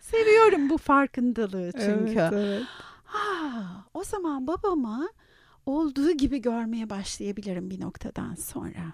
Seviyorum 0.02 0.70
bu 0.70 0.78
farkındalığı 0.78 1.72
çünkü. 1.72 2.20
Evet, 2.20 2.34
evet. 2.34 2.64
Ha, 3.04 3.86
o 3.94 4.04
zaman 4.04 4.48
babama 4.48 5.10
olduğu 5.66 6.12
gibi 6.12 6.42
görmeye 6.42 6.90
başlayabilirim 6.90 7.70
bir 7.70 7.82
noktadan 7.82 8.36
sonra. 8.36 8.94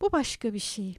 Bu 0.00 0.12
başka 0.12 0.54
bir 0.54 0.58
şey. 0.58 0.98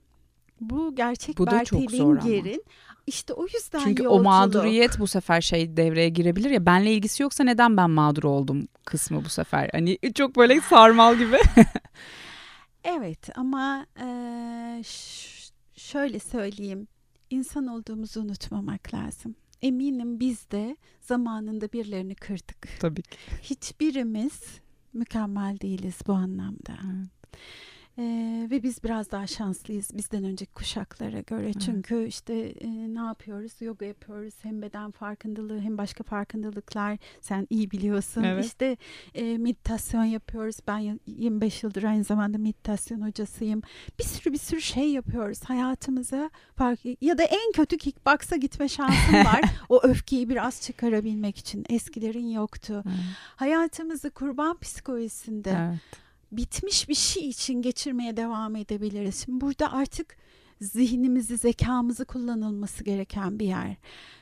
Bu 0.62 0.96
gerçek 0.96 1.38
Bu 1.38 1.48
da 1.48 1.64
çok 1.64 1.80
Bertel 1.80 1.98
zor 1.98 2.18
ama. 2.18 2.30
İnger'in 2.30 2.64
işte 3.08 3.34
o 3.34 3.44
yüzden 3.44 3.80
Çünkü 3.80 4.02
o 4.02 4.06
yolculuk. 4.06 4.26
mağduriyet 4.26 5.00
bu 5.00 5.08
sefer 5.08 5.42
şey 5.42 5.78
devreye 5.78 6.10
girebilir 6.10 6.50
ya 6.50 6.66
benle 6.66 6.94
ilgisi 6.94 7.24
yoksa 7.24 7.44
neden 7.44 7.78
ben 7.78 7.90
mağdur 7.90 8.24
oldum 8.24 8.68
kısmı 8.86 9.26
bu 9.26 9.30
sefer. 9.30 9.70
Hani 9.72 9.98
çok 10.16 10.36
böyle 10.38 10.62
sarmal 10.62 11.16
gibi. 11.16 11.38
Evet 12.88 13.30
ama 13.38 13.86
ş- 14.84 15.52
şöyle 15.76 16.20
söyleyeyim. 16.20 16.88
İnsan 17.30 17.68
olduğumuzu 17.68 18.22
unutmamak 18.22 18.94
lazım. 18.94 19.36
Eminim 19.62 20.20
biz 20.20 20.52
de 20.52 20.78
zamanında 21.02 21.72
birilerini 21.72 22.16
kırdık. 22.16 22.68
Tabii 22.80 23.02
ki. 23.02 23.18
Hiçbirimiz 23.42 24.42
mükemmel 24.94 25.60
değiliz 25.60 25.96
bu 26.08 26.14
anlamda. 26.14 26.74
Ee, 27.98 28.48
ve 28.52 28.64
biz 28.64 28.84
biraz 28.84 29.12
daha 29.12 29.28
şanslıyız 29.28 29.90
bizden 29.98 30.24
önceki 30.24 30.54
kuşaklara 30.54 31.20
göre. 31.20 31.54
Çünkü 31.54 32.06
işte 32.08 32.34
e, 32.62 32.68
ne 32.70 33.00
yapıyoruz? 33.00 33.52
Yoga 33.62 33.86
yapıyoruz. 33.86 34.34
Hem 34.42 34.62
beden 34.62 34.92
farkındalığı 34.92 35.60
hem 35.60 35.78
başka 35.78 36.04
farkındalıklar. 36.04 36.98
Sen 37.22 37.48
iyi 37.50 37.72
biliyorsun. 37.72 38.24
Evet. 38.24 38.46
İşte 38.46 38.78
e, 39.16 39.38
meditasyon 39.38 40.04
yapıyoruz. 40.04 40.56
Ben 40.68 40.78
y- 40.78 41.00
25 41.08 41.64
yıldır 41.64 41.84
aynı 41.84 42.04
zamanda 42.04 42.38
meditasyon 42.38 43.02
hocasıyım. 43.02 43.62
Bir 44.00 44.04
sürü 44.04 44.34
bir 44.34 44.38
sürü 44.40 44.62
şey 44.62 44.92
yapıyoruz. 44.92 45.40
Hayatımıza 45.44 46.30
fark 46.56 46.80
ya 47.02 47.18
da 47.18 47.24
en 47.24 47.52
kötü 47.52 47.78
kickbox'a 47.78 48.36
gitme 48.36 48.68
şansım 48.68 49.14
var. 49.16 49.42
o 49.70 49.82
öfkeyi 49.84 50.30
biraz 50.30 50.62
çıkarabilmek 50.62 51.38
için. 51.38 51.66
Eskilerin 51.70 52.28
yoktu. 52.30 52.84
Hayatımızı 53.36 54.10
kurban 54.10 54.58
psikolojisinde 54.58 55.50
Evet. 55.70 56.05
Bitmiş 56.38 56.90
bir 56.90 56.96
şey 56.96 57.30
için 57.30 57.62
geçirmeye 57.62 58.18
devam 58.18 58.56
edebiliriz. 58.56 59.24
Şimdi 59.26 59.42
burada 59.42 59.74
artık 59.74 60.18
zihnimizi, 60.62 61.38
zekamızı 61.38 62.06
kullanılması 62.06 62.84
gereken 62.84 63.40
bir 63.40 63.46
yer. 63.46 63.76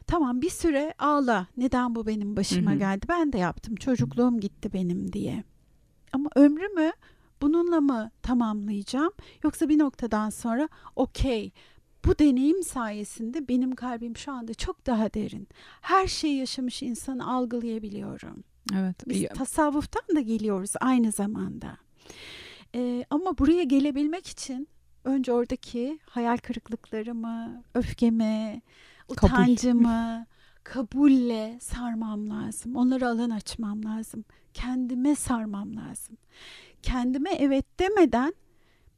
Tamam 0.08 0.42
bir 0.42 0.50
süre 0.50 0.94
ağla. 1.00 1.48
Neden 1.58 1.96
bu 1.96 2.08
benim 2.08 2.36
başıma 2.36 2.72
Hı 2.72 2.76
hı. 2.76 2.80
geldi? 2.80 3.06
Ben 3.10 3.34
de 3.34 3.38
yaptım. 3.38 3.76
Çocukluğum 3.76 4.40
gitti 4.40 4.74
benim 4.74 5.14
diye. 5.14 5.44
Ama 6.14 6.30
ömrümü 6.36 6.92
bununla 7.42 7.82
mı 7.82 8.12
tamamlayacağım? 8.22 9.12
Yoksa 9.44 9.70
bir 9.70 9.80
noktadan 9.80 10.30
sonra 10.30 10.70
okey 10.96 11.52
bu 12.06 12.20
deneyim 12.20 12.64
sayesinde 12.64 13.48
benim 13.48 13.76
kalbim 13.76 14.18
şu 14.18 14.32
anda 14.32 14.54
çok 14.54 14.86
daha 14.86 15.14
derin. 15.14 15.48
Her 15.82 16.08
şeyi 16.08 16.38
yaşamış 16.38 16.84
insanı 16.84 17.34
algılayabiliyorum. 17.34 18.44
Evet. 18.76 18.96
Biz 19.08 19.28
tasavvuftan 19.28 20.16
da 20.16 20.20
geliyoruz 20.20 20.74
aynı 20.82 21.12
zamanda. 21.12 21.78
Ee, 22.76 23.06
ama 23.10 23.38
buraya 23.38 23.64
gelebilmek 23.64 24.28
için 24.28 24.68
önce 25.04 25.32
oradaki 25.34 26.00
hayal 26.10 26.38
kırıklıklarımı, 26.38 27.64
öfkemi, 27.74 28.62
Kabul. 29.16 29.34
utancımı 29.34 30.26
kabulle 30.64 31.58
sarmam 31.62 32.30
lazım. 32.30 32.76
Onlara 32.76 33.08
alan 33.10 33.30
açmam 33.30 33.86
lazım. 33.86 34.26
Kendime 34.54 35.16
sarmam 35.16 35.76
lazım. 35.76 36.18
Kendime 36.82 37.34
evet 37.34 37.80
demeden 37.80 38.34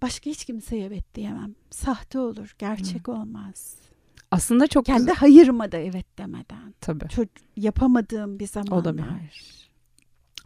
başka 0.01 0.29
hiç 0.29 0.45
kimseye 0.45 0.85
evet 0.85 1.15
diyemem. 1.15 1.55
Sahte 1.69 2.19
olur, 2.19 2.55
gerçek 2.59 3.09
olmaz. 3.09 3.75
Aslında 4.31 4.67
çok 4.67 4.85
Kendi 4.85 4.99
güzel. 4.99 5.15
hayırıma 5.15 5.71
da 5.71 5.77
evet 5.77 6.17
demeden. 6.17 6.73
Tabii. 6.81 7.03
Ço- 7.05 7.27
yapamadığım 7.57 8.39
bir 8.39 8.47
zamanlar. 8.47 8.77
O 8.77 8.85
da 8.85 8.97
bir 8.97 9.01
hayır. 9.03 9.64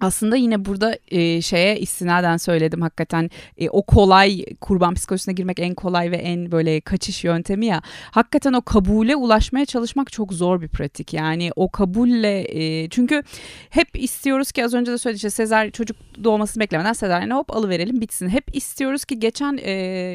Aslında 0.01 0.35
yine 0.35 0.65
burada 0.65 0.97
e, 1.07 1.41
şeye 1.41 1.79
istinaden 1.79 2.37
söyledim 2.37 2.81
hakikaten 2.81 3.29
e, 3.57 3.69
o 3.69 3.81
kolay 3.81 4.45
kurban 4.61 4.93
psikolojisine 4.93 5.33
girmek 5.33 5.59
en 5.59 5.75
kolay 5.75 6.11
ve 6.11 6.17
en 6.17 6.51
böyle 6.51 6.81
kaçış 6.81 7.23
yöntemi 7.23 7.65
ya. 7.65 7.81
Hakikaten 8.11 8.53
o 8.53 8.61
kabule 8.61 9.15
ulaşmaya 9.15 9.65
çalışmak 9.65 10.11
çok 10.11 10.33
zor 10.33 10.61
bir 10.61 10.67
pratik. 10.67 11.13
Yani 11.13 11.51
o 11.55 11.71
kabulle 11.71 12.45
e, 12.49 12.89
çünkü 12.89 13.23
hep 13.69 13.87
istiyoruz 13.93 14.51
ki 14.51 14.65
az 14.65 14.73
önce 14.73 14.91
de 14.91 14.97
söyledik 14.97 15.19
işte 15.19 15.29
Sezar 15.29 15.69
çocuk 15.69 15.97
doğmasını 16.23 16.61
beklemeden 16.61 16.93
Sezaryen'e 16.93 17.33
hop 17.33 17.55
alıverelim 17.55 18.01
bitsin. 18.01 18.29
Hep 18.29 18.55
istiyoruz 18.55 19.05
ki 19.05 19.19
geçen 19.19 19.59
e, 19.61 19.71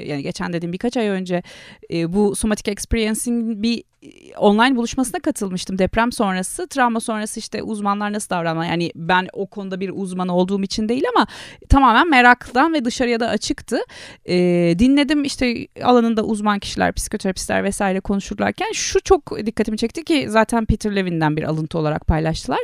yani 0.06 0.22
geçen 0.22 0.52
dediğim 0.52 0.72
birkaç 0.72 0.96
ay 0.96 1.08
önce 1.08 1.42
e, 1.92 2.12
bu 2.12 2.34
somatic 2.34 2.72
experiencing 2.72 3.62
bir 3.62 3.84
online 4.38 4.76
buluşmasına 4.76 5.20
katılmıştım 5.20 5.78
deprem 5.78 6.12
sonrası. 6.12 6.68
Travma 6.68 7.00
sonrası 7.00 7.40
işte 7.40 7.62
uzmanlar 7.62 8.12
nasıl 8.12 8.30
davranmalı? 8.30 8.66
Yani 8.66 8.92
ben 8.94 9.28
o 9.32 9.46
konuda 9.46 9.80
bir 9.80 9.90
uzman 9.94 10.28
olduğum 10.28 10.62
için 10.62 10.88
değil 10.88 11.04
ama 11.16 11.26
tamamen 11.68 12.10
meraktan 12.10 12.74
ve 12.74 12.84
dışarıya 12.84 13.20
da 13.20 13.28
açıktı. 13.28 13.80
E, 14.28 14.36
dinledim 14.78 15.24
işte 15.24 15.68
alanında 15.82 16.24
uzman 16.24 16.58
kişiler, 16.58 16.92
psikoterapistler 16.92 17.64
vesaire 17.64 18.00
konuşurlarken 18.00 18.72
şu 18.72 19.00
çok 19.00 19.46
dikkatimi 19.46 19.78
çekti 19.78 20.04
ki 20.04 20.26
zaten 20.28 20.66
Peter 20.66 20.96
Levin'den 20.96 21.36
bir 21.36 21.42
alıntı 21.42 21.78
olarak 21.78 22.06
paylaştılar 22.06 22.60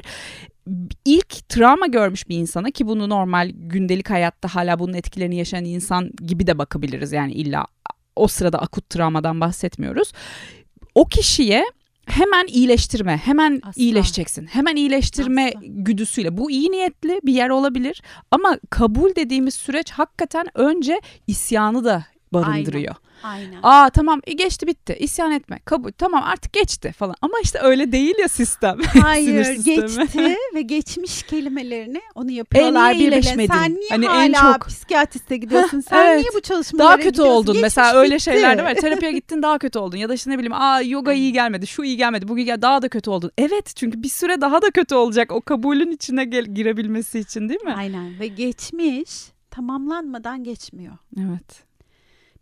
ilk 1.05 1.49
travma 1.49 1.87
görmüş 1.87 2.29
bir 2.29 2.37
insana 2.37 2.71
ki 2.71 2.87
bunu 2.87 3.09
normal 3.09 3.51
gündelik 3.55 4.11
hayatta 4.11 4.55
hala 4.55 4.79
bunun 4.79 4.95
etkilerini 4.95 5.37
yaşayan 5.37 5.65
insan 5.65 6.11
gibi 6.27 6.47
de 6.47 6.59
bakabiliriz. 6.59 7.13
Yani 7.13 7.33
illa 7.33 7.67
o 8.17 8.29
sırada 8.29 8.59
akut 8.59 8.91
travmadan 8.91 9.41
bahsetmiyoruz. 9.41 10.13
O 10.95 11.05
kişiye 11.05 11.65
hemen 12.07 12.47
iyileştirme, 12.47 13.17
hemen 13.17 13.61
Asla. 13.65 13.83
iyileşeceksin. 13.83 14.47
Hemen 14.47 14.77
iyileştirme 14.77 15.49
Asla. 15.49 15.61
güdüsüyle. 15.67 16.37
Bu 16.37 16.51
iyi 16.51 16.71
niyetli 16.71 17.21
bir 17.25 17.33
yer 17.33 17.51
olabilir 17.51 18.03
ama 18.31 18.59
kabul 18.71 19.15
dediğimiz 19.17 19.55
süreç 19.55 19.91
hakikaten 19.91 20.47
önce 20.55 21.01
isyanı 21.27 21.85
da 21.85 22.05
barındırıyor. 22.33 22.95
Aynen. 22.95 23.11
Aynen. 23.23 23.61
Aa 23.63 23.91
tamam 23.91 24.21
e, 24.27 24.33
geçti 24.33 24.67
bitti 24.67 24.97
isyan 25.01 25.33
etme 25.33 25.61
kabul 25.65 25.93
tamam 25.93 26.23
artık 26.25 26.53
geçti 26.53 26.93
falan 26.93 27.15
ama 27.23 27.35
işte 27.43 27.59
öyle 27.63 27.93
değil 27.93 28.15
ya 28.19 28.29
sistem. 28.29 28.79
Hayır 29.03 29.65
geçti 29.65 29.87
ve 30.55 30.63
geçmiş 30.63 31.23
kelimelerini 31.23 32.01
onu 32.15 32.31
yapıyorlar 32.31 32.95
e, 32.95 32.99
birbirine. 32.99 33.47
Sen 33.47 33.75
niye 33.75 33.89
hani 33.91 34.07
hala 34.07 34.25
en 34.25 34.33
çok... 34.33 34.67
psikiyatriste 34.67 35.37
gidiyorsun 35.37 35.81
sen 35.81 36.07
evet. 36.07 36.21
niye 36.21 36.29
bu 36.35 36.41
çalışmalara 36.41 36.89
Daha 36.89 36.97
kötü 36.97 37.23
oldun 37.23 37.55
geçmiş 37.55 37.63
mesela 37.63 37.95
öyle 37.95 38.15
bitti. 38.15 38.25
şeyler 38.25 38.59
de 38.59 38.65
var 38.65 38.75
terapiye 38.75 39.13
gittin 39.13 39.43
daha 39.43 39.59
kötü 39.59 39.79
oldun 39.79 39.97
ya 39.97 40.09
da 40.09 40.15
işte 40.15 40.31
ne 40.31 40.39
bileyim 40.39 40.55
aa 40.55 40.81
yoga 40.81 41.13
iyi 41.13 41.33
gelmedi 41.33 41.67
şu 41.67 41.85
iyi 41.85 41.97
gelmedi 41.97 42.29
bu 42.29 42.39
iyi 42.39 42.45
gelmedi 42.45 42.63
daha 42.63 42.83
da 42.83 42.89
kötü 42.89 43.11
oldun. 43.11 43.31
Evet 43.39 43.73
çünkü 43.77 44.03
bir 44.03 44.09
süre 44.09 44.41
daha 44.41 44.63
da 44.63 44.71
kötü 44.71 44.95
olacak 44.95 45.33
o 45.33 45.41
kabulün 45.41 45.91
içine 45.91 46.25
gel- 46.25 46.55
girebilmesi 46.55 47.19
için 47.19 47.49
değil 47.49 47.63
mi? 47.63 47.75
Aynen 47.79 48.21
ve 48.21 48.27
geçmiş 48.27 49.11
tamamlanmadan 49.51 50.45
geçmiyor. 50.45 50.95
Evet 51.19 51.70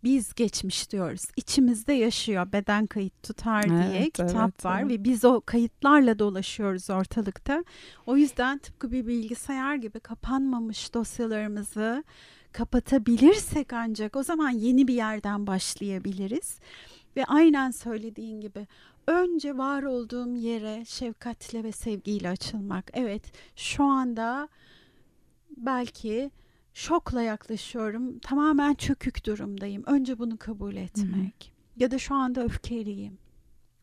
biz 0.05 0.35
geçmiş 0.35 0.91
diyoruz. 0.91 1.23
İçimizde 1.37 1.93
yaşıyor 1.93 2.53
beden 2.53 2.87
kayıt 2.87 3.23
tutar 3.23 3.65
diye 3.65 4.03
evet, 4.03 4.13
kitap 4.13 4.51
evet, 4.55 4.65
var 4.65 4.81
evet. 4.81 4.91
ve 4.91 5.05
biz 5.05 5.25
o 5.25 5.41
kayıtlarla 5.41 6.19
dolaşıyoruz 6.19 6.91
ortalıkta. 6.91 7.65
O 8.07 8.17
yüzden 8.17 8.59
tıpkı 8.59 8.93
bir 8.93 9.07
bilgisayar 9.07 9.75
gibi 9.75 10.01
kapanmamış 10.01 10.95
dosyalarımızı 10.95 12.05
kapatabilirsek 12.53 13.73
ancak 13.73 14.17
o 14.17 14.23
zaman 14.23 14.51
yeni 14.51 14.89
bir 14.89 14.95
yerden 14.95 15.47
başlayabiliriz. 15.47 16.61
Ve 17.17 17.25
aynen 17.25 17.71
söylediğin 17.71 18.41
gibi 18.41 18.67
önce 19.07 19.59
var 19.59 19.83
olduğum 19.83 20.35
yere 20.35 20.85
şefkatle 20.85 21.65
ve 21.65 21.73
sevgiyle 21.73 22.29
açılmak. 22.29 22.91
Evet 22.95 23.23
şu 23.57 23.85
anda 23.85 24.49
belki 25.57 26.31
şokla 26.75 27.23
yaklaşıyorum. 27.23 28.19
Tamamen 28.19 28.75
çökük 28.75 29.27
durumdayım. 29.27 29.83
Önce 29.87 30.19
bunu 30.19 30.37
kabul 30.37 30.77
etmek. 30.77 31.45
Hı-hı. 31.45 31.83
Ya 31.83 31.91
da 31.91 31.99
şu 31.99 32.15
anda 32.15 32.45
öfkeliyim. 32.45 33.19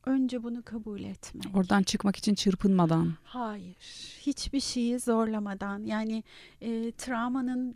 Önce 0.05 0.43
bunu 0.43 0.63
kabul 0.63 1.01
etmek. 1.01 1.55
Oradan 1.55 1.83
çıkmak 1.83 2.15
için 2.15 2.36
çırpınmadan. 2.36 3.13
Hayır. 3.23 3.75
Hiçbir 4.21 4.59
şeyi 4.59 4.99
zorlamadan. 4.99 5.86
Yani 5.86 6.23
e, 6.61 6.91
travmanın 6.91 7.75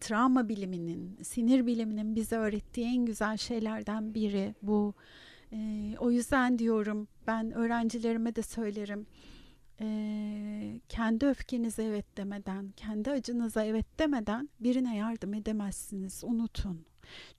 travma 0.00 0.48
biliminin, 0.48 1.18
sinir 1.22 1.66
biliminin 1.66 2.16
bize 2.16 2.36
öğrettiği 2.36 2.86
en 2.86 3.06
güzel 3.06 3.36
şeylerden 3.36 4.14
biri 4.14 4.54
bu. 4.62 4.94
E, 5.52 5.94
o 5.98 6.10
yüzden 6.10 6.58
diyorum 6.58 7.08
ben 7.26 7.52
öğrencilerime 7.52 8.36
de 8.36 8.42
söylerim 8.42 9.06
e, 9.80 10.80
kendi 10.88 11.26
öfkenize 11.26 11.84
evet 11.84 12.16
demeden, 12.16 12.72
kendi 12.76 13.10
acınıza 13.10 13.64
evet 13.64 13.98
demeden 13.98 14.48
birine 14.60 14.96
yardım 14.96 15.34
edemezsiniz. 15.34 16.24
Unutun. 16.24 16.84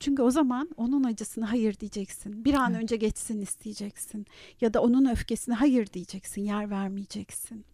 Çünkü 0.00 0.22
o 0.22 0.30
zaman 0.30 0.70
onun 0.76 1.04
acısına 1.04 1.50
hayır 1.50 1.80
diyeceksin. 1.80 2.44
Bir 2.44 2.54
an 2.54 2.72
evet. 2.72 2.82
önce 2.82 2.96
geçsin 2.96 3.40
isteyeceksin. 3.40 4.26
Ya 4.60 4.74
da 4.74 4.82
onun 4.82 5.04
öfkesine 5.04 5.54
hayır 5.54 5.86
diyeceksin. 5.86 6.42
Yer 6.42 6.70
vermeyeceksin. 6.70 7.64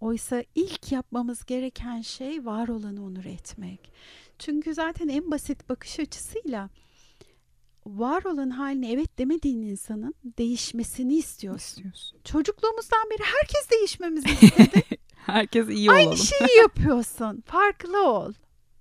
Oysa 0.00 0.44
ilk 0.54 0.92
yapmamız 0.92 1.44
gereken 1.44 2.00
şey 2.00 2.44
var 2.44 2.68
olanı 2.68 3.04
onur 3.04 3.24
etmek. 3.24 3.92
Çünkü 4.38 4.74
zaten 4.74 5.08
en 5.08 5.30
basit 5.30 5.68
bakış 5.68 6.00
açısıyla 6.00 6.70
var 7.86 8.24
olan 8.24 8.50
haline 8.50 8.92
evet 8.92 9.18
demediğin 9.18 9.62
insanın 9.62 10.14
değişmesini 10.38 11.14
istiyorsun. 11.14 11.66
istiyorsun. 11.76 12.18
Çocukluğumuzdan 12.24 13.10
beri 13.10 13.22
herkes 13.22 13.70
değişmemizi 13.70 14.28
istedi. 14.46 14.82
herkes 15.16 15.68
iyi 15.68 15.90
olalım. 15.90 16.06
Aynı 16.06 16.16
şeyi 16.16 16.58
yapıyorsun. 16.62 17.42
Farklı 17.46 18.08
ol. 18.10 18.32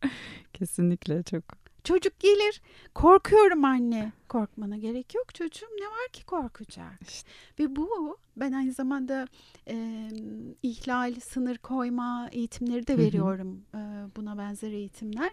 Kesinlikle 0.53 1.23
çok. 1.23 1.43
Çocuk 1.83 2.19
gelir. 2.19 2.61
Korkuyorum 2.95 3.65
anne. 3.65 4.11
Korkmana 4.29 4.77
gerek 4.77 5.15
yok 5.15 5.35
çocuğum. 5.35 5.67
Ne 5.79 5.85
var 5.85 6.07
ki 6.13 6.25
korkacak? 6.25 6.99
İşte. 7.07 7.29
Ve 7.59 7.75
bu 7.75 8.17
ben 8.37 8.51
aynı 8.51 8.71
zamanda 8.73 9.27
e, 9.67 10.07
ihlal, 10.63 11.15
sınır 11.19 11.57
koyma 11.57 12.29
eğitimleri 12.31 12.87
de 12.87 12.97
veriyorum. 12.97 13.65
E, 13.75 13.79
buna 14.15 14.37
benzer 14.37 14.71
eğitimler. 14.71 15.31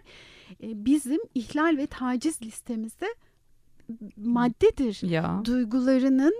E, 0.63 0.85
bizim 0.85 1.19
ihlal 1.35 1.77
ve 1.77 1.87
taciz 1.87 2.41
listemizde 2.41 3.15
maddedir. 4.17 5.09
Ya. 5.09 5.41
Duygularının 5.45 6.33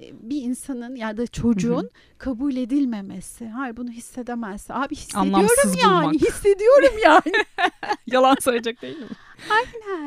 e, 0.00 0.30
bir 0.30 0.42
insanın 0.42 0.96
ya 0.96 1.16
da 1.16 1.26
çocuğun 1.26 1.82
Hı-hı. 1.82 2.18
kabul 2.18 2.56
edilmemesi. 2.56 3.48
Hayır 3.48 3.76
bunu 3.76 3.90
hissedemezse. 3.90 4.74
Abi 4.74 4.94
hissediyorum 4.94 5.34
Anlamsız 5.34 5.76
yani. 5.82 6.04
Bulmak. 6.06 6.14
Hissediyorum 6.14 6.98
yani. 7.04 7.44
Yalan 8.06 8.36
söyleyecek 8.40 8.82
değil 8.82 8.98
mi? 8.98 9.06
Aynen. 9.50 10.03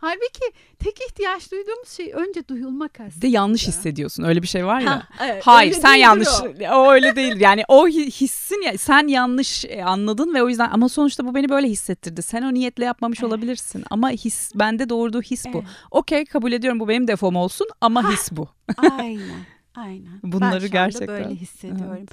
Halbuki 0.00 0.52
tek 0.78 1.00
ihtiyaç 1.08 1.52
duyduğumuz 1.52 1.88
şey 1.88 2.12
önce 2.14 2.48
duyulmak 2.48 3.00
aslında. 3.00 3.22
De 3.22 3.28
yanlış 3.28 3.68
hissediyorsun. 3.68 4.22
Öyle 4.22 4.42
bir 4.42 4.46
şey 4.46 4.66
var 4.66 4.80
ya. 4.80 4.90
Ha, 4.90 5.08
evet, 5.20 5.42
Hayır 5.46 5.72
sen 5.72 5.94
yanlış. 5.94 6.28
O. 6.28 6.74
o 6.74 6.92
öyle 6.92 7.16
değil. 7.16 7.40
Yani 7.40 7.62
o 7.68 7.88
hissin 7.88 8.62
ya 8.62 8.78
sen 8.78 9.08
yanlış 9.08 9.64
e, 9.64 9.84
anladın 9.84 10.34
ve 10.34 10.42
o 10.42 10.48
yüzden 10.48 10.70
ama 10.72 10.88
sonuçta 10.88 11.26
bu 11.26 11.34
beni 11.34 11.48
böyle 11.48 11.68
hissettirdi. 11.68 12.22
Sen 12.22 12.42
o 12.42 12.54
niyetle 12.54 12.84
yapmamış 12.84 13.20
evet. 13.20 13.28
olabilirsin 13.28 13.84
ama 13.90 14.10
his 14.10 14.52
bende 14.54 14.88
doğurduğu 14.88 15.22
his 15.22 15.46
evet. 15.46 15.54
bu. 15.54 15.64
Okey 15.90 16.24
kabul 16.24 16.52
ediyorum 16.52 16.80
bu 16.80 16.88
benim 16.88 17.08
defom 17.08 17.36
olsun 17.36 17.66
ama 17.80 18.04
ha. 18.04 18.12
his 18.12 18.32
bu. 18.32 18.48
aynen. 18.76 19.44
Aynen. 19.74 20.20
Bunları 20.22 20.62
ben 20.62 20.70
gerçekten 20.70 21.08
böyle 21.08 21.34
hissediyorum. 21.34 21.96
Evet 21.98 22.10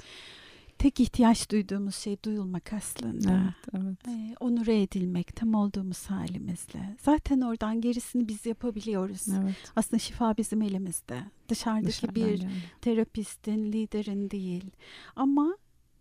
tek 0.78 1.00
ihtiyaç 1.00 1.50
duyduğumuz 1.50 1.94
şey 1.94 2.22
duyulmak 2.24 2.72
aslında. 2.72 3.54
Evet, 3.74 3.82
evet. 3.84 4.08
Ee, 4.08 4.34
onure 4.40 4.82
edilmek 4.82 5.36
tam 5.36 5.54
olduğumuz 5.54 6.06
halimizle. 6.06 6.96
Zaten 7.00 7.40
oradan 7.40 7.80
gerisini 7.80 8.28
biz 8.28 8.46
yapabiliyoruz. 8.46 9.28
Evet. 9.28 9.72
Aslında 9.76 9.98
şifa 9.98 10.36
bizim 10.36 10.62
elimizde. 10.62 11.18
Dışarıdaki 11.48 11.86
Dışarıdan 11.86 12.14
bir 12.14 12.42
yani. 12.42 12.52
terapistin, 12.80 13.72
liderin 13.72 14.30
değil. 14.30 14.70
Ama 15.16 15.56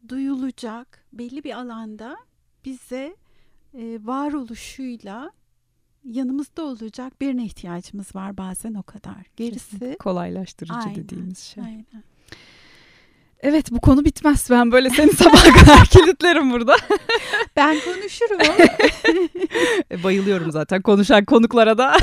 duyulacak 0.09 1.05
belli 1.13 1.43
bir 1.43 1.57
alanda 1.57 2.17
bize 2.65 3.15
e, 3.73 3.99
varoluşuyla 4.03 5.31
yanımızda 6.03 6.63
olacak 6.63 7.21
birine 7.21 7.45
ihtiyacımız 7.45 8.15
var 8.15 8.37
bazen 8.37 8.73
o 8.73 8.83
kadar. 8.83 9.25
Gerisi 9.35 9.95
kolaylaştırıcı 9.99 10.73
aynen, 10.73 10.95
dediğimiz 10.95 11.37
şey. 11.39 11.63
Aynen. 11.63 12.03
Evet 13.41 13.71
bu 13.71 13.79
konu 13.81 14.05
bitmez. 14.05 14.47
Ben 14.49 14.71
böyle 14.71 14.89
seni 14.89 15.13
sabah 15.13 15.43
kadar 15.59 15.85
kilitlerim 15.85 16.51
burada. 16.51 16.75
ben 17.55 17.77
konuşurum. 17.79 18.37
E, 19.91 20.03
bayılıyorum 20.03 20.51
zaten 20.51 20.81
konuşan 20.81 21.25
konuklara 21.25 21.77
da. 21.77 21.97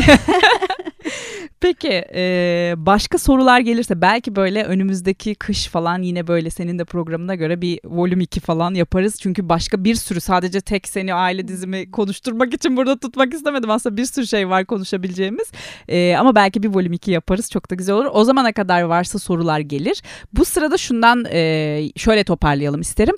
Peki 1.61 2.05
e, 2.15 2.75
başka 2.77 3.19
sorular 3.19 3.61
gelirse 3.61 4.01
belki 4.01 4.37
böyle 4.37 4.65
önümüzdeki 4.65 5.35
kış 5.35 5.67
falan 5.67 6.03
yine 6.03 6.27
böyle 6.27 6.51
senin 6.51 6.79
de 6.79 6.85
programına 6.85 7.35
göre 7.35 7.61
bir 7.61 7.81
volüm 7.85 8.21
2 8.21 8.41
falan 8.41 8.75
yaparız. 8.75 9.17
Çünkü 9.21 9.49
başka 9.49 9.85
bir 9.85 9.95
sürü 9.95 10.21
sadece 10.21 10.61
tek 10.61 10.89
seni 10.89 11.15
aile 11.15 11.49
dizimi 11.49 11.91
konuşturmak 11.91 12.55
için 12.55 12.77
burada 12.77 12.99
tutmak 12.99 13.35
istemedim. 13.35 13.71
Aslında 13.71 13.97
bir 13.97 14.05
sürü 14.05 14.27
şey 14.27 14.49
var 14.49 14.65
konuşabileceğimiz. 14.65 15.53
E, 15.89 16.17
ama 16.17 16.35
belki 16.35 16.63
bir 16.63 16.69
volüm 16.69 16.93
2 16.93 17.11
yaparız 17.11 17.51
çok 17.51 17.71
da 17.71 17.75
güzel 17.75 17.95
olur. 17.95 18.07
O 18.13 18.25
zamana 18.25 18.53
kadar 18.53 18.83
varsa 18.83 19.19
sorular 19.19 19.61
gelir. 19.61 20.03
Bu 20.33 20.45
sırada 20.45 20.77
şundan 20.77 21.25
e, 21.33 21.83
şöyle 21.97 22.25
toparlayalım 22.25 22.81
isterim. 22.81 23.15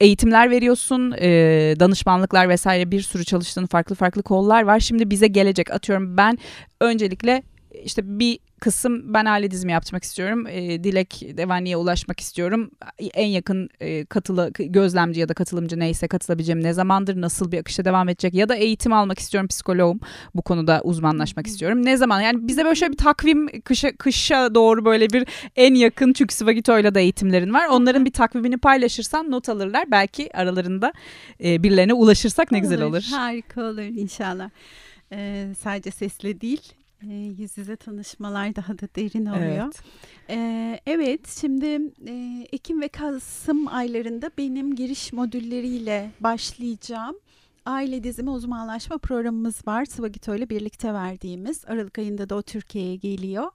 Eğitimler 0.00 0.50
veriyorsun, 0.50 1.14
e, 1.18 1.28
danışmanlıklar 1.80 2.48
vesaire 2.48 2.90
bir 2.90 3.00
sürü 3.00 3.24
çalıştığın 3.24 3.66
farklı 3.66 3.94
farklı 3.94 4.22
kollar 4.22 4.62
var. 4.62 4.80
Şimdi 4.80 5.10
bize 5.10 5.26
gelecek 5.26 5.70
atıyorum 5.70 6.16
ben 6.16 6.38
öncelikle 6.80 7.42
işte 7.84 8.18
bir 8.18 8.38
kısım 8.60 9.14
ben 9.14 9.24
aile 9.24 9.50
dizimi 9.50 9.72
yapmak 9.72 10.04
istiyorum. 10.04 10.46
E, 10.46 10.84
Dilek 10.84 11.22
Devani'ye 11.36 11.76
ulaşmak 11.76 12.20
istiyorum. 12.20 12.70
En 13.14 13.26
yakın 13.26 13.68
e, 13.80 14.04
katılı 14.04 14.50
gözlemci 14.58 15.20
ya 15.20 15.28
da 15.28 15.34
katılımcı 15.34 15.78
neyse 15.78 16.08
katılabileceğim 16.08 16.64
ne 16.64 16.72
zamandır 16.72 17.20
nasıl 17.20 17.52
bir 17.52 17.58
akışa 17.58 17.84
devam 17.84 18.08
edecek 18.08 18.34
ya 18.34 18.48
da 18.48 18.54
eğitim 18.54 18.92
almak 18.92 19.18
istiyorum 19.18 19.48
psikoloğum 19.48 20.00
bu 20.34 20.42
konuda 20.42 20.80
uzmanlaşmak 20.84 21.46
istiyorum. 21.46 21.84
Ne 21.84 21.96
zaman 21.96 22.20
yani 22.20 22.48
bize 22.48 22.64
böyle 22.64 22.74
şöyle 22.74 22.92
bir 22.92 22.98
takvim 22.98 23.60
kışa, 23.60 23.96
kışa 23.96 24.54
doğru 24.54 24.84
böyle 24.84 25.10
bir 25.10 25.28
en 25.56 25.74
yakın 25.74 26.12
çünkü 26.12 26.34
Svagito'yla 26.34 26.94
da 26.94 27.00
eğitimlerin 27.00 27.54
var. 27.54 27.66
Onların 27.66 28.04
bir 28.04 28.12
takvimini 28.12 28.58
paylaşırsan 28.58 29.30
not 29.30 29.48
alırlar. 29.48 29.90
Belki 29.90 30.36
aralarında 30.36 30.92
e, 31.44 31.62
birilerine 31.62 31.94
ulaşırsak 31.94 32.52
ne 32.52 32.58
güzel 32.58 32.82
olur. 32.82 33.02
Harika 33.10 33.62
olur 33.62 33.82
inşallah. 33.82 34.50
Ee, 35.12 35.54
sadece 35.58 35.90
sesle 35.90 36.40
değil 36.40 36.72
e, 37.02 37.12
yüz 37.12 37.58
yüze 37.58 37.76
tanışmalar 37.76 38.56
daha 38.56 38.78
da 38.78 38.88
derin 38.96 39.26
oluyor. 39.26 39.64
Evet, 39.64 39.82
ee, 40.30 40.80
evet 40.86 41.28
şimdi 41.40 41.66
e, 42.06 42.46
Ekim 42.52 42.80
ve 42.80 42.88
Kasım 42.88 43.68
aylarında 43.68 44.30
benim 44.38 44.74
giriş 44.74 45.12
modülleriyle 45.12 46.10
başlayacağım. 46.20 47.16
Aile 47.66 48.02
dizimi 48.04 48.30
uzmanlaşma 48.30 48.98
programımız 48.98 49.66
var. 49.66 49.84
Svagito 49.84 50.34
ile 50.34 50.50
birlikte 50.50 50.94
verdiğimiz. 50.94 51.64
Aralık 51.66 51.98
ayında 51.98 52.28
da 52.28 52.34
o 52.34 52.42
Türkiye'ye 52.42 52.96
geliyor. 52.96 53.50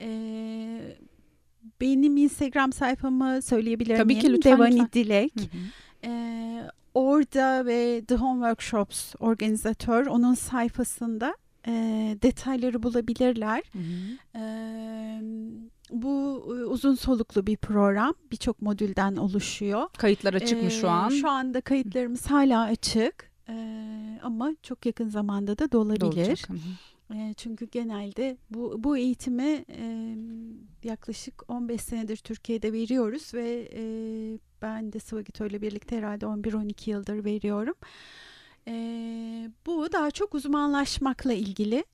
Ee, 0.00 0.96
benim 1.80 2.16
Instagram 2.16 2.72
sayfamı 2.72 3.42
söyleyebilir 3.42 3.96
Tabii 3.96 4.06
miyim? 4.06 4.20
ki 4.20 4.32
lütfen. 4.32 4.52
Devani 4.52 4.72
lütfen. 4.72 4.92
Dilek. 4.92 5.32
Hı 5.36 5.40
hı. 5.40 5.46
Ee, 6.04 6.70
orada 6.94 7.66
ve 7.66 8.04
The 8.04 8.14
Home 8.14 8.46
Workshops 8.46 9.14
organizatör 9.20 10.06
onun 10.06 10.34
sayfasında 10.34 11.36
e, 11.66 11.72
detayları 12.22 12.82
bulabilirler. 12.82 13.62
Hı 13.72 13.78
hı. 13.78 14.38
E, 14.38 14.42
bu 15.90 16.34
uzun 16.68 16.94
soluklu 16.94 17.46
bir 17.46 17.56
program. 17.56 18.14
Birçok 18.32 18.62
modülden 18.62 19.16
oluşuyor. 19.16 19.88
Kayıtlar 19.98 20.34
açık 20.34 20.62
mı 20.62 20.70
şu 20.70 20.90
an? 20.90 21.08
Şu 21.08 21.30
anda 21.30 21.60
kayıtlarımız 21.60 22.26
hala 22.26 22.62
açık. 22.62 23.32
E, 23.48 23.54
ama 24.22 24.50
çok 24.62 24.86
yakın 24.86 25.08
zamanda 25.08 25.58
da 25.58 25.72
dolabilir. 25.72 26.46
E, 27.14 27.34
çünkü 27.36 27.66
genelde 27.66 28.36
bu, 28.50 28.84
bu 28.84 28.96
eğitimi 28.96 29.64
e, 29.68 30.16
yaklaşık 30.84 31.50
15 31.50 31.80
senedir 31.80 32.16
Türkiye'de 32.16 32.72
veriyoruz 32.72 33.34
ve 33.34 33.68
e, 33.74 33.82
ben 34.62 34.92
de 34.92 34.98
Svagito 34.98 35.46
ile 35.46 35.62
birlikte 35.62 35.96
herhalde 35.96 36.24
11-12 36.24 36.90
yıldır 36.90 37.24
veriyorum. 37.24 37.74
E, 38.68 38.74
bu 39.66 39.92
daha 39.92 40.10
çok 40.10 40.34
uzmanlaşmakla 40.34 41.32
ilgili. 41.32 41.84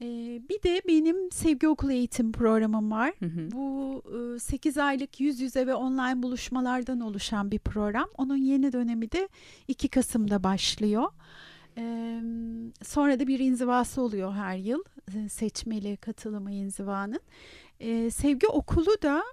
E, 0.00 0.06
bir 0.48 0.62
de 0.62 0.82
benim 0.88 1.30
sevgi 1.30 1.68
okulu 1.68 1.92
eğitim 1.92 2.32
programım 2.32 2.90
var. 2.90 3.12
Hı 3.18 3.26
hı. 3.26 3.50
Bu 3.52 4.02
e, 4.36 4.38
8 4.38 4.78
aylık 4.78 5.20
yüz 5.20 5.40
yüze 5.40 5.66
ve 5.66 5.74
online 5.74 6.22
buluşmalardan 6.22 7.00
oluşan 7.00 7.50
bir 7.50 7.58
program. 7.58 8.08
Onun 8.18 8.36
yeni 8.36 8.72
dönemi 8.72 9.12
de 9.12 9.28
2 9.68 9.88
Kasım'da 9.88 10.44
başlıyor. 10.44 11.12
Ee, 11.78 12.20
sonra 12.82 13.20
da 13.20 13.26
bir 13.26 13.38
inzivası 13.38 14.02
oluyor 14.02 14.32
her 14.32 14.56
yıl 14.56 14.82
seçmeli 15.28 15.96
katılımı 15.96 16.52
inzivanın. 16.52 17.20
Ee, 17.80 18.10
sevgi 18.10 18.46
okulu 18.46 19.02
da 19.02 19.24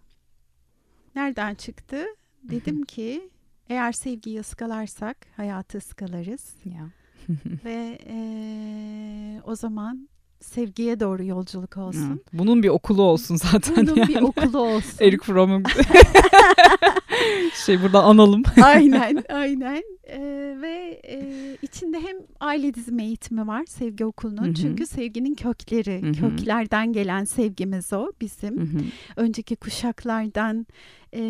nereden 1.15 1.55
çıktı? 1.55 2.05
Dedim 2.43 2.83
ki 2.83 3.29
eğer 3.69 3.91
sevgiyi 3.91 4.39
ıskalarsak 4.39 5.17
hayatı 5.37 5.77
ıskalarız. 5.77 6.55
Ya. 6.65 6.89
Ve 7.65 7.99
e, 8.07 9.41
o 9.45 9.55
zaman 9.55 10.09
sevgiye 10.41 10.99
doğru 10.99 11.23
yolculuk 11.23 11.77
olsun. 11.77 12.21
Bunun 12.33 12.63
bir 12.63 12.69
okulu 12.69 13.01
olsun 13.01 13.35
zaten. 13.35 13.75
Bunun 13.75 13.95
yani. 13.95 14.07
bir 14.07 14.21
okulu 14.21 14.59
olsun. 14.59 14.97
Eric 15.05 15.23
Fromm'un 15.23 15.63
şey 17.65 17.81
burada 17.81 18.03
analım. 18.03 18.43
aynen, 18.63 19.23
aynen. 19.29 19.83
Ee, 20.07 20.57
ve 20.61 21.01
e, 21.07 21.17
içinde 21.61 21.99
hem 21.99 22.17
aile 22.39 22.73
dizimi 22.73 23.03
eğitimi 23.03 23.47
var 23.47 23.65
sevgi 23.65 24.05
okulunun. 24.05 24.43
Hı-hı. 24.43 24.53
Çünkü 24.53 24.85
sevginin 24.85 25.35
kökleri, 25.35 26.01
Hı-hı. 26.01 26.11
köklerden 26.11 26.93
gelen 26.93 27.23
sevgimiz 27.25 27.93
o 27.93 28.11
bizim. 28.21 28.57
Hı-hı. 28.57 28.83
Önceki 29.15 29.55
kuşaklardan 29.55 30.67
e, 31.13 31.23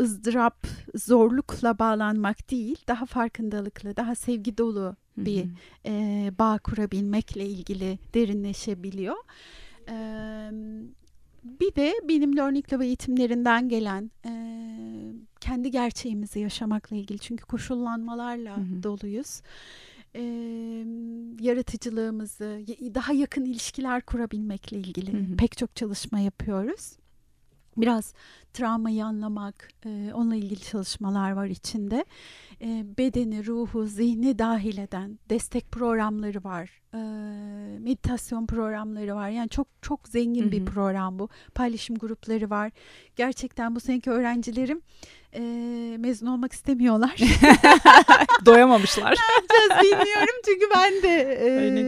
ızdırap, 0.00 0.66
zorlukla 0.94 1.78
bağlanmak 1.78 2.50
değil, 2.50 2.76
daha 2.88 3.06
farkındalıklı, 3.06 3.96
daha 3.96 4.14
sevgi 4.14 4.58
dolu 4.58 4.96
bir 5.16 5.44
e, 5.86 6.30
bağ 6.38 6.58
kurabilmekle 6.58 7.46
ilgili 7.46 7.98
derinleşebiliyor. 8.14 9.16
E, 9.88 9.96
bir 11.44 11.74
de 11.74 11.94
benim 12.08 12.36
Learning 12.36 12.72
Love 12.72 12.86
eğitimlerinden 12.86 13.68
gelen 13.68 14.10
e, 14.26 14.32
kendi 15.40 15.70
gerçeğimizi 15.70 16.40
yaşamakla 16.40 16.96
ilgili 16.96 17.18
çünkü 17.18 17.44
koşullanmalarla 17.44 18.56
hı 18.56 18.60
hı. 18.60 18.82
doluyuz. 18.82 19.42
E, 20.14 20.22
yaratıcılığımızı, 21.40 22.60
daha 22.94 23.12
yakın 23.12 23.44
ilişkiler 23.44 24.02
kurabilmekle 24.02 24.76
ilgili 24.78 25.12
hı 25.12 25.32
hı. 25.32 25.36
pek 25.36 25.58
çok 25.58 25.76
çalışma 25.76 26.18
yapıyoruz 26.18 26.96
biraz 27.76 28.14
travmayı 28.52 29.04
anlamak, 29.04 29.68
e, 29.86 30.10
onunla 30.14 30.36
ilgili 30.36 30.60
çalışmalar 30.60 31.32
var 31.32 31.46
içinde. 31.46 32.04
E, 32.60 32.84
bedeni, 32.98 33.46
ruhu, 33.46 33.86
zihni 33.86 34.38
dahil 34.38 34.78
eden 34.78 35.18
destek 35.30 35.70
programları 35.72 36.44
var. 36.44 36.82
E, 36.94 36.98
meditasyon 37.78 38.46
programları 38.46 39.14
var. 39.14 39.28
Yani 39.28 39.48
çok 39.48 39.68
çok 39.82 40.08
zengin 40.08 40.42
Hı-hı. 40.42 40.52
bir 40.52 40.64
program 40.64 41.18
bu. 41.18 41.28
Paylaşım 41.54 41.96
grupları 41.96 42.50
var. 42.50 42.72
Gerçekten 43.16 43.74
bu 43.74 43.80
seneki 43.80 44.10
öğrencilerim 44.10 44.82
e, 45.34 45.40
mezun 45.98 46.26
olmak 46.26 46.52
istemiyorlar. 46.52 47.16
Doyamamışlar. 48.46 49.10
ne 49.10 49.34
yapacağız 49.34 49.82
bilmiyorum 49.82 50.36
çünkü 50.44 50.66
ben 50.74 51.02
de 51.02 51.38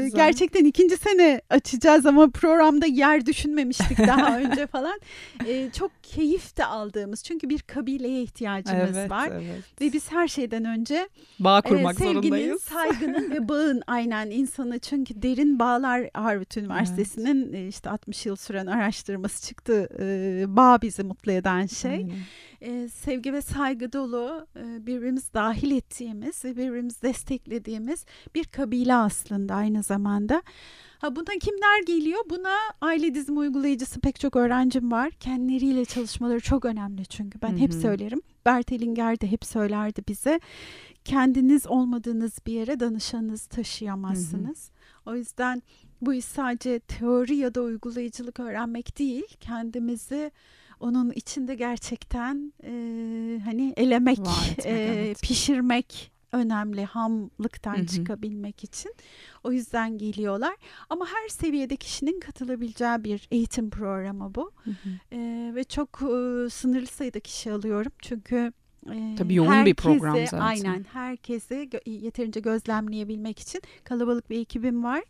e, 0.04 0.08
gerçekten 0.08 0.64
ikinci 0.64 0.96
sene 0.96 1.40
açacağız 1.50 2.06
ama 2.06 2.30
programda 2.30 2.86
yer 2.86 3.26
düşünmemiştik 3.26 3.98
daha 3.98 4.36
önce 4.38 4.66
falan. 4.66 5.00
E, 5.46 5.70
çok 5.70 5.90
keyif 6.02 6.56
de 6.56 6.64
aldığımız 6.64 7.24
çünkü 7.24 7.48
bir 7.48 7.58
kabileye 7.58 8.22
ihtiyacımız 8.22 8.96
evet, 8.96 9.10
var 9.10 9.28
evet. 9.34 9.80
ve 9.80 9.92
biz 9.92 10.12
her 10.12 10.28
şeyden 10.28 10.64
önce 10.64 11.08
bağ 11.38 11.62
kurmak 11.62 11.94
e, 11.94 11.98
sevginin, 11.98 12.20
zorundayız. 12.22 12.62
saygının 12.62 13.30
ve 13.30 13.48
bağın 13.48 13.82
aynen 13.86 14.30
insanı 14.30 14.78
çünkü 14.78 15.22
derin 15.22 15.58
bağlar 15.58 16.10
Harvard 16.14 16.56
Üniversitesi'nin 16.56 17.52
evet. 17.54 17.74
işte 17.74 17.90
60 17.90 18.26
yıl 18.26 18.36
süren 18.36 18.66
araştırması 18.66 19.46
çıktı. 19.46 19.88
E, 19.98 20.44
bağ 20.56 20.78
bizi 20.82 21.02
mutlu 21.02 21.32
eden 21.32 21.66
şey. 21.66 22.06
E, 22.64 22.88
sevgi 22.88 23.32
ve 23.32 23.40
saygı 23.40 23.92
dolu 23.92 24.46
e, 24.56 24.86
birbirimiz 24.86 25.34
dahil 25.34 25.70
ettiğimiz 25.70 26.44
ve 26.44 26.56
birbirimizi 26.56 27.02
desteklediğimiz 27.02 28.04
bir 28.34 28.44
kabile 28.44 28.94
aslında 28.94 29.54
aynı 29.54 29.82
zamanda. 29.82 30.42
Ha 30.98 31.16
buna 31.16 31.38
kimler 31.40 31.82
geliyor? 31.86 32.20
Buna 32.30 32.56
aile 32.80 33.14
dizimi 33.14 33.38
uygulayıcısı 33.38 34.00
pek 34.00 34.20
çok 34.20 34.36
öğrencim 34.36 34.92
var. 34.92 35.10
Kendileriyle 35.10 35.84
çalışmaları 35.84 36.40
çok 36.40 36.64
önemli 36.64 37.06
çünkü 37.06 37.42
ben 37.42 37.48
Hı-hı. 37.50 37.58
hep 37.58 37.74
söylerim. 37.74 38.20
Bert 38.46 38.70
Hellinger 38.70 39.20
de 39.20 39.30
hep 39.30 39.44
söylerdi 39.44 40.02
bize. 40.08 40.40
Kendiniz 41.04 41.66
olmadığınız 41.66 42.38
bir 42.46 42.52
yere 42.52 42.80
danışanınız 42.80 43.46
taşıyamazsınız. 43.46 44.70
Hı-hı. 44.70 45.12
O 45.12 45.16
yüzden 45.16 45.62
bu 46.00 46.14
iş 46.14 46.24
sadece 46.24 46.78
teori 46.78 47.36
ya 47.36 47.54
da 47.54 47.62
uygulayıcılık 47.62 48.40
öğrenmek 48.40 48.98
değil. 48.98 49.36
Kendimizi 49.40 50.30
onun 50.80 51.10
içinde 51.10 51.54
gerçekten 51.54 52.52
e, 52.62 52.70
hani 53.44 53.74
elemek, 53.76 54.18
etmek, 54.18 54.66
e, 54.66 54.70
evet. 54.70 55.22
pişirmek 55.22 56.14
önemli 56.34 56.84
hamlıktan 56.84 57.76
Hı-hı. 57.76 57.86
çıkabilmek 57.86 58.64
için. 58.64 58.94
O 59.44 59.52
yüzden 59.52 59.98
geliyorlar. 59.98 60.56
Ama 60.88 61.06
her 61.06 61.28
seviyede 61.28 61.76
kişinin 61.76 62.20
katılabileceği 62.20 63.04
bir 63.04 63.28
eğitim 63.30 63.70
programı 63.70 64.34
bu. 64.34 64.52
E, 65.12 65.52
ve 65.54 65.64
çok 65.64 66.02
e, 66.02 66.50
sınırlı 66.50 66.86
sayıda 66.86 67.20
kişi 67.20 67.52
alıyorum. 67.52 67.92
Çünkü 68.02 68.52
e, 68.92 69.14
Tabii 69.18 69.34
yoğun 69.34 69.48
herkese, 69.48 69.66
bir 69.66 69.74
program 69.74 70.16
zaten. 70.16 70.38
Aynen 70.38 70.86
herkese 70.92 71.64
gö- 71.64 71.90
yeterince 71.90 72.40
gözlemleyebilmek 72.40 73.38
için 73.38 73.62
kalabalık 73.84 74.30
bir 74.30 74.40
ekibim 74.40 74.84
var. 74.84 75.02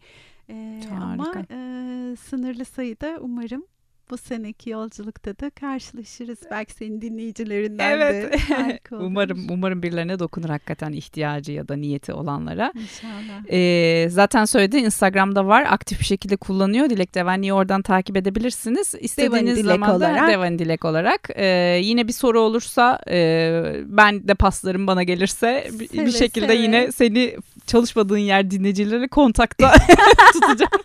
E, 0.48 0.80
ama 1.00 1.32
e, 1.50 2.16
sınırlı 2.16 2.64
sayıda 2.64 3.18
umarım 3.20 3.66
bu 4.10 4.16
seneki 4.16 4.70
yolculukta 4.70 5.38
da 5.38 5.50
karşılaşırız. 5.50 6.38
Belki 6.50 6.72
senin 6.72 7.00
dinleyicilerinden 7.00 7.90
evet. 7.90 8.32
de. 8.32 8.80
umarım 8.96 9.46
umarım 9.50 9.82
birilerine 9.82 10.18
dokunur 10.18 10.48
hakikaten 10.48 10.92
ihtiyacı 10.92 11.52
ya 11.52 11.68
da 11.68 11.76
niyeti 11.76 12.12
olanlara. 12.12 12.72
İnşallah. 12.74 13.50
Ee, 13.50 14.08
zaten 14.10 14.44
söyledi 14.44 14.76
Instagram'da 14.76 15.46
var. 15.46 15.66
Aktif 15.70 16.00
bir 16.00 16.04
şekilde 16.04 16.36
kullanıyor. 16.36 16.90
Dilek 16.90 17.14
Devenli'yi 17.14 17.52
oradan 17.52 17.82
takip 17.82 18.16
edebilirsiniz. 18.16 18.94
İstediğiniz 19.00 19.64
zaman 19.64 20.00
da 20.00 20.28
Devan 20.28 20.58
Dilek 20.58 20.84
olarak. 20.84 21.30
Ee, 21.34 21.80
yine 21.82 22.08
bir 22.08 22.12
soru 22.12 22.40
olursa 22.40 23.00
e, 23.10 23.62
ben 23.84 24.28
de 24.28 24.34
paslarım 24.34 24.86
bana 24.86 25.02
gelirse 25.02 25.70
seve, 25.70 26.06
bir 26.06 26.12
şekilde 26.12 26.46
seve. 26.46 26.62
yine 26.62 26.92
seni 26.92 27.36
çalışmadığın 27.66 28.18
yer 28.18 28.50
dinleyicileri 28.50 29.08
kontakta 29.08 29.72
tutacağım. 30.32 30.82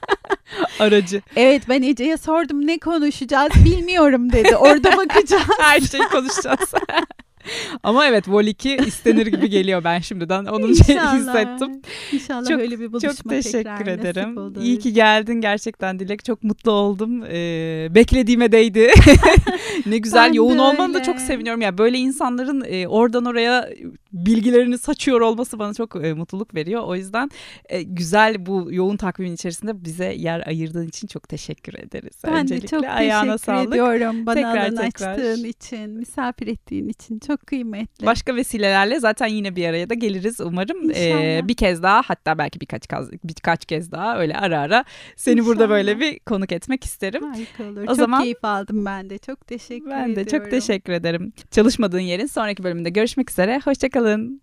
Aracı. 0.80 1.22
Evet 1.36 1.63
ben 1.70 1.82
Ece'ye 1.82 2.17
sordum 2.17 2.67
ne 2.67 2.78
konuşacağız 3.12 3.51
bilmiyorum 3.66 4.32
dedi. 4.32 4.55
Orada 4.55 4.91
bakacağız. 4.97 5.43
Her 5.60 5.80
şeyi 5.82 6.03
konuşacağız. 6.03 6.74
Ama 7.84 8.06
evet 8.08 8.30
Vol 8.30 8.44
2 8.46 8.76
istenir 8.76 9.28
gibi 9.28 9.50
geliyor 9.50 9.84
ben 9.84 10.00
şimdiden 10.00 10.46
onun 10.46 10.74
şeyini 10.74 11.02
hissettim. 11.02 11.82
İnşallah 12.14 12.48
Çok- 12.50 12.60
öyle 12.60 12.80
bir 12.80 12.92
buluşma 12.92 13.10
Çok 13.14 13.30
teşekkür 13.30 13.88
ederim. 13.88 14.54
İyi 14.62 14.80
ki 14.80 14.94
geldin 14.94 15.42
gerçekten 15.42 16.00
Dilek. 16.00 16.26
Çok 16.26 16.44
mutlu 16.44 16.72
oldum. 16.72 17.24
Ee, 17.24 17.88
beklediğime 17.92 18.52
değdi. 18.52 18.92
ne 19.86 19.98
güzel 19.98 20.30
Ben 20.30 20.34
yoğun 20.34 20.58
de 20.58 20.62
olmanı 20.62 20.94
da 20.94 21.04
çok 21.04 21.20
seviniyorum. 21.20 21.62
Ya 21.62 21.78
böyle 21.78 21.98
insanların 21.98 22.64
e, 22.68 22.88
oradan 22.88 23.26
oraya 23.26 23.70
bilgilerini 24.14 24.78
saçıyor 24.78 25.22
olması 25.22 25.60
bana 25.60 25.74
çok 25.74 26.06
e, 26.06 26.14
mutluluk 26.14 26.56
veriyor. 26.56 26.84
O 26.86 26.96
yüzden 26.96 27.30
e, 27.70 27.82
güzel 27.82 28.46
bu 28.46 28.68
yoğun 28.72 28.98
takvimin 28.98 29.34
içerisinde 29.34 29.84
bize 29.86 30.14
yer 30.14 30.48
ayırdığın 30.48 30.88
için 30.88 31.08
çok 31.08 31.30
teşekkür 31.30 31.74
ederiz. 31.74 32.18
Ben 32.26 32.34
de 32.34 32.38
Öncelikle 32.38 32.68
çok 32.68 32.84
ayağına 32.86 33.38
teşekkür 33.38 33.54
sağlık. 33.54 33.70
ediyorum 33.70 34.26
bana 34.26 34.36
Tekrar, 34.36 34.58
alan 34.58 34.76
tekrar. 34.76 35.12
açtığın 35.12 35.44
için, 35.44 35.90
misafir 35.90 36.48
ettiğin 36.48 36.90
için 36.90 37.20
çok 37.30 37.47
kıymetli. 37.47 38.05
Başka 38.05 38.36
vesilelerle 38.36 38.99
zaten 38.99 39.27
yine 39.27 39.55
bir 39.55 39.65
araya 39.67 39.89
da 39.89 39.93
geliriz 39.93 40.41
umarım. 40.41 40.91
Ee, 40.95 41.41
bir 41.43 41.53
kez 41.53 41.84
daha 41.84 42.01
hatta 42.05 42.38
belki 42.38 42.61
birkaç 42.61 42.88
kez 42.88 43.11
birkaç 43.23 43.65
kez 43.65 43.91
daha 43.91 44.19
öyle 44.19 44.38
ara 44.38 44.59
ara 44.59 44.84
seni 45.15 45.45
burada 45.45 45.53
İnşallah. 45.63 45.69
böyle 45.69 45.99
bir 45.99 46.19
konuk 46.19 46.51
etmek 46.51 46.84
isterim. 46.84 47.23
Harika 47.23 47.63
olur. 47.63 47.84
O 47.84 47.86
çok 47.86 47.95
zaman- 47.95 48.21
keyif 48.23 48.45
aldım 48.45 48.86
ben 48.86 49.09
de. 49.09 49.17
Çok 49.17 49.47
teşekkür 49.47 49.89
Ben 49.89 50.07
de 50.15 50.21
ediyorum. 50.21 50.32
çok 50.43 50.51
teşekkür 50.51 50.93
ederim. 50.93 51.34
Çalışmadığın 51.51 51.99
yerin 51.99 52.25
sonraki 52.27 52.63
bölümünde 52.63 52.89
görüşmek 52.89 53.32
üzere. 53.32 53.59
Hoşçakalın. 53.65 54.41